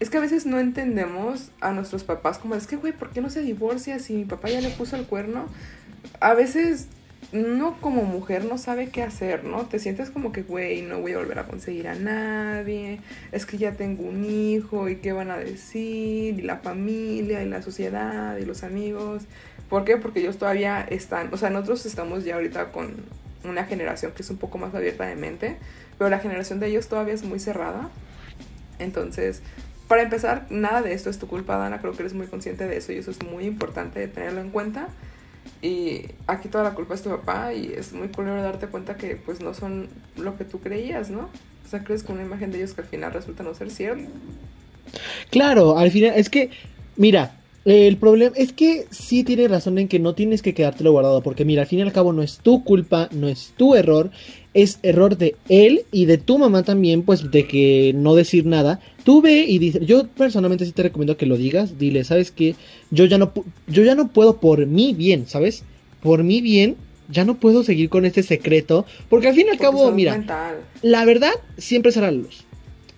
es 0.00 0.10
que 0.10 0.18
a 0.18 0.20
veces 0.20 0.44
no 0.46 0.58
entendemos 0.58 1.50
a 1.60 1.72
nuestros 1.72 2.04
papás 2.04 2.38
como 2.38 2.54
es 2.54 2.66
que, 2.66 2.76
güey, 2.76 2.92
¿por 2.92 3.10
qué 3.10 3.20
no 3.20 3.30
se 3.30 3.42
divorcia 3.42 3.98
si 3.98 4.12
mi 4.14 4.24
papá 4.24 4.50
ya 4.50 4.60
le 4.60 4.70
puso 4.70 4.96
el 4.96 5.06
cuerno? 5.06 5.46
A 6.20 6.34
veces 6.34 6.88
no 7.32 7.80
como 7.80 8.02
mujer 8.02 8.44
no 8.44 8.58
sabe 8.58 8.90
qué 8.90 9.02
hacer, 9.02 9.44
¿no? 9.44 9.66
Te 9.66 9.78
sientes 9.78 10.10
como 10.10 10.30
que, 10.30 10.42
güey, 10.42 10.82
no 10.82 11.00
voy 11.00 11.12
a 11.12 11.18
volver 11.18 11.38
a 11.38 11.46
conseguir 11.46 11.88
a 11.88 11.94
nadie, 11.94 13.00
es 13.32 13.46
que 13.46 13.58
ya 13.58 13.72
tengo 13.72 14.04
un 14.04 14.24
hijo 14.24 14.88
y 14.88 14.96
qué 14.96 15.12
van 15.12 15.30
a 15.30 15.38
decir, 15.38 16.38
y 16.38 16.42
la 16.42 16.58
familia, 16.58 17.42
y 17.42 17.48
la 17.48 17.62
sociedad, 17.62 18.36
y 18.36 18.44
los 18.44 18.62
amigos. 18.62 19.24
¿Por 19.68 19.84
qué? 19.84 19.96
Porque 19.96 20.20
ellos 20.20 20.36
todavía 20.36 20.80
están, 20.82 21.32
o 21.32 21.36
sea, 21.36 21.50
nosotros 21.50 21.86
estamos 21.86 22.24
ya 22.24 22.34
ahorita 22.34 22.72
con 22.72 22.96
una 23.44 23.64
generación 23.64 24.12
que 24.12 24.22
es 24.22 24.30
un 24.30 24.36
poco 24.36 24.58
más 24.58 24.74
abierta 24.74 25.06
de 25.06 25.16
mente, 25.16 25.56
pero 25.98 26.10
la 26.10 26.18
generación 26.18 26.60
de 26.60 26.68
ellos 26.68 26.88
todavía 26.88 27.14
es 27.14 27.24
muy 27.24 27.40
cerrada. 27.40 27.90
Entonces, 28.78 29.42
para 29.88 30.02
empezar, 30.02 30.46
nada 30.50 30.82
de 30.82 30.92
esto 30.92 31.10
es 31.10 31.18
tu 31.18 31.26
culpa, 31.26 31.56
Dana, 31.56 31.80
creo 31.80 31.92
que 31.92 32.02
eres 32.02 32.14
muy 32.14 32.26
consciente 32.26 32.66
de 32.66 32.76
eso 32.76 32.92
y 32.92 32.96
eso 32.96 33.10
es 33.10 33.22
muy 33.22 33.44
importante 33.44 34.06
tenerlo 34.08 34.40
en 34.40 34.50
cuenta. 34.50 34.88
Y 35.60 36.06
aquí 36.26 36.48
toda 36.48 36.64
la 36.64 36.70
culpa 36.70 36.94
es 36.94 37.02
tu 37.02 37.10
papá 37.10 37.52
y 37.52 37.72
es 37.72 37.92
muy 37.92 38.08
culero 38.08 38.42
darte 38.42 38.66
cuenta 38.66 38.96
que 38.96 39.16
pues 39.16 39.40
no 39.40 39.54
son 39.54 39.88
lo 40.16 40.36
que 40.36 40.44
tú 40.44 40.60
creías, 40.60 41.10
¿no? 41.10 41.28
O 41.64 41.68
sea, 41.68 41.84
crees 41.84 42.02
con 42.02 42.16
una 42.16 42.24
imagen 42.24 42.50
de 42.50 42.58
ellos 42.58 42.74
que 42.74 42.82
al 42.82 42.86
final 42.86 43.12
resulta 43.12 43.42
no 43.42 43.54
ser 43.54 43.70
cierto. 43.70 44.10
Claro, 45.30 45.78
al 45.78 45.90
final, 45.90 46.12
es 46.16 46.30
que, 46.30 46.50
mira, 46.96 47.36
el 47.64 47.96
problema 47.96 48.34
es 48.36 48.52
que 48.52 48.86
sí 48.90 49.24
tienes 49.24 49.50
razón 49.50 49.78
en 49.78 49.88
que 49.88 49.98
no 49.98 50.14
tienes 50.14 50.42
que 50.42 50.52
quedártelo 50.54 50.92
guardado, 50.92 51.22
porque 51.22 51.44
mira, 51.44 51.62
al 51.62 51.68
fin 51.68 51.78
y 51.78 51.82
al 51.82 51.92
cabo 51.92 52.12
no 52.12 52.22
es 52.22 52.38
tu 52.38 52.62
culpa, 52.62 53.08
no 53.12 53.26
es 53.28 53.52
tu 53.56 53.74
error, 53.74 54.10
es 54.52 54.78
error 54.82 55.16
de 55.16 55.34
él 55.48 55.82
y 55.90 56.04
de 56.04 56.18
tu 56.18 56.38
mamá 56.38 56.62
también, 56.62 57.02
pues 57.02 57.30
de 57.30 57.46
que 57.46 57.92
no 57.94 58.14
decir 58.14 58.44
nada. 58.46 58.80
Tú 59.02 59.22
ve 59.22 59.44
y 59.48 59.58
dice, 59.58 59.84
yo 59.84 60.06
personalmente 60.06 60.64
sí 60.66 60.72
te 60.72 60.82
recomiendo 60.82 61.16
que 61.16 61.26
lo 61.26 61.36
digas, 61.36 61.78
dile, 61.78 62.04
¿sabes 62.04 62.30
qué? 62.30 62.54
Yo 62.90 63.06
ya 63.06 63.18
no, 63.18 63.32
yo 63.66 63.82
ya 63.82 63.94
no 63.94 64.08
puedo 64.08 64.38
por 64.40 64.66
mi 64.66 64.92
bien, 64.92 65.26
¿sabes? 65.26 65.64
Por 66.02 66.22
mi 66.22 66.40
bien, 66.42 66.76
ya 67.08 67.24
no 67.24 67.34
puedo 67.36 67.64
seguir 67.64 67.88
con 67.88 68.04
este 68.04 68.22
secreto, 68.22 68.84
porque 69.08 69.28
al 69.28 69.34
fin 69.34 69.46
y 69.46 69.50
al 69.50 69.56
Porque 69.58 69.70
cabo, 69.76 69.90
mira, 69.92 70.12
mental. 70.12 70.56
la 70.82 71.04
verdad 71.04 71.32
siempre 71.58 71.92
será 71.92 72.10
la 72.10 72.18
luz. 72.18 72.44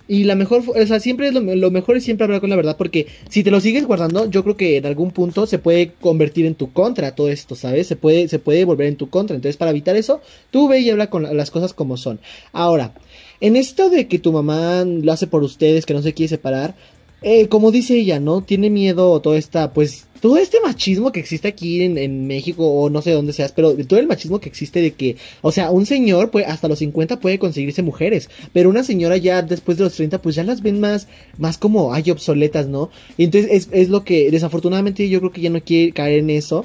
Y 0.09 0.23
la 0.25 0.37
mejor, 0.37 0.63
o 0.69 0.87
sea, 0.87 1.01
siempre 1.01 1.29
es 1.29 1.35
lo, 1.35 1.71
mejor 1.71 1.97
es 1.97 2.05
siempre 2.05 2.25
hablar 2.25 2.41
con 2.41 2.51
la 2.51 2.55
verdad, 2.57 2.77
porque 2.77 3.07
si 3.29 3.43
te 3.43 3.51
lo 3.51 3.61
sigues 3.61 3.87
guardando, 3.87 4.31
yo 4.31 4.45
creo 4.45 4.57
que 4.57 4.77
en 4.77 4.87
algún 4.87 5.11
punto 5.11 5.47
se 5.47 5.59
puede 5.59 5.93
convertir 6.01 6.47
en 6.47 6.55
tu 6.55 6.73
contra 6.73 7.15
todo 7.17 7.29
esto, 7.29 7.57
¿sabes? 7.57 7.89
Se 7.89 7.97
puede, 7.97 8.29
se 8.29 8.39
puede 8.39 8.65
volver 8.65 8.87
en 8.87 8.97
tu 8.97 9.11
contra. 9.11 9.35
Entonces, 9.35 9.57
para 9.57 9.73
evitar 9.73 9.97
eso, 9.97 10.21
tú 10.53 10.69
ve 10.69 10.79
y 10.81 10.91
habla 10.91 11.11
con 11.11 11.25
la- 11.25 11.35
las 11.35 11.51
cosas 11.51 11.73
como 11.75 11.97
son. 11.97 12.21
Ahora, 12.53 12.93
en 13.41 13.57
esto 13.57 13.91
de 13.91 14.07
que 14.07 14.19
tu 14.21 14.33
mamá 14.33 14.85
lo 14.85 15.13
hace 15.13 15.27
por 15.27 15.43
ustedes, 15.43 15.87
que 15.87 15.95
no 15.95 16.03
se 16.03 16.15
quiere 16.15 16.29
separar, 16.29 16.75
eh, 17.23 17.49
como 17.49 17.73
dice 17.73 17.97
ella, 17.99 18.21
¿no? 18.21 18.43
Tiene 18.43 18.71
miedo 18.71 19.21
toda 19.21 19.39
esta, 19.39 19.73
pues, 19.73 20.06
todo 20.21 20.37
este 20.37 20.59
machismo 20.61 21.13
que 21.13 21.21
existe 21.21 21.49
aquí 21.49 21.83
en, 21.83 21.99
en, 21.99 22.27
México 22.27 22.67
o 22.67 22.91
no 22.91 23.03
sé 23.03 23.13
dónde 23.13 23.33
seas, 23.33 23.53
pero 23.53 23.75
todo 23.87 23.99
el 23.99 24.07
machismo 24.07 24.41
que 24.41 24.49
existe 24.49 24.81
de 24.81 24.93
que, 24.93 25.17
o 25.43 25.53
sea, 25.53 25.71
un 25.71 25.87
señor 25.87 26.31
pues 26.31 26.47
hasta 26.47 26.69
los 26.69 26.79
50 26.79 27.21
puede 27.21 27.39
conseguirse 27.39 27.83
mujeres, 27.83 28.29
pero 28.53 28.71
una 28.71 28.83
señora 28.83 29.17
ya 29.17 29.43
después 29.43 29.79
de 29.79 29.85
los 29.85 29.95
30 29.95 30.21
pues 30.23 30.35
ya 30.35 30.45
las 30.45 30.63
ven 30.63 30.81
más, 30.81 31.09
más 31.39 31.59
como, 31.59 31.93
ay, 31.93 32.11
obsoletas, 32.11 32.67
¿no? 32.67 32.91
Y 33.17 33.25
entonces 33.25 33.51
es, 33.53 33.69
es 33.73 33.89
lo 33.89 34.05
que 34.05 34.31
desafortunadamente 34.31 35.09
yo 35.09 35.21
creo 35.21 35.33
que 35.33 35.41
ya 35.41 35.51
no 35.51 35.61
quiere 35.61 35.93
caer 35.93 36.21
en 36.21 36.31
eso. 36.31 36.65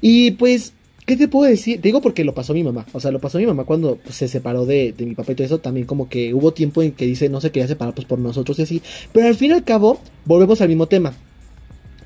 Y 0.00 0.32
pues 0.32 0.72
¿Qué 1.08 1.16
te 1.16 1.26
puedo 1.26 1.50
decir? 1.50 1.80
Te 1.80 1.88
digo 1.88 2.02
porque 2.02 2.22
lo 2.22 2.34
pasó 2.34 2.52
mi 2.52 2.62
mamá. 2.62 2.84
O 2.92 3.00
sea, 3.00 3.10
lo 3.10 3.18
pasó 3.18 3.38
mi 3.38 3.46
mamá 3.46 3.64
cuando 3.64 3.96
pues, 3.96 4.14
se 4.14 4.28
separó 4.28 4.66
de, 4.66 4.92
de, 4.92 5.06
mi 5.06 5.14
papá 5.14 5.32
y 5.32 5.36
todo 5.36 5.46
eso. 5.46 5.58
También 5.58 5.86
como 5.86 6.06
que 6.06 6.34
hubo 6.34 6.52
tiempo 6.52 6.82
en 6.82 6.92
que 6.92 7.06
dice 7.06 7.30
no 7.30 7.40
se 7.40 7.50
quería 7.50 7.66
separar 7.66 7.94
pues 7.94 8.06
por 8.06 8.18
nosotros 8.18 8.58
y 8.58 8.62
así. 8.62 8.82
Pero 9.10 9.26
al 9.26 9.34
fin 9.34 9.52
y 9.52 9.54
al 9.54 9.64
cabo, 9.64 10.00
volvemos 10.26 10.60
al 10.60 10.68
mismo 10.68 10.86
tema. 10.86 11.16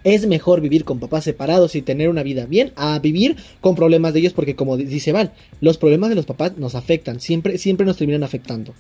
Es 0.05 0.27
mejor 0.27 0.61
vivir 0.61 0.85
con 0.85 0.99
papás 0.99 1.25
separados 1.25 1.75
y 1.75 1.83
tener 1.83 2.09
una 2.09 2.23
vida 2.23 2.47
bien 2.47 2.73
a 2.77 2.99
vivir 2.99 3.37
con 3.61 3.75
problemas 3.75 4.12
de 4.12 4.21
ellos 4.21 4.33
porque 4.33 4.57
como 4.57 4.77
dice 4.77 5.12
Val, 5.12 5.33
los 5.61 5.79
problemas 5.79 6.11
de 6.11 6.17
los 6.17 6.27
papás 6.27 6.57
nos 6.57 6.75
afectan, 6.75 7.21
siempre, 7.21 7.59
siempre 7.59 7.87
nos 7.87 7.97
terminan 7.97 8.25
afectando. 8.25 8.75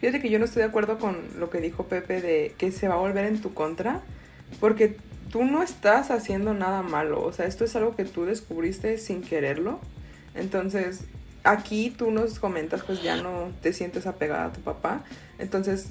Fíjate 0.00 0.20
que 0.20 0.30
yo 0.30 0.38
no 0.38 0.46
estoy 0.46 0.62
de 0.62 0.68
acuerdo 0.68 0.98
con 0.98 1.16
lo 1.38 1.50
que 1.50 1.60
dijo 1.60 1.84
Pepe 1.84 2.22
de 2.22 2.54
que 2.56 2.72
se 2.72 2.88
va 2.88 2.94
a 2.94 2.98
volver 2.98 3.26
en 3.26 3.40
tu 3.40 3.52
contra, 3.52 4.00
porque 4.58 4.96
tú 5.30 5.44
no 5.44 5.62
estás 5.62 6.10
haciendo 6.10 6.54
nada 6.54 6.82
malo, 6.82 7.22
o 7.22 7.32
sea, 7.32 7.46
esto 7.46 7.64
es 7.64 7.76
algo 7.76 7.94
que 7.94 8.04
tú 8.04 8.24
descubriste 8.24 8.98
sin 8.98 9.22
quererlo. 9.22 9.78
Entonces, 10.34 11.04
aquí 11.44 11.94
tú 11.96 12.10
nos 12.10 12.38
comentas, 12.38 12.82
pues 12.84 13.02
ya 13.02 13.16
no 13.16 13.52
te 13.62 13.72
sientes 13.72 14.06
apegada 14.06 14.46
a 14.46 14.52
tu 14.52 14.60
papá. 14.60 15.04
Entonces, 15.38 15.90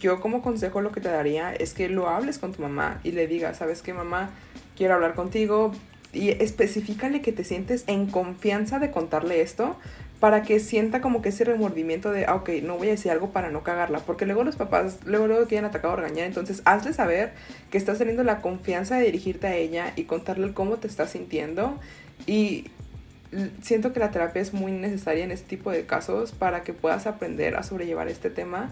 yo 0.00 0.20
como 0.20 0.42
consejo 0.42 0.80
lo 0.80 0.92
que 0.92 1.00
te 1.00 1.08
daría 1.08 1.54
es 1.54 1.74
que 1.74 1.88
lo 1.88 2.08
hables 2.08 2.38
con 2.38 2.52
tu 2.52 2.62
mamá 2.62 3.00
y 3.04 3.12
le 3.12 3.26
digas, 3.26 3.58
¿sabes 3.58 3.82
qué, 3.82 3.92
mamá? 3.92 4.30
Quiero 4.76 4.94
hablar 4.94 5.14
contigo. 5.14 5.72
Y 6.12 6.30
específicale 6.30 7.20
que 7.20 7.32
te 7.32 7.44
sientes 7.44 7.84
en 7.86 8.06
confianza 8.06 8.78
de 8.78 8.90
contarle 8.90 9.42
esto 9.42 9.76
para 10.20 10.42
que 10.42 10.60
sienta 10.60 11.00
como 11.02 11.20
que 11.20 11.28
ese 11.28 11.44
remordimiento 11.44 12.10
de, 12.10 12.24
ah, 12.24 12.36
ok, 12.36 12.50
no 12.62 12.78
voy 12.78 12.88
a 12.88 12.92
decir 12.92 13.12
algo 13.12 13.32
para 13.32 13.50
no 13.50 13.62
cagarla, 13.62 13.98
porque 13.98 14.24
luego 14.24 14.44
los 14.44 14.56
papás, 14.56 15.00
luego, 15.04 15.26
luego 15.26 15.46
quieren 15.46 15.66
atacar 15.66 15.90
o 15.90 15.96
regañar, 15.96 16.24
entonces 16.24 16.62
hazle 16.64 16.94
saber 16.94 17.34
que 17.70 17.76
estás 17.76 17.98
teniendo 17.98 18.22
la 18.24 18.40
confianza 18.40 18.96
de 18.96 19.04
dirigirte 19.04 19.46
a 19.46 19.56
ella 19.56 19.92
y 19.94 20.04
contarle 20.04 20.54
cómo 20.54 20.76
te 20.76 20.86
estás 20.86 21.10
sintiendo 21.10 21.78
y 22.26 22.70
siento 23.60 23.92
que 23.92 24.00
la 24.00 24.10
terapia 24.10 24.40
es 24.40 24.54
muy 24.54 24.72
necesaria 24.72 25.24
en 25.24 25.32
este 25.32 25.48
tipo 25.48 25.70
de 25.70 25.84
casos 25.84 26.32
para 26.32 26.62
que 26.62 26.72
puedas 26.72 27.06
aprender 27.06 27.56
a 27.56 27.62
sobrellevar 27.62 28.08
este 28.08 28.30
tema 28.30 28.70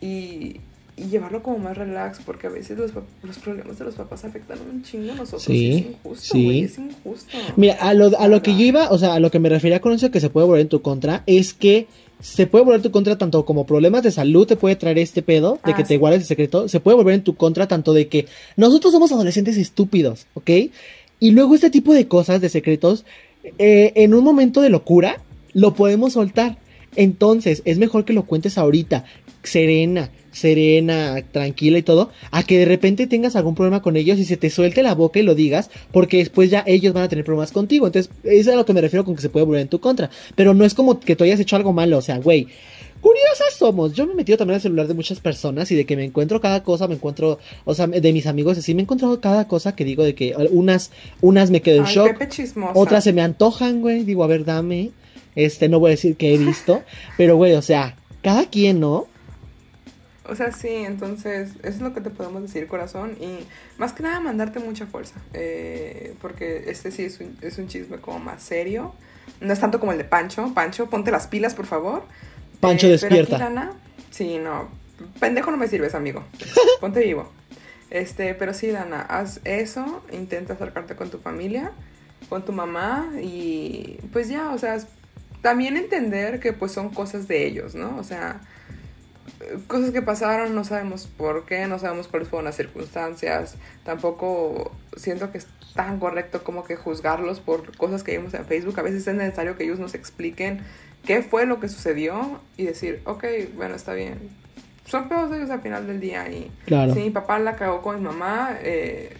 y, 0.00 0.60
y 0.96 1.04
llevarlo 1.10 1.42
como 1.42 1.58
más 1.58 1.76
relax, 1.76 2.20
porque 2.24 2.46
a 2.46 2.50
veces 2.50 2.78
los, 2.78 2.92
los, 3.22 3.38
problemas 3.38 3.78
de 3.78 3.84
los 3.84 3.94
papás 3.94 4.24
afectan 4.24 4.58
un 4.70 4.82
chingo 4.82 5.12
a 5.12 5.16
nosotros. 5.16 5.42
Sí, 5.42 5.72
es 5.72 5.86
injusto, 5.86 6.34
sí. 6.34 6.60
es 6.60 6.78
injusto. 6.78 7.36
Mira, 7.56 7.74
a 7.74 7.94
lo, 7.94 8.18
a 8.18 8.28
lo 8.28 8.42
que 8.42 8.52
yo 8.52 8.64
iba, 8.64 8.90
o 8.90 8.98
sea, 8.98 9.14
a 9.14 9.20
lo 9.20 9.30
que 9.30 9.38
me 9.38 9.48
refería 9.48 9.80
con 9.80 9.92
eso 9.92 10.10
que 10.10 10.20
se 10.20 10.30
puede 10.30 10.46
volver 10.46 10.62
en 10.62 10.68
tu 10.68 10.82
contra, 10.82 11.22
es 11.26 11.54
que 11.54 11.86
se 12.20 12.46
puede 12.46 12.64
volver 12.64 12.78
en 12.78 12.84
tu 12.84 12.90
contra 12.90 13.18
tanto 13.18 13.44
como 13.44 13.66
problemas 13.66 14.02
de 14.02 14.10
salud 14.10 14.46
te 14.46 14.56
puede 14.56 14.76
traer 14.76 14.98
este 14.98 15.20
pedo 15.20 15.58
de 15.64 15.74
que 15.74 15.84
te 15.84 15.98
guardes 15.98 16.22
el 16.22 16.26
secreto, 16.26 16.68
se 16.68 16.80
puede 16.80 16.96
volver 16.96 17.14
en 17.14 17.22
tu 17.22 17.34
contra 17.34 17.66
tanto 17.66 17.92
de 17.92 18.08
que 18.08 18.26
nosotros 18.56 18.92
somos 18.92 19.12
adolescentes 19.12 19.56
estúpidos, 19.56 20.26
¿ok? 20.34 20.50
Y 21.20 21.30
luego 21.32 21.54
este 21.54 21.70
tipo 21.70 21.92
de 21.92 22.08
cosas, 22.08 22.40
de 22.40 22.48
secretos, 22.48 23.04
eh, 23.58 23.92
en 23.96 24.14
un 24.14 24.24
momento 24.24 24.60
de 24.60 24.70
locura, 24.70 25.22
lo 25.52 25.74
podemos 25.74 26.14
soltar. 26.14 26.58
Entonces, 26.96 27.62
es 27.64 27.78
mejor 27.78 28.04
que 28.04 28.12
lo 28.12 28.24
cuentes 28.24 28.56
ahorita, 28.56 29.04
serena, 29.44 30.10
serena, 30.32 31.22
tranquila 31.30 31.78
y 31.78 31.82
todo, 31.82 32.10
a 32.30 32.42
que 32.42 32.58
de 32.58 32.64
repente 32.64 33.06
tengas 33.06 33.36
algún 33.36 33.54
problema 33.54 33.82
con 33.82 33.96
ellos 33.96 34.18
y 34.18 34.24
se 34.24 34.36
te 34.36 34.50
suelte 34.50 34.82
la 34.82 34.94
boca 34.94 35.20
y 35.20 35.22
lo 35.22 35.34
digas, 35.34 35.70
porque 35.92 36.18
después 36.18 36.50
ya 36.50 36.64
ellos 36.66 36.92
van 36.92 37.04
a 37.04 37.08
tener 37.08 37.24
problemas 37.24 37.52
contigo. 37.52 37.86
Entonces, 37.86 38.12
eso 38.24 38.50
es 38.50 38.54
a 38.54 38.56
lo 38.56 38.64
que 38.64 38.72
me 38.72 38.80
refiero 38.80 39.04
con 39.04 39.14
que 39.14 39.22
se 39.22 39.28
puede 39.28 39.46
volver 39.46 39.62
en 39.62 39.68
tu 39.68 39.80
contra. 39.80 40.10
Pero 40.34 40.54
no 40.54 40.64
es 40.64 40.74
como 40.74 40.98
que 40.98 41.14
tú 41.16 41.24
hayas 41.24 41.40
hecho 41.40 41.56
algo 41.56 41.72
malo, 41.72 41.98
o 41.98 42.02
sea, 42.02 42.18
güey. 42.18 42.48
Curiosas 43.00 43.52
somos. 43.58 43.92
Yo 43.92 44.06
me 44.06 44.14
he 44.14 44.16
metido 44.16 44.38
también 44.38 44.54
al 44.54 44.62
celular 44.62 44.88
de 44.88 44.94
muchas 44.94 45.20
personas 45.20 45.70
y 45.70 45.74
de 45.74 45.84
que 45.84 45.94
me 45.94 46.04
encuentro 46.04 46.40
cada 46.40 46.62
cosa, 46.62 46.88
me 46.88 46.94
encuentro, 46.94 47.38
o 47.66 47.74
sea, 47.74 47.86
de 47.86 48.12
mis 48.14 48.26
amigos 48.26 48.56
así, 48.56 48.74
me 48.74 48.80
he 48.80 48.84
encontrado 48.84 49.20
cada 49.20 49.46
cosa 49.46 49.76
que 49.76 49.84
digo 49.84 50.02
de 50.04 50.14
que 50.14 50.34
unas, 50.50 50.90
unas 51.20 51.50
me 51.50 51.60
quedo 51.60 51.80
en 51.80 51.84
shock, 51.84 52.16
otras 52.72 53.04
se 53.04 53.12
me 53.12 53.20
antojan, 53.20 53.82
güey, 53.82 54.04
digo, 54.04 54.24
a 54.24 54.26
ver, 54.26 54.46
dame. 54.46 54.92
Este, 55.36 55.68
no 55.68 55.80
voy 55.80 55.88
a 55.88 55.90
decir 55.90 56.16
que 56.16 56.32
he 56.32 56.38
visto, 56.38 56.82
pero 57.18 57.36
güey, 57.36 57.52
o 57.54 57.62
sea, 57.62 57.96
cada 58.22 58.46
quien, 58.46 58.80
¿no? 58.80 59.06
O 60.26 60.34
sea, 60.34 60.52
sí, 60.52 60.68
entonces, 60.68 61.50
eso 61.62 61.68
es 61.68 61.80
lo 61.80 61.92
que 61.92 62.00
te 62.00 62.08
podemos 62.08 62.40
decir, 62.40 62.66
corazón. 62.66 63.16
Y 63.20 63.46
más 63.76 63.92
que 63.92 64.02
nada, 64.02 64.20
mandarte 64.20 64.58
mucha 64.58 64.86
fuerza. 64.86 65.16
Eh, 65.34 66.14
porque 66.20 66.64
este 66.68 66.90
sí 66.90 67.04
es 67.04 67.20
un, 67.20 67.36
es 67.42 67.58
un, 67.58 67.68
chisme 67.68 67.98
como 67.98 68.20
más 68.20 68.42
serio. 68.42 68.94
No 69.40 69.52
es 69.52 69.60
tanto 69.60 69.80
como 69.80 69.92
el 69.92 69.98
de 69.98 70.04
Pancho. 70.04 70.52
Pancho, 70.54 70.88
ponte 70.88 71.10
las 71.10 71.26
pilas, 71.26 71.54
por 71.54 71.66
favor. 71.66 72.04
Pancho 72.60 72.86
eh, 72.86 72.90
despierta. 72.92 73.36
Pero 73.36 73.44
Dana, 73.50 73.72
sí, 74.10 74.38
no. 74.38 74.68
Pendejo 75.20 75.50
no 75.50 75.58
me 75.58 75.68
sirves, 75.68 75.94
amigo. 75.94 76.24
Ponte 76.80 77.00
vivo. 77.00 77.30
Este, 77.90 78.34
pero 78.34 78.54
sí, 78.54 78.68
Dana, 78.68 79.02
haz 79.02 79.40
eso. 79.44 80.02
Intenta 80.10 80.54
acercarte 80.54 80.96
con 80.96 81.10
tu 81.10 81.18
familia, 81.18 81.72
con 82.30 82.46
tu 82.46 82.52
mamá. 82.52 83.10
Y 83.20 83.98
pues 84.10 84.28
ya, 84.28 84.52
o 84.52 84.58
sea, 84.58 84.78
también 85.42 85.76
entender 85.76 86.40
que 86.40 86.54
pues 86.54 86.72
son 86.72 86.88
cosas 86.88 87.28
de 87.28 87.46
ellos, 87.46 87.74
¿no? 87.74 87.98
O 87.98 88.04
sea 88.04 88.40
cosas 89.66 89.90
que 89.90 90.02
pasaron, 90.02 90.54
no 90.54 90.64
sabemos 90.64 91.06
por 91.06 91.44
qué, 91.46 91.66
no 91.66 91.78
sabemos 91.78 92.08
cuáles 92.08 92.28
fueron 92.28 92.44
las 92.44 92.56
circunstancias, 92.56 93.56
tampoco 93.84 94.72
siento 94.96 95.30
que 95.32 95.38
es 95.38 95.46
tan 95.74 95.98
correcto 95.98 96.44
como 96.44 96.64
que 96.64 96.76
juzgarlos 96.76 97.40
por 97.40 97.76
cosas 97.76 98.02
que 98.02 98.16
vimos 98.16 98.34
en 98.34 98.46
Facebook, 98.46 98.78
a 98.78 98.82
veces 98.82 99.06
es 99.06 99.14
necesario 99.14 99.56
que 99.56 99.64
ellos 99.64 99.78
nos 99.78 99.94
expliquen 99.94 100.60
qué 101.04 101.22
fue 101.22 101.46
lo 101.46 101.60
que 101.60 101.68
sucedió 101.68 102.40
y 102.56 102.64
decir, 102.64 103.02
ok, 103.04 103.24
bueno, 103.56 103.74
está 103.74 103.92
bien. 103.92 104.30
Son 104.86 105.08
de 105.08 105.38
ellos 105.38 105.50
al 105.50 105.62
final 105.62 105.86
del 105.86 105.98
día 105.98 106.28
y 106.28 106.50
si 106.66 107.00
mi 107.00 107.10
papá 107.10 107.38
la 107.38 107.56
cagó 107.56 107.80
con 107.80 107.96
mi 107.96 108.02
mamá, 108.02 108.58
eh, 108.62 109.16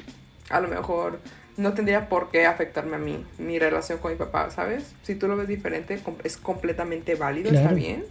a 0.50 0.60
lo 0.60 0.68
mejor 0.68 1.20
no 1.56 1.72
tendría 1.72 2.08
por 2.08 2.30
qué 2.30 2.46
afectarme 2.46 2.96
a 2.96 2.98
mí, 2.98 3.24
mi 3.38 3.58
relación 3.58 3.98
con 3.98 4.12
mi 4.12 4.18
papá, 4.18 4.50
¿sabes? 4.50 4.94
Si 5.02 5.14
tú 5.14 5.26
lo 5.26 5.36
ves 5.36 5.48
diferente, 5.48 5.98
es 6.22 6.36
completamente 6.36 7.14
válido, 7.14 7.50
está 7.50 7.72
bien 7.72 8.04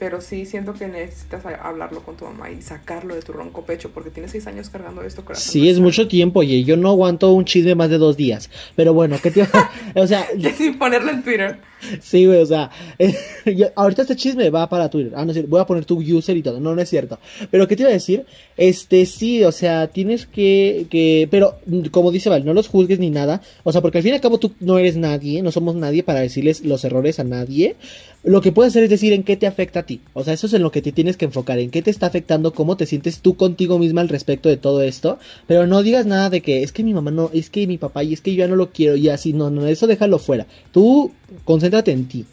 pero 0.00 0.22
sí 0.22 0.46
siento 0.46 0.72
que 0.72 0.88
necesitas 0.88 1.44
hablarlo 1.44 2.02
con 2.02 2.16
tu 2.16 2.24
mamá 2.24 2.50
y 2.50 2.62
sacarlo 2.62 3.14
de 3.14 3.20
tu 3.20 3.34
ronco 3.34 3.66
pecho 3.66 3.90
porque 3.90 4.08
tienes 4.08 4.32
seis 4.32 4.46
años 4.46 4.70
cargando 4.70 5.02
esto. 5.02 5.22
Corazón. 5.22 5.52
Sí, 5.52 5.68
es 5.68 5.78
mucho 5.78 6.08
tiempo, 6.08 6.42
y 6.42 6.64
yo 6.64 6.78
no 6.78 6.88
aguanto 6.88 7.30
un 7.32 7.44
chisme 7.44 7.74
más 7.74 7.90
de 7.90 7.98
dos 7.98 8.16
días. 8.16 8.48
Pero 8.74 8.94
bueno, 8.94 9.18
¿qué 9.22 9.30
te 9.30 9.46
O 9.94 10.06
sea... 10.06 10.26
Sin 10.56 10.78
ponerlo 10.78 11.10
en 11.10 11.22
Twitter. 11.22 11.70
Sí, 12.00 12.26
güey, 12.26 12.40
o 12.40 12.46
sea, 12.46 12.70
ahorita 13.76 14.02
este 14.02 14.16
chisme 14.16 14.50
va 14.50 14.68
para 14.68 14.90
Twitter. 14.90 15.12
Ah, 15.16 15.24
no 15.24 15.32
voy 15.48 15.60
a 15.60 15.66
poner 15.66 15.84
tu 15.84 15.98
user 15.98 16.36
y 16.36 16.42
todo. 16.42 16.60
No, 16.60 16.74
no 16.74 16.82
es 16.82 16.88
cierto. 16.88 17.18
Pero, 17.50 17.66
¿qué 17.66 17.76
te 17.76 17.82
iba 17.82 17.90
a 17.90 17.94
decir? 17.94 18.26
Este, 18.56 19.06
sí, 19.06 19.42
o 19.44 19.52
sea, 19.52 19.88
tienes 19.88 20.26
que, 20.26 20.86
que, 20.90 21.26
pero, 21.30 21.58
como 21.90 22.10
dice 22.10 22.28
Val, 22.28 22.44
no 22.44 22.52
los 22.52 22.68
juzgues 22.68 22.98
ni 22.98 23.10
nada. 23.10 23.40
O 23.62 23.72
sea, 23.72 23.80
porque 23.80 23.98
al 23.98 24.04
fin 24.04 24.12
y 24.12 24.14
al 24.16 24.20
cabo 24.20 24.38
tú 24.38 24.52
no 24.60 24.78
eres 24.78 24.96
nadie, 24.96 25.42
no 25.42 25.52
somos 25.52 25.74
nadie 25.74 26.02
para 26.02 26.20
decirles 26.20 26.64
los 26.64 26.84
errores 26.84 27.18
a 27.18 27.24
nadie. 27.24 27.76
Lo 28.22 28.42
que 28.42 28.52
puedes 28.52 28.72
hacer 28.72 28.84
es 28.84 28.90
decir 28.90 29.14
en 29.14 29.22
qué 29.22 29.36
te 29.36 29.46
afecta 29.46 29.80
a 29.80 29.86
ti. 29.90 30.00
O 30.14 30.22
sea, 30.22 30.34
eso 30.34 30.46
es 30.46 30.52
en 30.52 30.62
lo 30.62 30.70
que 30.70 30.82
te 30.82 30.92
tienes 30.92 31.16
que 31.16 31.24
enfocar, 31.24 31.58
en 31.58 31.70
qué 31.70 31.82
te 31.82 31.90
está 31.90 32.06
afectando, 32.06 32.54
cómo 32.54 32.76
te 32.76 32.86
sientes 32.86 33.18
tú 33.20 33.36
contigo 33.36 33.78
misma 33.78 34.02
al 34.02 34.08
respecto 34.08 34.48
de 34.48 34.56
todo 34.56 34.82
esto. 34.82 35.18
Pero 35.48 35.66
no 35.66 35.82
digas 35.82 36.06
nada 36.06 36.30
de 36.30 36.42
que 36.42 36.62
es 36.62 36.70
que 36.70 36.84
mi 36.84 36.94
mamá 36.94 37.10
no, 37.10 37.30
es 37.32 37.50
que 37.50 37.66
mi 37.66 37.76
papá 37.76 38.04
y 38.04 38.12
es 38.12 38.20
que 38.20 38.32
yo 38.32 38.44
ya 38.44 38.48
no 38.48 38.54
lo 38.54 38.70
quiero 38.70 38.94
y 38.94 39.08
así, 39.08 39.32
no, 39.32 39.50
no, 39.50 39.66
eso 39.66 39.88
déjalo 39.88 40.20
fuera. 40.20 40.46
Tú 40.70 41.12
concéntrate 41.44 41.90
en 41.90 42.06
ti. 42.06 42.24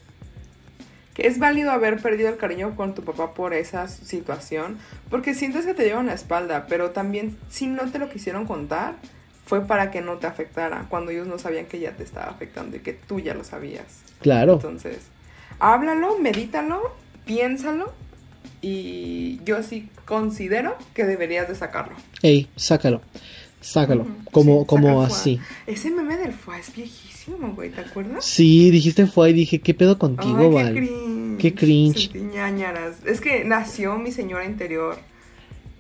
Que 1.15 1.26
es 1.26 1.39
válido 1.39 1.72
haber 1.72 2.00
perdido 2.00 2.30
el 2.30 2.38
cariño 2.38 2.76
con 2.76 2.93
tu 2.93 3.02
papá 3.02 3.34
por 3.34 3.56
esa 3.56 3.88
situación, 3.88 4.78
porque 5.10 5.34
sientes 5.34 5.65
que 5.65 5.74
te 5.74 5.84
llevan 5.84 6.06
la 6.06 6.13
espalda, 6.13 6.67
pero 6.70 6.91
también 6.91 7.38
si 7.50 7.65
no 7.65 7.89
te 7.89 7.98
lo 7.98 8.08
quisieron 8.08 8.46
contar, 8.46 8.98
fue 9.48 9.65
para 9.65 9.89
que 9.89 10.02
no 10.02 10.17
te 10.17 10.28
afectara, 10.28 10.86
cuando 10.89 11.10
ellos 11.10 11.26
no 11.26 11.39
sabían 11.39 11.65
que 11.65 11.80
ya 11.80 11.93
te 11.93 12.04
estaba 12.04 12.28
afectando 12.28 12.78
y 12.78 12.82
que 12.82 12.93
tú 12.93 13.20
ya 13.20 13.34
lo 13.34 13.43
sabías. 13.43 14.04
Claro. 14.22 14.54
Entonces, 14.54 15.00
háblalo, 15.60 16.20
medítalo, 16.20 16.96
piénsalo 17.27 17.93
y 18.61 19.39
yo 19.45 19.61
sí 19.61 19.89
considero 20.05 20.75
que 20.95 21.05
deberías 21.05 21.47
de 21.47 21.55
sacarlo. 21.55 21.95
Ey, 22.21 22.49
sácalo. 22.55 23.01
Sácalo. 23.61 24.07
como 24.31 24.65
como 24.65 25.01
así. 25.03 25.39
Ese 25.65 25.91
meme 25.91 26.17
del 26.17 26.33
FUA 26.33 26.59
es 26.59 26.73
viejísimo. 26.73 27.55
¿te 27.55 27.81
acuerdas? 27.81 28.23
Sí, 28.23 28.71
dijiste 28.71 29.05
fue 29.05 29.31
y 29.31 29.33
dije, 29.33 29.59
¿qué 29.59 29.73
pedo 29.73 29.99
contigo, 29.99 30.51
Val? 30.51 30.73
Qué 31.37 31.53
cringe. 31.53 32.11
Es 33.05 33.21
que 33.21 33.43
nació 33.43 33.97
mi 33.97 34.11
señora 34.11 34.45
interior. 34.45 34.97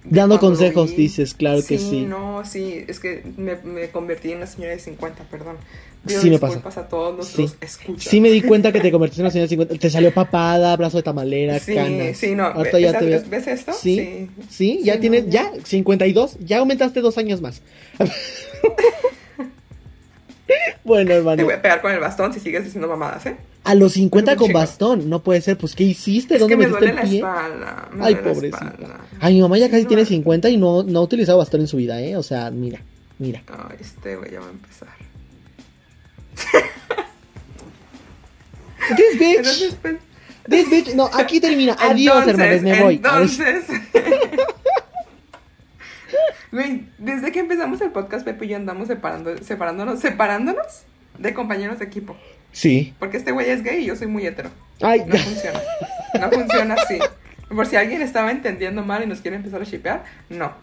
Dando 0.03 0.39
consejos, 0.39 0.95
dices, 0.95 1.33
claro 1.33 1.61
que 1.67 1.77
sí. 1.79 2.05
No, 2.05 2.43
sí, 2.45 2.85
es 2.87 2.99
que 2.99 3.23
me, 3.35 3.55
me, 3.57 3.89
convertí 3.89 4.31
en 4.31 4.37
una 4.37 4.47
señora 4.47 4.71
de 4.71 4.79
50, 4.79 5.23
perdón. 5.23 5.57
Pido 6.07 6.21
Sí 6.21 6.29
me 6.29 6.39
pasa. 6.39 6.81
a 6.81 6.87
todos 6.87 7.15
nuestros 7.15 7.51
Sí. 7.51 7.57
escuchas. 7.61 8.03
Sí 8.03 8.19
me 8.21 8.29
di 8.31 8.41
cuenta 8.41 8.71
que 8.71 8.79
te 8.79 8.91
convertiste 8.91 9.21
en 9.21 9.25
una 9.25 9.31
señora 9.31 9.43
de 9.45 9.49
50. 9.49 9.75
Te 9.77 9.89
salió 9.89 10.13
papada, 10.13 10.75
brazo 10.77 10.97
de 10.97 11.03
tamalera, 11.03 11.59
Sí, 11.59 11.75
canas. 11.75 12.17
sí, 12.17 12.33
no. 12.35 12.45
Ahorita 12.45 12.77
¿Ves, 12.77 12.91
ya 12.91 12.99
te 12.99 13.05
veo. 13.05 13.21
¿ves 13.29 13.47
esto? 13.47 13.73
Sí, 13.73 14.29
sí, 14.49 14.79
ya 14.83 14.93
Sí, 14.95 14.99
tienes, 15.01 15.25
no, 15.25 15.31
ya, 15.31 15.51
52, 15.63 16.37
ya 16.39 16.57
aumentaste 16.59 17.01
dos 17.01 17.17
años 17.17 17.41
más. 17.41 17.61
bueno, 20.83 21.07
Te 21.09 21.13
hermano, 21.17 21.43
voy 21.43 21.53
a 21.53 21.61
pegar 21.61 21.81
con 21.81 21.91
el 21.91 21.99
bastón 21.99 22.33
si 22.33 22.39
sigues 22.39 22.63
diciendo 22.63 22.87
mamadas, 22.87 23.25
¿eh? 23.25 23.35
a 23.65 23.75
los 23.75 23.91
50 23.93 24.31
Eres 24.31 24.37
un 24.39 24.39
con 24.39 24.47
chico. 24.47 24.59
bastón, 24.59 25.09
no 25.09 25.21
puede 25.23 25.41
ser, 25.41 25.57
pues 25.57 25.75
¿qué 25.75 25.83
hiciste? 25.83 26.35
Es 26.35 26.39
¿Dónde 26.39 26.53
que 26.55 26.57
me 26.57 26.67
metiste 26.67 26.85
duele 26.85 26.89
el 26.91 26.95
la 26.95 27.01
pie? 27.09 27.17
espalda. 27.17 27.89
me 27.91 28.05
Ay, 28.05 28.13
duele 28.13 28.27
la 28.29 28.33
pobrecita. 28.33 28.65
espalda. 28.65 28.99
Ay, 29.19 29.33
mi 29.33 29.41
mamá 29.41 29.57
ya 29.57 29.69
casi 29.69 29.81
No. 29.83 29.87
tiene 29.89 30.05
50 30.05 30.49
y 30.49 30.55
no, 30.57 30.83
no 30.83 30.99
ha 30.99 31.01
utilizado 31.01 31.37
bastón 31.37 31.59
en 31.61 31.67
su 31.67 31.75
vida, 31.75 31.99
¿eh? 32.01 32.15
O 32.15 32.23
sea, 32.23 32.49
mira, 32.49 32.79
mira. 33.19 33.43
Ay, 33.49 33.75
este 33.81 34.15
güey 34.15 34.31
ya 34.31 34.39
va 34.39 34.47
a 34.47 34.51
empezar. 34.51 34.87
This 38.95 39.19
bitch, 39.19 39.37
Entonces, 39.37 39.77
pues, 39.81 39.95
this 40.49 40.69
bitch, 40.69 40.95
no, 40.95 41.09
aquí 41.13 41.41
termina. 41.41 41.75
Adiós, 41.79 42.25
entonces, 42.27 42.63
hermanos, 42.63 42.63
me 42.63 42.83
voy. 42.83 42.95
Entonces. 42.95 43.65
Güey, 46.49 46.87
desde 46.97 47.31
que 47.33 47.39
empezamos 47.39 47.81
el 47.81 47.91
podcast, 47.91 48.23
Pepe 48.23 48.45
y 48.45 48.49
yo 48.49 48.55
andamos 48.55 48.87
separando, 48.87 49.37
separándonos, 49.43 49.99
separándonos 49.99 50.83
de 51.17 51.33
compañeros 51.33 51.77
de 51.79 51.85
equipo. 51.85 52.15
Sí. 52.53 52.95
Porque 52.99 53.17
este 53.17 53.31
güey 53.31 53.49
es 53.49 53.63
gay 53.63 53.83
y 53.83 53.85
yo 53.85 53.95
soy 53.95 54.07
muy 54.07 54.25
hetero. 54.25 54.49
Ay, 54.81 55.03
No 55.05 55.17
funciona. 55.17 55.59
No 56.19 56.31
funciona 56.31 56.75
así. 56.75 56.99
Por 57.49 57.65
si 57.65 57.75
alguien 57.75 58.01
estaba 58.01 58.31
entendiendo 58.31 58.83
mal 58.83 59.03
y 59.03 59.07
nos 59.07 59.21
quiere 59.21 59.37
empezar 59.37 59.61
a 59.61 59.65
shipear, 59.65 60.05
no. 60.29 60.53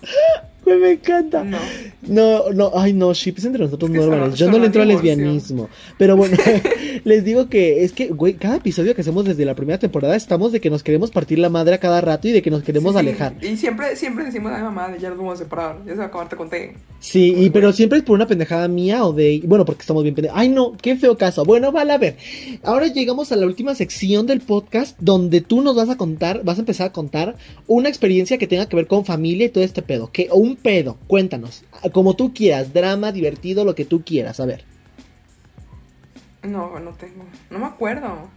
Güey, 0.64 0.79
me 0.81 0.90
encanta. 0.92 1.44
No. 1.44 1.59
No, 2.07 2.53
no, 2.53 2.72
ay 2.74 2.92
no, 2.92 3.14
ships 3.14 3.44
entre 3.44 3.64
nosotros 3.64 3.90
Es 3.90 3.94
que 3.94 4.07
no, 4.07 4.12
hermanos. 4.12 4.38
Yo 4.38 4.50
no 4.50 4.59
le 4.59 4.66
entro 4.66 4.83
al 4.83 4.88
lesbianismo. 4.88 5.68
Pero 5.98 6.16
bueno, 6.16 6.37
les 7.05 7.24
digo 7.24 7.48
que 7.48 7.85
es 7.85 7.92
que, 7.92 8.09
güey, 8.09 8.35
cada 8.35 8.57
episodio 8.57 8.94
que 8.94 9.00
hacemos 9.00 9.24
desde 9.24 9.44
la 9.44 9.55
primera 9.55 9.79
temporada 9.79 10.16
estamos 10.16 10.53
de 10.53 10.61
que 10.61 10.70
nos 10.70 10.83
queremos 10.83 11.11
partir 11.11 11.38
la 11.38 11.48
madre 11.48 11.74
a 11.74 11.79
cada 11.79 12.00
rato 12.00 12.29
y 12.29 12.33
de 12.33 12.42
que 12.42 12.50
nos 12.50 12.62
queremos 12.62 12.92
Sí, 12.92 12.98
alejar. 12.98 13.35
Y 13.42 13.57
siempre, 13.57 13.96
siempre 13.96 14.24
decimos, 14.24 14.53
ay 14.55 14.62
mamá, 14.62 14.96
ya 14.98 15.09
nos 15.09 15.18
vamos 15.18 15.35
a 15.40 15.44
separar. 15.44 15.79
Ya 15.87 15.92
se 15.92 15.98
va 15.98 16.05
a 16.05 16.07
acabar, 16.09 16.29
te 16.29 16.37
conté. 16.37 16.74
Sí, 17.00 17.35
y 17.37 17.50
pero 17.50 17.72
siempre 17.72 17.98
es 17.98 18.05
por 18.05 18.14
una 18.14 18.27
pendejada 18.27 18.68
mía 18.68 19.05
o 19.05 19.12
de. 19.12 19.42
Bueno, 19.44 19.64
porque 19.64 19.83
estamos 19.83 20.03
bien 20.03 20.14
pendejos. 20.14 20.38
Ay, 20.38 20.48
no, 20.48 20.72
qué 20.81 20.96
feo 20.96 21.16
caso. 21.16 21.44
Bueno, 21.44 21.72
vale, 21.72 21.92
a 21.92 21.98
ver. 21.98 22.16
Ahora 22.62 22.87
llegamos 22.87 23.33
a 23.33 23.37
la 23.37 23.46
última 23.46 23.74
sección 23.74 24.27
del 24.27 24.40
podcast 24.40 24.96
donde 25.00 25.40
tú 25.40 25.62
nos 25.62 25.77
vas 25.77 25.88
a 25.88 25.96
contar, 25.96 26.42
vas 26.44 26.59
a 26.59 26.61
empezar 26.61 26.88
a 26.88 26.92
contar 26.92 27.37
una 27.66 27.88
experiencia 27.88 28.38
que 28.38 28.46
tenga 28.46 28.68
que 28.68 28.77
ver 28.77 28.87
con 28.87 29.05
familia 29.05 29.46
y 29.46 29.48
todo 29.50 29.64
este 29.64 29.83
pedo. 29.83 30.11
Que, 30.12 30.29
o 30.31 30.53
un 30.54 30.56
pedo, 30.56 30.98
cuéntanos. 31.06 31.64
Como 31.92 32.14
tú 32.14 32.32
quieras, 32.32 32.72
drama, 32.72 33.12
divertido, 33.12 33.64
lo 33.64 33.74
que 33.74 33.84
tú 33.84 34.02
quieras. 34.04 34.40
A 34.40 34.46
ver. 34.46 34.64
No, 36.42 36.78
no 36.78 36.90
tengo. 36.92 37.24
No 37.50 37.58
me 37.58 37.66
acuerdo. 37.66 38.28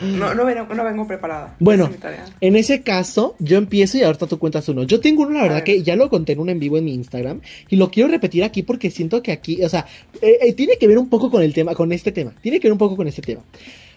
No, 0.00 0.32
no, 0.32 0.44
vengo, 0.44 0.74
no 0.74 0.84
vengo 0.84 1.06
preparada. 1.06 1.56
Bueno. 1.58 1.90
Es. 1.92 2.32
En 2.40 2.54
ese 2.54 2.82
caso, 2.82 3.34
yo 3.40 3.58
empiezo 3.58 3.98
y 3.98 4.02
ahorita 4.02 4.26
tú 4.26 4.38
cuentas 4.38 4.68
uno. 4.68 4.84
Yo 4.84 5.00
tengo 5.00 5.22
uno, 5.22 5.32
la 5.32 5.42
verdad, 5.42 5.56
ver. 5.56 5.64
que 5.64 5.82
ya 5.82 5.96
lo 5.96 6.08
conté 6.08 6.32
en 6.32 6.40
un 6.40 6.50
en 6.50 6.60
vivo 6.60 6.78
en 6.78 6.84
mi 6.84 6.94
Instagram 6.94 7.40
y 7.68 7.76
lo 7.76 7.90
quiero 7.90 8.08
repetir 8.08 8.44
aquí 8.44 8.62
porque 8.62 8.90
siento 8.90 9.22
que 9.22 9.32
aquí, 9.32 9.64
o 9.64 9.68
sea, 9.68 9.86
eh, 10.22 10.38
eh, 10.40 10.52
tiene 10.52 10.76
que 10.78 10.86
ver 10.86 10.98
un 10.98 11.08
poco 11.08 11.30
con 11.30 11.42
el 11.42 11.52
tema, 11.52 11.74
con 11.74 11.92
este 11.92 12.12
tema. 12.12 12.32
Tiene 12.40 12.60
que 12.60 12.68
ver 12.68 12.72
un 12.72 12.78
poco 12.78 12.96
con 12.96 13.08
este 13.08 13.22
tema. 13.22 13.42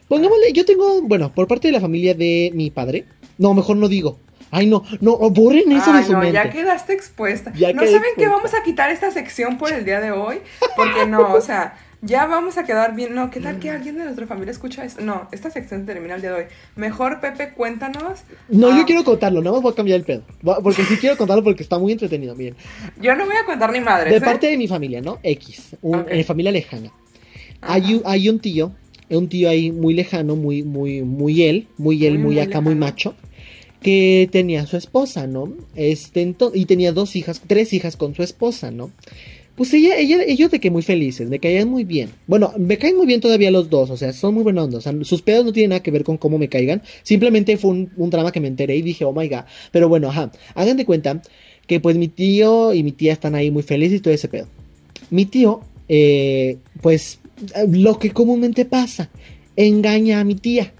Pongámosle, 0.07 0.51
yo 0.53 0.65
tengo, 0.65 1.01
bueno, 1.03 1.31
por 1.33 1.47
parte 1.47 1.67
de 1.67 1.73
la 1.73 1.79
familia 1.79 2.15
de 2.15 2.51
mi 2.53 2.71
padre. 2.71 3.05
No, 3.37 3.53
mejor 3.53 3.77
no 3.77 3.87
digo. 3.87 4.19
Ay, 4.51 4.67
no, 4.67 4.83
no, 4.99 5.17
borren 5.29 5.71
eso 5.71 5.91
Ay, 5.91 6.01
de 6.01 6.05
su 6.05 6.11
no, 6.13 6.19
mente. 6.19 6.33
ya 6.33 6.49
quedaste 6.49 6.93
expuesta. 6.93 7.53
Ya 7.55 7.71
¿No 7.73 7.81
quedé 7.81 7.93
saben 7.93 8.11
que 8.17 8.27
vamos 8.27 8.53
a 8.53 8.61
quitar 8.63 8.89
esta 8.91 9.09
sección 9.11 9.57
por 9.57 9.71
el 9.71 9.85
día 9.85 10.01
de 10.01 10.11
hoy? 10.11 10.39
Porque 10.75 11.05
no, 11.07 11.33
o 11.33 11.39
sea, 11.41 11.77
ya 12.01 12.25
vamos 12.25 12.57
a 12.57 12.65
quedar 12.65 12.93
bien. 12.95 13.15
No, 13.15 13.31
¿qué 13.31 13.39
tal 13.39 13.59
que 13.59 13.69
alguien 13.69 13.95
de 13.97 14.03
nuestra 14.03 14.27
familia 14.27 14.51
escucha 14.51 14.83
esto? 14.83 15.01
No, 15.03 15.27
esta 15.31 15.49
sección 15.51 15.85
termina 15.85 16.15
el 16.15 16.21
día 16.21 16.31
de 16.31 16.35
hoy. 16.37 16.45
Mejor, 16.75 17.21
Pepe, 17.21 17.51
cuéntanos. 17.51 18.23
No, 18.49 18.67
Ah, 18.71 18.77
yo 18.77 18.85
quiero 18.85 19.03
contarlo, 19.03 19.39
nada 19.41 19.53
más 19.53 19.61
voy 19.61 19.71
a 19.71 19.75
cambiar 19.75 19.99
el 19.99 20.05
pedo. 20.05 20.23
Porque 20.63 20.83
sí 20.83 20.97
quiero 20.97 21.15
contarlo 21.15 21.43
porque 21.43 21.63
está 21.63 21.77
muy 21.79 21.91
entretenido, 21.93 22.35
miren. 22.35 22.55
Yo 23.01 23.15
no 23.15 23.25
voy 23.25 23.35
a 23.41 23.45
contar 23.45 23.71
ni 23.71 23.79
madres. 23.79 24.11
De 24.11 24.17
¿eh? 24.17 24.21
parte 24.21 24.47
de 24.47 24.57
mi 24.57 24.67
familia, 24.67 24.99
¿no? 24.99 25.19
X, 25.23 25.77
un- 25.81 26.05
eh, 26.09 26.23
familia 26.23 26.51
lejana. 26.51 26.91
Hay 27.61 27.93
un, 27.95 28.01
hay 28.05 28.27
un 28.27 28.39
tío, 28.39 28.71
un 29.09 29.29
tío 29.29 29.47
ahí 29.49 29.71
muy 29.71 29.93
lejano, 29.93 30.35
muy, 30.35 30.63
muy, 30.63 31.03
muy 31.03 31.43
él, 31.43 31.67
muy 31.77 32.05
él, 32.05 32.13
Muy, 32.15 32.23
muy, 32.23 32.35
muy 32.35 32.39
acá, 32.41 32.59
muy 32.61 32.73
macho, 32.75 33.13
que 33.81 34.29
tenía 34.31 34.65
su 34.67 34.77
esposa, 34.77 35.27
¿no? 35.27 35.53
Este, 35.75 36.35
y 36.53 36.65
tenía 36.65 36.91
dos 36.91 37.15
hijas, 37.15 37.41
tres 37.45 37.73
hijas 37.73 37.97
con 37.97 38.13
su 38.15 38.23
esposa, 38.23 38.71
¿no? 38.71 38.91
Pues 39.55 39.73
ella, 39.73 39.97
ella, 39.97 40.23
ellos 40.23 40.49
de 40.49 40.59
que 40.59 40.71
muy 40.71 40.81
felices, 40.81 41.29
me 41.29 41.39
caían 41.39 41.67
muy 41.67 41.83
bien. 41.83 42.09
Bueno, 42.25 42.53
me 42.57 42.77
caen 42.77 42.95
muy 42.95 43.05
bien 43.05 43.19
todavía 43.19 43.51
los 43.51 43.69
dos, 43.69 43.89
o 43.89 43.97
sea, 43.97 44.13
son 44.13 44.33
muy 44.33 44.43
buenos. 44.43 44.73
O 44.73 44.81
sea, 44.81 44.93
sus 45.03 45.21
pedos 45.21 45.45
no 45.45 45.51
tienen 45.51 45.71
nada 45.71 45.83
que 45.83 45.91
ver 45.91 46.03
con 46.03 46.17
cómo 46.17 46.37
me 46.37 46.47
caigan. 46.47 46.81
Simplemente 47.03 47.57
fue 47.57 47.71
un, 47.71 48.09
drama 48.09 48.31
que 48.31 48.39
me 48.39 48.47
enteré 48.47 48.75
y 48.75 48.81
dije, 48.81 49.03
oh 49.03 49.13
my 49.13 49.27
god. 49.27 49.41
Pero 49.71 49.89
bueno, 49.89 50.09
ajá. 50.09 50.31
Hagan 50.55 50.77
de 50.77 50.85
cuenta 50.85 51.21
que 51.67 51.79
pues 51.79 51.97
mi 51.97 52.07
tío 52.07 52.73
y 52.73 52.83
mi 52.83 52.91
tía 52.91 53.13
están 53.13 53.35
ahí 53.35 53.51
muy 53.51 53.63
felices 53.63 53.99
y 53.99 54.01
todo 54.01 54.13
ese 54.13 54.29
pedo. 54.29 54.47
Mi 55.09 55.25
tío, 55.25 55.61
eh, 55.89 56.57
pues, 56.81 57.19
lo 57.67 57.99
que 57.99 58.11
comúnmente 58.11 58.65
pasa, 58.65 59.09
engaña 59.55 60.21
a 60.21 60.23
mi 60.23 60.35
tía. 60.35 60.73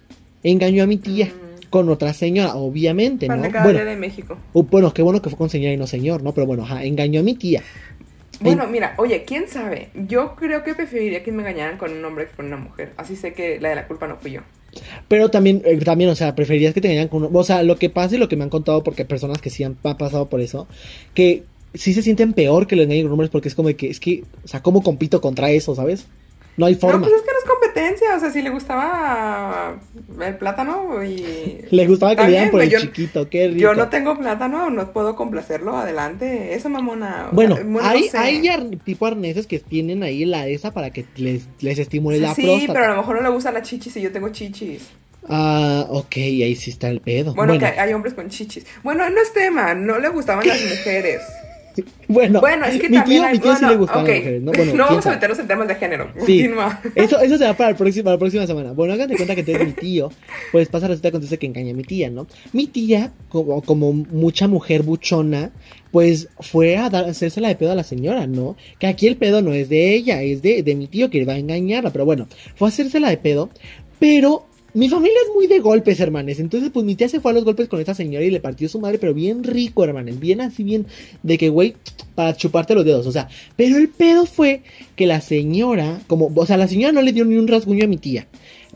Engañó 0.44 0.84
a 0.84 0.88
mi 0.88 0.98
tía. 0.98 1.32
Con 1.72 1.90
otra 1.90 2.14
señora, 2.14 2.54
obviamente, 2.54 3.28
¿no? 3.28 3.38
Bueno, 3.38 3.84
de 3.84 3.96
México. 3.96 4.38
uh, 4.54 4.64
bueno, 4.64 4.94
qué 4.94 5.02
bueno 5.02 5.22
que 5.24 5.30
fue 5.30 5.38
con 5.40 5.50
señora 5.50 5.74
y 5.74 5.78
no 5.78 5.88
señor, 5.88 6.22
¿no? 6.22 6.34
Pero 6.34 6.46
bueno, 6.46 6.64
ajá, 6.64 6.84
engañó 6.84 7.22
a 7.22 7.24
mi 7.24 7.34
tía. 7.34 7.64
Bueno, 8.42 8.68
mira, 8.68 8.96
oye, 8.98 9.24
quién 9.24 9.48
sabe. 9.48 9.90
Yo 10.08 10.36
creo 10.36 10.64
que 10.64 10.74
preferiría 10.74 11.24
que 11.24 11.32
me 11.32 11.42
engañaran 11.42 11.78
con 11.78 11.92
un 11.92 12.04
hombre 12.06 12.28
que 12.28 12.36
con 12.36 12.48
una 12.48 12.58
mujer. 12.58 12.92
Así 12.98 13.16
sé 13.16 13.34
que 13.34 13.60
la 13.60 13.70
de 13.70 13.76
la 13.76 13.88
culpa 13.88 14.08
no 14.08 14.18
fui 14.18 14.32
yo. 14.32 14.42
Pero 15.08 15.30
también, 15.30 15.62
eh, 15.66 15.78
también, 15.78 16.10
o 16.10 16.16
sea, 16.16 16.34
preferirías 16.36 16.74
que 16.74 16.82
te 16.82 16.88
engañaran 16.88 17.10
con 17.10 17.24
uno. 17.24 17.40
O 17.40 17.44
sea, 17.44 17.62
lo 17.64 17.78
que 17.78 17.90
pasa 17.90 18.16
y 18.16 18.18
lo 18.18 18.28
que 18.30 18.38
me 18.38 18.44
han 18.44 18.50
contado, 18.50 18.84
porque 18.84 19.04
hay 19.04 19.08
personas 19.08 19.40
que 19.42 19.50
sí 19.50 19.64
han, 19.64 19.78
han 19.84 19.98
pasado 19.98 20.28
por 20.28 20.42
eso, 20.42 20.68
que 21.14 21.44
sí 21.74 21.94
se 21.94 22.02
sienten 22.02 22.34
peor 22.34 22.68
que 22.68 22.76
lo 22.76 22.84
engañen 22.84 23.04
con 23.04 23.14
hombres 23.14 23.30
porque 23.30 23.48
es 23.48 23.56
como 23.56 23.68
de 23.70 23.76
que, 23.76 23.90
es 23.90 24.00
que, 24.00 24.24
o 24.44 24.48
sea, 24.48 24.62
¿cómo 24.62 24.82
compito 24.82 25.22
contra 25.22 25.52
eso, 25.52 25.76
sabes? 25.76 26.08
No 26.58 26.66
hay 26.66 26.74
No, 26.74 26.80
forma. 26.80 27.08
pues 27.08 27.14
es 27.14 27.22
que 27.22 27.28
no 27.32 27.41
competencia. 27.74 28.16
O 28.16 28.20
sea, 28.20 28.32
si 28.32 28.42
le 28.42 28.50
gustaba 28.50 29.80
el 30.22 30.36
plátano 30.38 31.04
y. 31.04 31.66
Le 31.70 31.88
gustaba 31.88 32.16
que 32.16 32.24
le 32.24 32.30
dieran 32.30 32.52
por 32.52 32.62
el 32.62 32.70
yo- 32.70 32.80
chiquito, 32.80 33.30
qué 33.30 33.48
rico. 33.48 33.60
Yo 33.60 33.74
no 33.74 33.90
tengo 33.90 34.18
plátano, 34.18 34.70
no 34.70 34.92
puedo 34.92 35.16
complacerlo. 35.16 35.78
Adelante. 35.78 36.54
Eso, 36.54 36.70
mamona. 36.70 37.30
Bueno, 37.32 37.58
no 37.64 37.80
hay, 37.82 38.04
sé. 38.10 38.18
hay 38.18 38.48
ar- 38.48 38.66
tipo 38.84 39.06
arneses 39.06 39.48
que 39.48 39.60
tienen 39.60 40.04
ahí 40.04 40.26
la 40.26 40.48
esa 40.48 40.72
para 40.72 40.92
que 40.92 41.06
les, 41.16 41.44
les 41.62 41.80
estimule 41.80 42.18
Sí, 42.18 42.22
la 42.22 42.36
sí, 42.36 42.42
próstata. 42.44 42.74
pero 42.74 42.86
a 42.86 42.90
lo 42.90 42.98
mejor 42.98 43.16
no 43.18 43.22
le 43.24 43.30
gustan 43.30 43.54
las 43.54 43.64
chichis 43.64 43.96
y 43.98 44.02
yo 44.02 44.12
tengo 44.12 44.30
chichis. 44.30 44.90
Ah, 45.30 45.86
ok, 45.90 46.16
ahí 46.18 46.56
sí 46.56 46.72
está 46.72 46.90
el 46.90 47.00
pedo. 47.00 47.36
Bueno, 47.36 47.54
Bueno, 47.54 47.60
que 47.74 47.80
hay 47.80 47.94
hombres 47.94 48.16
con 48.16 48.28
chichis. 48.30 48.66
Bueno, 48.84 49.08
no 49.10 49.22
es 49.22 49.32
tema, 49.34 49.76
no 49.76 50.00
le 50.00 50.10
gustaban 50.10 50.48
las 50.48 50.60
mujeres. 50.70 51.22
bueno, 52.08 52.40
Bueno, 52.42 52.66
es 52.66 52.80
que 52.80 52.90
mi 52.90 52.98
también 52.98 53.22
tío, 53.22 53.28
hay... 53.28 53.34
mi 53.34 53.40
tío 53.40 53.56
sí 53.56 53.66
le 53.66 53.76
gustaban 53.76 54.04
ok. 54.04 54.10
las 54.10 54.18
mujeres. 54.20 54.42
No, 54.44 54.52
bueno, 54.52 54.74
no 54.76 54.86
vamos 54.86 55.06
a 55.06 55.10
meternos 55.12 55.40
en 55.40 55.48
temas 55.48 55.68
de 55.68 55.76
género. 55.76 56.12
Sí. 56.26 56.50
Eso, 56.96 57.20
eso 57.20 57.38
será 57.38 57.56
para, 57.56 57.70
el 57.72 57.76
próximo- 57.76 58.04
para 58.06 58.16
la 58.16 58.20
próxima 58.20 58.48
semana. 58.48 58.72
Bueno, 58.74 58.94
hagan 58.94 59.10
de 59.10 59.16
cuenta 59.16 59.34
que 59.36 59.42
entonces 59.42 59.66
mi 59.68 59.74
tío, 59.74 60.12
pues 60.52 60.68
pasa, 60.70 60.88
resulta, 60.88 61.10
acontece 61.10 61.38
que 61.38 61.46
engaña 61.48 61.72
a 61.72 61.76
mi 61.76 61.84
tía, 61.84 62.10
¿no? 62.10 62.28
Mi 62.54 62.68
tía, 62.68 63.12
como, 63.30 63.62
como 63.62 63.94
mucha 63.94 64.48
mujer 64.48 64.84
buchona, 64.84 65.52
pues 65.92 66.30
fue 66.40 66.78
a 66.78 66.90
dar, 66.90 67.06
hacerse 67.06 67.42
la 67.42 67.48
de 67.50 67.56
pedo 67.56 67.72
a 67.72 67.76
la 67.76 67.84
señora, 67.84 68.28
¿no? 68.28 68.56
Que 68.80 68.88
aquí 68.88 69.08
el 69.08 69.18
pedo 69.18 69.42
no 69.42 69.54
es 69.54 69.70
de 69.70 69.94
ella, 69.94 70.22
es 70.22 70.42
de, 70.42 70.64
de 70.64 70.76
mi 70.76 70.88
tío 70.88 71.10
que 71.10 71.24
va 71.26 71.34
a 71.34 71.38
engañarla, 71.38 71.92
pero 71.92 72.06
bueno, 72.06 72.28
fue 72.56 72.68
a 72.68 72.70
hacerse 72.70 73.00
la 73.00 73.10
de 73.10 73.18
pedo, 73.18 73.50
pero 74.00 74.46
mi 74.74 74.88
familia 74.90 75.18
es 75.28 75.34
muy 75.36 75.48
de 75.48 75.60
golpes, 75.60 76.00
hermanes. 76.00 76.40
Entonces, 76.40 76.70
pues 76.74 76.86
mi 76.86 76.96
tía 76.96 77.10
se 77.10 77.20
fue 77.20 77.32
a 77.32 77.34
los 77.34 77.44
golpes 77.44 77.68
con 77.68 77.80
esta 77.80 77.94
señora 77.94 78.24
y 78.26 78.32
le 78.32 78.40
partió 78.40 78.70
su 78.70 78.80
madre, 78.80 78.98
pero 79.00 79.14
bien 79.14 79.44
rico, 79.44 79.84
hermanes. 79.84 80.20
Bien 80.20 80.42
así, 80.42 80.64
bien 80.64 80.86
de 81.24 81.38
que, 81.38 81.50
güey, 81.50 81.76
para 82.16 82.36
chuparte 82.36 82.74
los 82.76 82.86
dedos. 82.86 83.06
O 83.08 83.12
sea, 83.12 83.28
pero 83.56 83.78
el 83.78 83.90
pedo 83.90 84.26
fue 84.26 84.62
que 84.96 85.08
la 85.08 85.22
señora, 85.22 86.00
como, 86.08 86.32
o 86.36 86.46
sea, 86.46 86.58
la 86.58 86.68
señora 86.68 86.92
no 86.94 87.02
le 87.02 87.12
dio 87.14 87.26
ni 87.26 87.36
un 87.36 87.48
rasguño 87.48 87.84
a 87.86 87.88
mi 87.88 87.98
tía. 87.98 88.28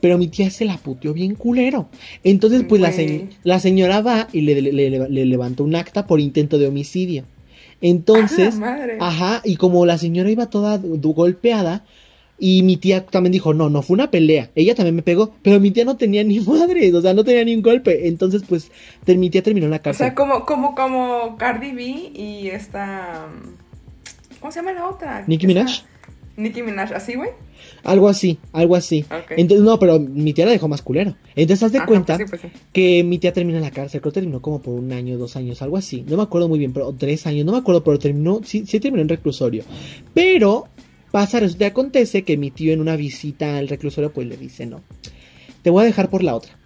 Pero 0.01 0.17
mi 0.17 0.27
tía 0.27 0.49
se 0.51 0.65
la 0.65 0.77
puteó 0.77 1.13
bien 1.13 1.35
culero. 1.35 1.87
Entonces, 2.23 2.63
pues 2.67 2.81
la, 2.81 2.91
se- 2.91 3.27
la 3.43 3.59
señora 3.59 4.01
va 4.01 4.27
y 4.33 4.41
le, 4.41 4.61
le- 4.61 4.73
le- 4.73 5.09
le 5.09 5.25
levantó 5.25 5.63
un 5.63 5.75
acta 5.75 6.05
por 6.05 6.19
intento 6.19 6.57
de 6.57 6.67
homicidio. 6.67 7.23
Entonces, 7.81 8.53
Ah, 8.57 8.59
madre. 8.59 8.97
Ajá, 8.99 9.41
y 9.45 9.55
como 9.55 9.85
la 9.85 9.97
señora 9.97 10.29
iba 10.29 10.49
toda 10.49 10.77
golpeada, 10.83 11.85
y 12.37 12.63
mi 12.63 12.77
tía 12.77 13.05
también 13.05 13.31
dijo, 13.31 13.53
no, 13.53 13.69
no 13.69 13.81
fue 13.81 13.93
una 13.95 14.11
pelea, 14.11 14.51
ella 14.55 14.75
también 14.75 14.95
me 14.95 15.01
pegó, 15.03 15.33
pero 15.41 15.59
mi 15.59 15.71
tía 15.71 15.85
no 15.85 15.95
tenía 15.97 16.23
ni 16.23 16.39
madre, 16.41 16.93
o 16.93 17.01
sea, 17.01 17.13
no 17.13 17.23
tenía 17.23 17.45
ni 17.45 17.55
un 17.55 17.61
golpe, 17.61 18.07
entonces 18.07 18.43
pues 18.47 18.71
mi 19.07 19.29
tía 19.29 19.41
terminó 19.43 19.65
en 19.65 19.71
la 19.71 19.77
O 19.77 19.81
cárcel. 19.81 20.07
sea, 20.07 20.15
como, 20.15 20.45
como, 20.45 20.75
como 20.75 21.37
Cardi 21.37 21.71
B 21.71 21.83
y 22.13 22.47
esta... 22.49 23.27
¿Cómo 24.39 24.51
se 24.51 24.59
llama 24.59 24.73
la 24.73 24.87
otra? 24.87 25.23
¿Nicki 25.27 25.45
Esta- 25.47 25.59
Minaj? 25.61 25.81
Nicki 26.37 26.61
Minaj, 26.61 26.91
¿así, 26.93 27.15
güey? 27.15 27.29
Algo 27.83 28.09
así, 28.09 28.37
algo 28.51 28.75
así. 28.75 29.05
Ok. 29.09 29.31
Entonces, 29.37 29.65
no, 29.65 29.79
pero 29.79 29.99
mi 29.99 30.33
tía 30.33 30.45
la 30.45 30.51
dejó 30.51 30.67
más 30.67 30.81
culero. 30.81 31.15
Entonces, 31.35 31.63
haz 31.63 31.71
de 31.71 31.77
Ajá, 31.77 31.87
cuenta 31.87 32.17
pues 32.17 32.29
sí, 32.29 32.37
pues 32.37 32.53
sí. 32.53 32.59
que 32.73 33.03
mi 33.05 33.17
tía 33.19 33.31
terminó 33.31 33.57
en 33.57 33.63
la 33.63 33.71
cárcel, 33.71 34.01
creo 34.01 34.11
que 34.11 34.19
terminó 34.19 34.41
como 34.41 34.61
por 34.61 34.73
un 34.73 34.91
año, 34.91 35.17
dos 35.17 35.35
años, 35.37 35.61
algo 35.61 35.77
así. 35.77 36.03
No 36.07 36.17
me 36.17 36.23
acuerdo 36.23 36.49
muy 36.49 36.59
bien, 36.59 36.73
pero 36.73 36.87
o 36.87 36.93
tres 36.93 37.25
años, 37.25 37.45
no 37.45 37.53
me 37.53 37.59
acuerdo, 37.59 37.83
pero 37.83 37.97
terminó, 37.97 38.41
sí, 38.43 38.65
sí 38.67 38.79
terminó 38.81 39.01
en 39.01 39.09
reclusorio. 39.09 39.63
Pero 40.13 40.65
Pasa, 41.15 41.39
resulta 41.39 41.67
acontece 41.67 42.23
que 42.23 42.35
mi 42.35 42.51
tío 42.51 42.73
en 42.73 42.81
una 42.81 42.97
visita 42.97 43.57
al 43.57 43.69
reclusorio 43.69 44.11
pues 44.11 44.27
le 44.27 44.35
dice, 44.35 44.65
no, 44.65 44.81
te 45.61 45.69
voy 45.69 45.83
a 45.83 45.85
dejar 45.85 46.09
por 46.09 46.23
la 46.23 46.35
otra. 46.35 46.57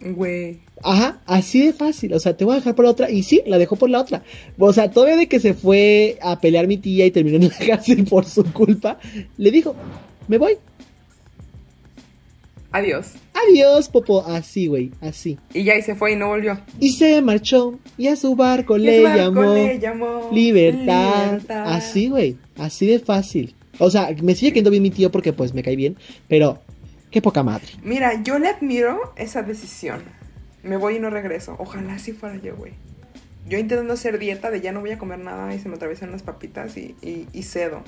Güey. 0.00 0.60
Ajá, 0.82 1.20
así 1.26 1.66
de 1.66 1.74
fácil. 1.74 2.14
O 2.14 2.18
sea, 2.18 2.34
te 2.34 2.46
voy 2.46 2.54
a 2.54 2.60
dejar 2.60 2.74
por 2.74 2.86
la 2.86 2.92
otra. 2.92 3.10
Y 3.10 3.24
sí, 3.24 3.42
la 3.44 3.58
dejó 3.58 3.76
por 3.76 3.90
la 3.90 4.00
otra. 4.00 4.22
O 4.58 4.72
sea, 4.72 4.90
todavía 4.90 5.18
de 5.18 5.28
que 5.28 5.38
se 5.38 5.52
fue 5.52 6.16
a 6.22 6.40
pelear 6.40 6.66
mi 6.66 6.78
tía 6.78 7.04
y 7.04 7.10
terminó 7.10 7.36
en 7.36 7.50
la 7.50 7.58
cárcel 7.66 8.04
por 8.04 8.24
su 8.24 8.42
culpa, 8.54 8.98
le 9.36 9.50
dijo, 9.50 9.76
me 10.28 10.38
voy. 10.38 10.56
Adiós. 12.70 13.08
Adiós, 13.48 13.88
Popo. 13.88 14.24
Así, 14.26 14.66
güey, 14.66 14.92
así. 15.00 15.38
Y 15.54 15.64
ya 15.64 15.76
y 15.76 15.82
se 15.82 15.94
fue 15.94 16.12
y 16.12 16.16
no 16.16 16.28
volvió. 16.28 16.58
Y 16.80 16.92
se 16.92 17.20
marchó 17.22 17.78
y 17.96 18.08
a 18.08 18.16
su 18.16 18.34
barco, 18.36 18.78
le, 18.78 18.98
su 18.98 19.02
barco 19.04 19.18
llamó 19.18 19.54
le 19.54 19.78
llamó 19.78 20.30
libertad. 20.32 21.32
libertad. 21.32 21.72
Así, 21.74 22.08
güey, 22.08 22.36
así 22.56 22.86
de 22.86 22.98
fácil. 22.98 23.54
O 23.78 23.90
sea, 23.90 24.14
me 24.22 24.34
sigue 24.34 24.52
quedando 24.52 24.70
bien 24.70 24.82
mi 24.82 24.90
tío 24.90 25.10
porque 25.10 25.32
pues 25.32 25.54
me 25.54 25.62
cae 25.62 25.76
bien, 25.76 25.96
pero 26.28 26.60
qué 27.10 27.22
poca 27.22 27.42
madre. 27.42 27.66
Mira, 27.82 28.22
yo 28.22 28.38
le 28.38 28.48
admiro 28.48 29.12
esa 29.16 29.42
decisión. 29.42 30.02
Me 30.62 30.76
voy 30.76 30.96
y 30.96 30.98
no 31.00 31.10
regreso. 31.10 31.56
Ojalá 31.58 31.94
así 31.94 32.12
fuera 32.12 32.36
yo, 32.40 32.54
güey. 32.56 32.72
Yo 33.48 33.58
intentando 33.58 33.94
hacer 33.94 34.18
dieta 34.18 34.50
de 34.50 34.60
ya 34.60 34.70
no 34.72 34.80
voy 34.80 34.92
a 34.92 34.98
comer 34.98 35.18
nada 35.18 35.52
y 35.54 35.58
se 35.58 35.68
me 35.68 35.74
atraviesan 35.74 36.12
las 36.12 36.22
papitas 36.22 36.76
y, 36.76 36.94
y, 37.02 37.26
y 37.32 37.42
cedo. 37.42 37.82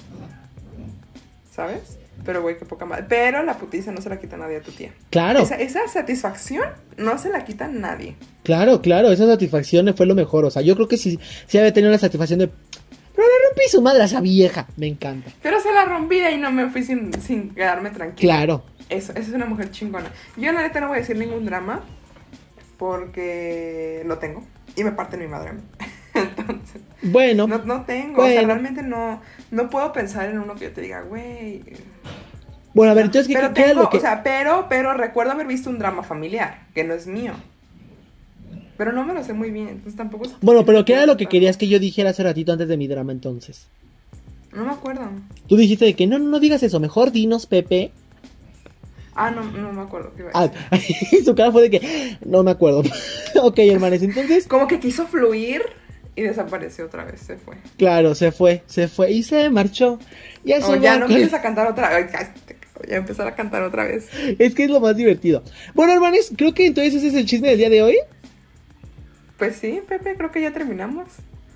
¿Sabes? 1.54 1.98
Pero, 2.24 2.42
güey, 2.42 2.56
qué 2.58 2.64
poca 2.64 2.84
madre. 2.86 3.04
Pero 3.08 3.42
la 3.42 3.58
putiza 3.58 3.92
no 3.92 4.00
se 4.00 4.08
la 4.08 4.18
quita 4.18 4.36
nadie 4.36 4.56
a 4.56 4.60
tu 4.60 4.70
tía. 4.72 4.90
Claro, 5.10 5.40
Esa, 5.40 5.56
esa 5.56 5.86
satisfacción 5.88 6.64
no 6.96 7.18
se 7.18 7.28
la 7.28 7.44
quita 7.44 7.68
nadie. 7.68 8.16
claro, 8.42 8.80
claro, 8.80 9.10
esa 9.12 9.26
satisfacción 9.26 9.94
fue 9.96 10.06
lo 10.06 10.14
mejor. 10.14 10.44
O 10.44 10.50
sea, 10.50 10.62
yo 10.62 10.74
creo 10.74 10.88
que 10.88 10.96
sí, 10.96 11.18
sí 11.46 11.58
había 11.58 11.72
tenido 11.72 11.90
la 11.92 11.98
satisfacción 11.98 12.38
de... 12.38 12.48
Pero 12.48 13.28
le 13.28 13.48
rompí 13.48 13.62
su 13.70 13.80
madre 13.82 14.02
a 14.02 14.06
esa 14.06 14.20
vieja. 14.20 14.66
Me 14.76 14.86
encanta. 14.88 15.30
Pero 15.42 15.60
se 15.60 15.72
la 15.72 15.84
rompí 15.84 16.18
y 16.20 16.36
no 16.38 16.50
me 16.50 16.68
fui 16.70 16.82
sin, 16.82 17.12
sin 17.20 17.50
quedarme 17.54 17.90
tranquila. 17.90 18.34
Claro. 18.36 18.64
Eso, 18.88 19.12
esa 19.12 19.20
es 19.22 19.28
una 19.32 19.46
mujer 19.46 19.70
chingona. 19.70 20.10
Yo 20.36 20.50
la 20.52 20.62
neta 20.62 20.80
no 20.80 20.88
voy 20.88 20.96
a 20.96 21.00
decir 21.00 21.16
ningún 21.16 21.44
drama 21.44 21.82
porque 22.78 24.02
no 24.06 24.18
tengo. 24.18 24.42
Y 24.76 24.84
me 24.84 24.92
parte 24.92 25.16
mi 25.16 25.26
madre. 25.26 25.52
Entonces, 26.38 26.80
Bueno, 27.02 27.46
no, 27.46 27.58
no 27.58 27.82
tengo. 27.82 28.22
O 28.22 28.26
sea, 28.26 28.42
realmente 28.42 28.82
no, 28.82 29.20
no 29.50 29.70
puedo 29.70 29.92
pensar 29.92 30.28
en 30.30 30.38
uno 30.38 30.54
que 30.54 30.64
yo 30.66 30.72
te 30.72 30.80
diga, 30.80 31.02
güey. 31.02 31.62
bueno, 32.72 32.92
a 32.92 32.94
ver, 32.94 33.06
entonces, 33.06 33.28
¿qué, 33.28 33.34
Pero 33.34 33.52
qué 33.52 33.74
lo 33.74 33.90
que...? 33.90 33.98
o 33.98 34.00
sea, 34.00 34.22
pero, 34.22 34.66
pero 34.68 34.94
recuerdo 34.94 35.32
haber 35.32 35.46
visto 35.46 35.70
un 35.70 35.78
drama 35.78 36.02
familiar, 36.02 36.66
que 36.74 36.84
no 36.84 36.94
es 36.94 37.06
mío. 37.06 37.32
Pero 38.76 38.92
no 38.92 39.04
me 39.04 39.14
lo 39.14 39.22
sé 39.22 39.32
muy 39.32 39.50
bien, 39.50 39.68
entonces 39.68 39.96
tampoco 39.96 40.26
Bueno, 40.40 40.64
pero 40.64 40.84
¿qué 40.84 40.94
era 40.94 41.06
lo 41.06 41.16
que 41.16 41.26
querías 41.26 41.56
que 41.56 41.68
yo 41.68 41.78
dijera 41.78 42.10
hace 42.10 42.22
ratito 42.22 42.52
antes 42.52 42.68
de 42.68 42.76
mi 42.76 42.88
drama 42.88 43.12
entonces? 43.12 43.68
No 44.52 44.64
me 44.64 44.72
acuerdo. 44.72 45.02
Tú 45.48 45.56
dijiste 45.56 45.84
de 45.84 45.94
que 45.94 46.06
no, 46.06 46.18
no, 46.18 46.40
digas 46.40 46.62
eso, 46.62 46.80
mejor 46.80 47.12
dinos, 47.12 47.46
Pepe. 47.46 47.92
Ah, 49.16 49.30
no, 49.30 49.44
no 49.44 49.72
me 49.72 49.82
acuerdo 49.82 50.12
qué 50.16 50.24
Ah, 50.32 50.50
su 51.24 51.34
cara 51.34 51.52
fue 51.52 51.62
de 51.62 51.70
que 51.70 52.18
no 52.24 52.42
me 52.42 52.50
acuerdo. 52.50 52.82
ok, 53.42 53.58
hermanos, 53.58 54.02
entonces, 54.02 54.46
Como 54.48 54.66
que 54.66 54.80
quiso 54.80 55.06
fluir 55.06 55.62
y 56.16 56.22
desapareció 56.22 56.86
otra 56.86 57.04
vez, 57.04 57.20
se 57.20 57.36
fue. 57.36 57.56
claro, 57.76 58.14
se 58.14 58.32
fue, 58.32 58.62
se 58.66 58.88
fue 58.88 59.10
y 59.12 59.22
se 59.22 59.50
marchó. 59.50 59.98
Y 60.44 60.52
a 60.52 60.60
su 60.60 60.72
O 60.72 60.76
ya 60.76 60.98
no 60.98 61.06
empiezas 61.06 61.34
a 61.34 61.42
cantar 61.42 61.66
otra 61.66 61.90
vez. 61.90 62.12
Ya 62.88 62.96
empezar 62.96 63.26
a 63.26 63.34
cantar 63.34 63.62
otra 63.62 63.84
vez. 63.84 64.08
Es 64.38 64.54
que 64.54 64.64
es 64.64 64.70
lo 64.70 64.80
más 64.80 64.96
divertido. 64.96 65.42
Bueno, 65.74 65.92
hermanos, 65.92 66.32
creo 66.36 66.52
que 66.52 66.66
entonces 66.66 66.94
ese 66.94 67.08
es 67.08 67.14
el 67.14 67.24
chisme 67.24 67.48
del 67.48 67.58
día 67.58 67.70
de 67.70 67.82
hoy. 67.82 67.96
Pues 69.38 69.56
sí, 69.56 69.80
Pepe, 69.88 70.16
creo 70.16 70.30
que 70.30 70.40
ya 70.40 70.52
terminamos. 70.52 71.08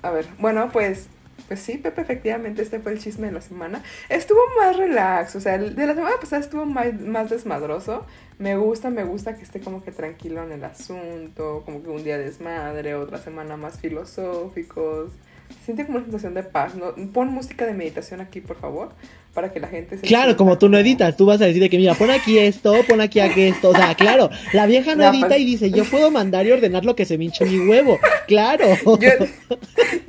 A 0.02 0.10
ver, 0.10 0.26
bueno, 0.38 0.70
pues, 0.72 1.06
pues 1.48 1.60
sí, 1.60 1.78
Pepe, 1.78 2.02
efectivamente, 2.02 2.62
este 2.62 2.78
fue 2.78 2.92
el 2.92 2.98
chisme 2.98 3.28
de 3.28 3.32
la 3.32 3.40
semana. 3.40 3.82
Estuvo 4.10 4.38
más 4.58 4.76
relax, 4.76 5.34
o 5.34 5.40
sea, 5.40 5.54
el 5.54 5.74
de 5.74 5.86
la 5.86 5.94
semana 5.94 6.16
pasada 6.20 6.42
estuvo 6.42 6.66
más, 6.66 7.00
más 7.00 7.30
desmadroso. 7.30 8.04
Me 8.38 8.56
gusta, 8.56 8.90
me 8.90 9.02
gusta 9.02 9.34
que 9.34 9.42
esté 9.42 9.60
como 9.60 9.82
que 9.82 9.90
tranquilo 9.90 10.44
en 10.44 10.52
el 10.52 10.62
asunto, 10.62 11.62
como 11.64 11.82
que 11.82 11.88
un 11.88 12.04
día 12.04 12.18
desmadre, 12.18 12.94
otra 12.94 13.18
semana 13.18 13.56
más 13.56 13.80
filosóficos. 13.80 15.10
Siente 15.64 15.84
como 15.86 15.98
una 15.98 16.06
sensación 16.06 16.34
de 16.34 16.42
paz, 16.42 16.74
¿no? 16.74 16.94
Pon 17.12 17.28
música 17.28 17.66
de 17.66 17.74
meditación 17.74 18.20
aquí, 18.20 18.40
por 18.40 18.58
favor, 18.58 18.90
para 19.34 19.52
que 19.52 19.60
la 19.60 19.68
gente 19.68 19.96
se 19.98 20.06
Claro, 20.06 20.36
como 20.36 20.56
tú 20.58 20.68
no 20.68 20.78
editas, 20.78 21.16
tú 21.16 21.26
vas 21.26 21.40
a 21.40 21.44
decir 21.46 21.60
de 21.62 21.68
que 21.70 21.76
mira, 21.78 21.94
pon 21.94 22.10
aquí 22.10 22.38
esto, 22.38 22.74
pon 22.88 23.00
aquí 23.00 23.20
esto. 23.20 23.70
O 23.70 23.74
sea, 23.74 23.94
claro, 23.94 24.30
la 24.52 24.66
vieja 24.66 24.94
no 24.94 25.04
edita 25.10 25.36
y 25.38 25.44
dice, 25.44 25.70
yo 25.70 25.84
puedo 25.84 26.10
mandar 26.10 26.46
y 26.46 26.52
ordenar 26.52 26.84
lo 26.84 26.96
que 26.96 27.04
se 27.04 27.18
me 27.18 27.24
hinche 27.24 27.44
mi 27.44 27.58
huevo. 27.68 27.98
Claro. 28.26 28.64
Yo, 28.84 29.10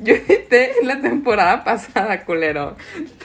yo 0.04 0.14
edité 0.16 0.72
en 0.82 0.88
la 0.88 1.00
temporada 1.02 1.64
pasada, 1.64 2.24
culero. 2.26 2.76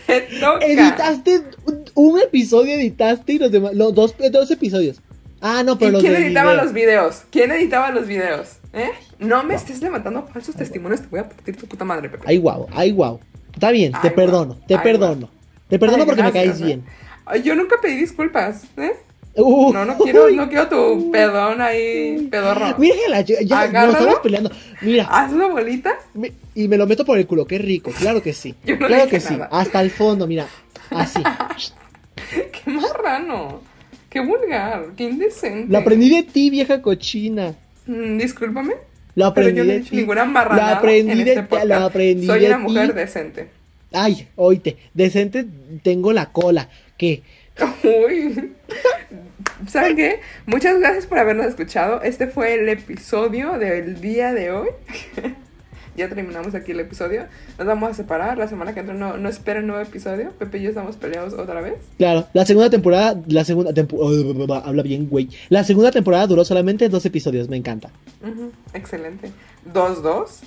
Te 0.06 0.20
toca. 0.40 0.64
Editaste 0.66 1.42
un- 1.66 1.84
un 1.94 2.20
episodio, 2.20 2.74
editaste 2.74 3.32
y 3.34 3.38
los 3.38 3.50
demás, 3.52 3.74
los 3.74 3.94
dos, 3.94 4.14
dos 4.30 4.50
episodios. 4.50 5.00
Ah, 5.46 5.62
no, 5.62 5.76
pero 5.78 5.90
¿Y 5.90 5.92
los 5.92 6.00
quién 6.02 6.14
de 6.14 6.24
editaba 6.26 6.52
video. 6.52 6.64
los 6.64 6.72
videos? 6.72 7.22
¿Quién 7.30 7.50
editaba 7.50 7.90
los 7.90 8.06
videos? 8.06 8.56
¿Eh? 8.72 8.90
No 9.18 9.44
me 9.44 9.54
estés 9.54 9.82
levantando 9.82 10.26
falsos 10.32 10.56
testimonios, 10.56 11.02
te 11.02 11.08
voy 11.08 11.20
a 11.20 11.28
partir 11.28 11.54
tu 11.56 11.66
puta 11.66 11.84
madre, 11.84 12.08
Pepe. 12.08 12.24
Ay, 12.26 12.38
guau, 12.38 12.66
ay, 12.72 12.92
guau. 12.92 13.20
Está 13.52 13.70
bien, 13.70 13.92
te 14.00 14.08
Ay, 14.08 14.14
perdono, 14.14 14.56
te 14.66 14.74
Ay, 14.74 14.80
perdono. 14.82 15.28
Te 15.68 15.78
perdono 15.78 16.06
porque 16.06 16.22
gracias, 16.22 16.44
me 16.44 16.50
caes 16.50 16.62
bien. 16.62 16.84
Yo 17.44 17.54
nunca 17.56 17.76
pedí 17.80 17.96
disculpas, 17.96 18.64
¿eh? 18.78 18.92
Uh, 19.36 19.72
No, 19.72 19.84
no 19.84 19.98
quiero, 19.98 20.26
uy. 20.26 20.36
no 20.36 20.48
quiero 20.48 20.68
tu 20.68 21.10
pedón 21.10 21.60
ahí, 21.60 22.26
pedorro. 22.30 22.74
Mira, 22.78 22.94
la- 23.08 23.20
ya, 23.20 23.42
ya 23.42 23.66
nos 23.86 23.94
estamos 23.96 24.20
peleando. 24.20 24.50
Mira, 24.80 25.04
Hazlo 25.10 25.50
bolita. 25.50 25.92
me- 26.14 26.32
y 26.54 26.68
me 26.68 26.76
lo 26.78 26.86
meto 26.86 27.04
por 27.04 27.18
el 27.18 27.26
culo, 27.26 27.44
qué 27.44 27.58
rico, 27.58 27.90
claro 27.98 28.22
que 28.22 28.32
sí. 28.32 28.54
Yo 28.64 28.76
no 28.78 28.86
claro 28.86 29.08
que 29.10 29.20
sí, 29.20 29.36
hasta 29.50 29.82
el 29.82 29.90
fondo, 29.90 30.26
mira, 30.26 30.46
así. 30.90 31.22
Qué 32.30 32.70
marrano. 32.70 33.60
Qué 34.14 34.20
vulgar, 34.20 34.86
qué 34.96 35.04
indecente. 35.10 35.72
Lo 35.72 35.78
aprendí 35.78 36.08
de 36.08 36.22
ti, 36.22 36.48
vieja 36.48 36.80
cochina. 36.80 37.54
Mm, 37.86 38.16
discúlpame. 38.16 38.74
Lo 39.16 39.34
Pero 39.34 39.48
aprendí 39.48 39.58
yo 39.58 39.64
no 39.64 39.70
he 39.72 39.74
de 39.74 39.80
ti. 39.80 39.96
ninguna 39.96 40.24
Lo 40.24 40.30
marranada 40.30 40.76
aprendí 40.78 41.10
en 41.12 41.24
de 41.24 41.30
este 41.32 41.42
ti, 41.42 41.48
podcast. 41.48 41.68
lo 41.68 41.74
aprendí 41.76 42.26
Soy 42.26 42.40
de 42.40 42.46
una 42.46 42.56
ti. 42.56 42.62
mujer 42.62 42.94
decente. 42.94 43.48
Ay, 43.92 44.28
oíte, 44.36 44.76
decente 44.94 45.44
tengo 45.82 46.12
la 46.12 46.26
cola. 46.30 46.68
¿Qué? 46.96 47.22
Uy. 47.82 48.52
¿Saben 49.66 49.96
qué? 49.96 50.20
Muchas 50.46 50.78
gracias 50.78 51.06
por 51.06 51.18
habernos 51.18 51.46
escuchado. 51.46 52.00
Este 52.02 52.28
fue 52.28 52.54
el 52.54 52.68
episodio 52.68 53.58
del 53.58 54.00
día 54.00 54.32
de 54.32 54.52
hoy. 54.52 54.68
Ya 55.96 56.08
terminamos 56.08 56.54
aquí 56.54 56.72
el 56.72 56.80
episodio. 56.80 57.24
Nos 57.58 57.66
vamos 57.66 57.90
a 57.90 57.94
separar. 57.94 58.38
La 58.38 58.48
semana 58.48 58.74
que 58.74 58.80
entra 58.80 58.94
no, 58.94 59.16
no 59.16 59.28
esperen 59.28 59.66
nuevo 59.66 59.82
episodio. 59.82 60.30
Pepe 60.38 60.58
y 60.58 60.62
yo 60.62 60.68
estamos 60.70 60.96
peleados 60.96 61.34
otra 61.34 61.60
vez. 61.60 61.74
Claro, 61.98 62.26
la 62.32 62.44
segunda 62.44 62.70
temporada, 62.70 63.20
la 63.26 63.44
segunda 63.44 63.72
temporada, 63.72 64.62
habla 64.66 64.82
bien, 64.82 65.08
güey. 65.08 65.28
La 65.48 65.64
segunda 65.64 65.90
temporada 65.90 66.26
duró 66.26 66.44
solamente 66.44 66.88
dos 66.88 67.04
episodios, 67.06 67.48
me 67.48 67.56
encanta. 67.56 67.90
Ujú, 68.22 68.52
Excelente. 68.72 69.30
¿Dos, 69.72 70.02
dos? 70.02 70.40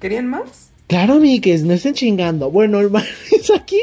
¿Querían 0.00 0.26
más? 0.26 0.70
Claro, 0.90 1.20
Miques, 1.20 1.62
no 1.62 1.72
estén 1.72 1.94
chingando. 1.94 2.50
Bueno, 2.50 2.80
hermanos, 2.80 3.08
aquí, 3.56 3.78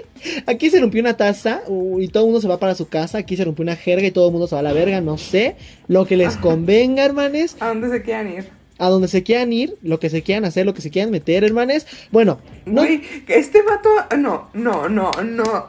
aquí 0.45 0.69
se 0.69 0.81
rompió 0.81 0.99
una 0.99 1.15
taza 1.15 1.61
uh, 1.67 2.01
y 2.01 2.09
todo 2.09 2.23
el 2.23 2.27
mundo 2.27 2.41
se 2.41 2.49
va 2.49 2.59
para 2.59 2.75
su 2.75 2.89
casa. 2.89 3.19
Aquí 3.19 3.37
se 3.37 3.45
rompió 3.45 3.63
una 3.63 3.77
jerga 3.77 4.05
y 4.05 4.11
todo 4.11 4.25
el 4.27 4.33
mundo 4.33 4.45
se 4.45 4.55
va 4.55 4.59
a 4.59 4.63
la 4.63 4.73
verga. 4.73 4.99
No 4.99 5.17
sé. 5.17 5.55
Lo 5.87 6.05
que 6.05 6.17
les 6.17 6.35
convenga, 6.37 7.05
hermanes. 7.05 7.55
¿A 7.61 7.69
dónde 7.69 7.89
se 7.89 8.01
quieran 8.01 8.27
ir? 8.29 8.56
A 8.77 8.89
donde 8.89 9.07
se 9.07 9.23
quieran 9.23 9.53
ir, 9.53 9.77
lo 9.81 9.99
que 9.99 10.09
se 10.09 10.21
quieran 10.21 10.45
hacer, 10.45 10.65
lo 10.65 10.73
que 10.73 10.81
se 10.81 10.91
quieran 10.91 11.11
meter, 11.11 11.43
hermanes. 11.43 11.87
Bueno, 12.11 12.39
no. 12.65 12.81
Güey, 12.81 13.01
este 13.27 13.61
vato. 13.61 13.89
No, 14.17 14.49
no, 14.53 14.87
no, 14.87 15.11
no. 15.23 15.67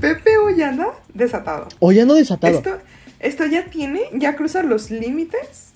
Pepe 0.00 0.38
hoy 0.38 0.60
anda 0.62 0.94
desatado. 1.14 1.68
O 1.78 1.92
ya 1.92 2.04
no 2.04 2.14
desatado. 2.14 2.58
Esto, 2.58 2.78
esto 3.20 3.46
ya 3.46 3.66
tiene, 3.66 4.02
ya 4.12 4.36
cruza 4.36 4.62
los 4.62 4.90
límites 4.90 5.72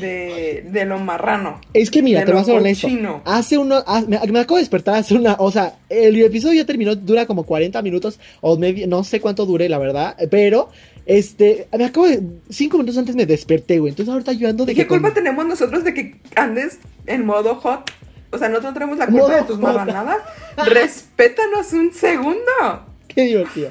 de, 0.00 0.66
de 0.70 0.84
lo 0.84 0.98
marrano. 0.98 1.60
Es 1.72 1.90
que 1.90 2.02
mira, 2.02 2.24
te 2.24 2.32
voy 2.32 2.40
a 2.40 2.44
ser 2.44 2.56
honesto. 2.56 2.88
Hace 3.24 3.58
uno, 3.58 3.82
me, 4.08 4.18
me 4.30 4.40
acabo 4.40 4.56
de 4.56 4.62
despertar 4.62 4.96
hace 4.96 5.14
una, 5.14 5.36
o 5.38 5.50
sea, 5.50 5.76
el 5.88 6.20
episodio 6.22 6.60
ya 6.60 6.66
terminó, 6.66 6.94
dura 6.94 7.26
como 7.26 7.44
40 7.44 7.80
minutos 7.82 8.18
o 8.40 8.56
medio, 8.56 8.86
no 8.86 9.04
sé 9.04 9.20
cuánto 9.20 9.46
dure, 9.46 9.68
la 9.68 9.78
verdad, 9.78 10.16
pero 10.30 10.70
este, 11.06 11.68
me 11.76 11.84
acabo 11.84 12.06
de, 12.06 12.20
cinco 12.50 12.76
minutos 12.78 12.98
antes 12.98 13.16
me 13.16 13.26
desperté, 13.26 13.78
güey. 13.78 13.90
Entonces 13.90 14.12
ahorita 14.12 14.32
yo 14.32 14.48
ando 14.48 14.66
de 14.66 14.72
¿Y 14.72 14.74
qué 14.74 14.82
que 14.82 14.88
con- 14.88 14.98
culpa 15.00 15.14
tenemos 15.14 15.46
nosotros 15.46 15.84
de 15.84 15.94
que 15.94 16.20
andes 16.34 16.78
en 17.06 17.24
modo 17.24 17.54
hot? 17.56 17.90
O 18.30 18.38
sea, 18.38 18.48
nosotros 18.48 18.72
no 18.72 18.74
tenemos 18.74 18.98
la 18.98 19.06
culpa 19.06 19.36
de 19.36 19.42
tus 19.44 19.58
marranadas. 19.58 20.18
Respétanos 20.66 21.72
un 21.72 21.92
segundo. 21.92 22.40
Qué 23.08 23.22
divertido. 23.22 23.70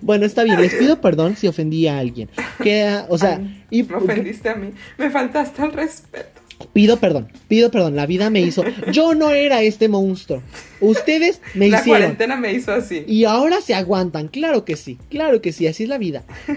Bueno, 0.00 0.24
está 0.24 0.42
bien, 0.44 0.58
les 0.58 0.74
pido 0.74 1.00
perdón 1.02 1.36
si 1.36 1.48
ofendí 1.48 1.86
a 1.86 1.98
alguien. 1.98 2.30
Que, 2.62 3.02
o 3.08 3.18
sea, 3.18 3.36
Ay, 3.36 3.64
y 3.68 3.82
Me 3.82 3.96
ofendiste 3.96 4.48
a 4.48 4.54
mí. 4.54 4.72
Me 4.96 5.10
faltaste 5.10 5.60
al 5.60 5.72
respeto. 5.72 6.40
Pido 6.72 6.98
perdón, 6.98 7.28
pido 7.48 7.70
perdón, 7.70 7.96
la 7.96 8.06
vida 8.06 8.30
me 8.30 8.40
hizo. 8.40 8.64
Yo 8.92 9.14
no 9.14 9.30
era 9.30 9.62
este 9.62 9.88
monstruo. 9.88 10.42
Ustedes 10.80 11.40
me 11.54 11.68
la 11.68 11.78
hicieron. 11.78 12.00
cuarentena 12.00 12.36
me 12.36 12.52
hizo 12.52 12.72
así. 12.72 13.04
Y 13.06 13.24
ahora 13.24 13.60
se 13.60 13.74
aguantan, 13.74 14.28
claro 14.28 14.64
que 14.64 14.76
sí, 14.76 14.98
claro 15.10 15.40
que 15.40 15.52
sí, 15.52 15.66
así 15.66 15.84
es 15.84 15.88
la 15.88 15.98
vida. 15.98 16.22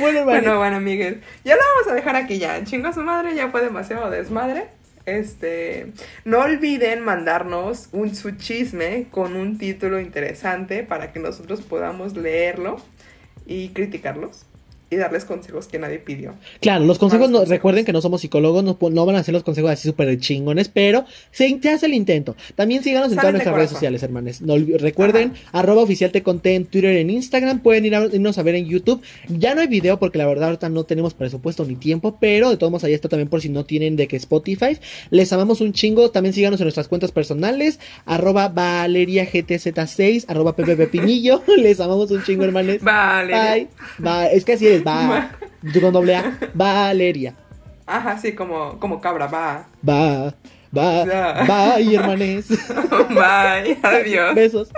bueno, 0.00 0.20
hermano, 0.20 0.24
Bueno, 0.24 0.58
bueno, 0.58 0.80
Miguel. 0.80 1.22
Ya 1.44 1.54
lo 1.54 1.62
vamos 1.74 1.92
a 1.92 1.94
dejar 1.94 2.16
aquí 2.16 2.38
ya. 2.38 2.62
Chingo 2.64 2.88
a 2.88 2.92
su 2.92 3.02
madre, 3.02 3.34
ya 3.34 3.50
fue 3.50 3.62
demasiado 3.62 4.10
desmadre. 4.10 4.68
Este, 5.04 5.92
no 6.24 6.40
olviden 6.40 7.04
mandarnos 7.04 7.88
un 7.92 8.14
su 8.16 8.32
chisme 8.32 9.06
con 9.12 9.36
un 9.36 9.56
título 9.56 10.00
interesante 10.00 10.82
para 10.82 11.12
que 11.12 11.20
nosotros 11.20 11.60
podamos 11.60 12.16
leerlo 12.16 12.78
y 13.46 13.68
criticarlos 13.68 14.46
y 14.88 14.96
darles 14.96 15.24
consejos 15.24 15.66
que 15.66 15.78
nadie 15.78 15.98
pidió. 15.98 16.34
Claro, 16.60 16.84
los 16.84 16.98
consejos, 16.98 17.28
no, 17.28 17.44
recuerden 17.44 17.84
que 17.84 17.92
no 17.92 18.00
somos 18.00 18.20
psicólogos, 18.20 18.62
no, 18.62 18.78
no 18.80 19.06
van 19.06 19.16
a 19.16 19.20
hacer 19.20 19.34
los 19.34 19.42
consejos 19.42 19.70
así 19.70 19.88
súper 19.88 20.16
chingones, 20.18 20.68
pero 20.68 21.04
se, 21.32 21.58
se 21.60 21.70
hace 21.70 21.86
el 21.86 21.94
intento. 21.94 22.36
También 22.54 22.82
síganos 22.82 23.10
en 23.10 23.18
todas 23.18 23.32
nuestras 23.32 23.54
redes 23.54 23.70
sociales, 23.70 24.02
hermanos. 24.02 24.40
No 24.42 24.54
recuerden, 24.78 25.32
arroba 25.52 25.82
oficial 25.82 26.12
te 26.12 26.22
conté 26.22 26.54
en 26.54 26.66
Twitter, 26.66 26.96
en 26.96 27.10
Instagram, 27.10 27.60
pueden 27.60 27.84
ir 27.84 27.96
a, 27.96 28.04
irnos 28.06 28.38
a 28.38 28.42
ver 28.42 28.54
en 28.54 28.66
YouTube. 28.66 29.02
Ya 29.28 29.54
no 29.54 29.60
hay 29.60 29.66
video 29.66 29.98
porque 29.98 30.18
la 30.18 30.26
verdad 30.26 30.50
ahorita 30.50 30.68
no 30.68 30.84
tenemos 30.84 31.14
presupuesto 31.14 31.64
ni 31.64 31.76
tiempo, 31.76 32.18
pero 32.20 32.50
de 32.50 32.56
todos 32.56 32.70
modos 32.70 32.84
ahí 32.84 32.94
está 32.94 33.08
también 33.08 33.28
por 33.28 33.40
si 33.40 33.48
no 33.48 33.64
tienen 33.64 33.96
de 33.96 34.06
que 34.06 34.16
Spotify. 34.16 34.78
Les 35.10 35.32
amamos 35.32 35.60
un 35.60 35.72
chingo, 35.72 36.10
también 36.10 36.32
síganos 36.32 36.60
en 36.60 36.64
nuestras 36.64 36.88
cuentas 36.88 37.10
personales, 37.12 37.80
arroba 38.04 38.52
valeriagtz6, 38.52 40.26
arroba 40.28 40.54
ppepinillo. 40.54 41.42
Les 41.56 41.80
amamos 41.80 42.10
un 42.10 42.22
chingo, 42.22 42.44
hermanos. 42.44 42.76
Vale. 42.80 43.32
Bye. 43.32 43.68
Bye. 43.98 44.36
Es 44.36 44.44
que 44.44 44.52
así 44.52 44.66
es, 44.66 44.75
va. 44.78 45.30
Tú 45.72 45.80
con 45.80 45.92
doble 45.92 46.16
A. 46.16 46.38
Valeria. 46.54 47.34
Ajá, 47.86 48.18
sí, 48.18 48.34
como, 48.34 48.78
como 48.78 49.00
cabra, 49.00 49.26
va. 49.26 49.66
Va. 49.88 50.34
Va. 50.76 51.04
Bye, 51.76 51.94
hermanes. 51.94 52.48
Bye, 53.08 53.78
adiós. 53.82 54.34
Besos. 54.34 54.68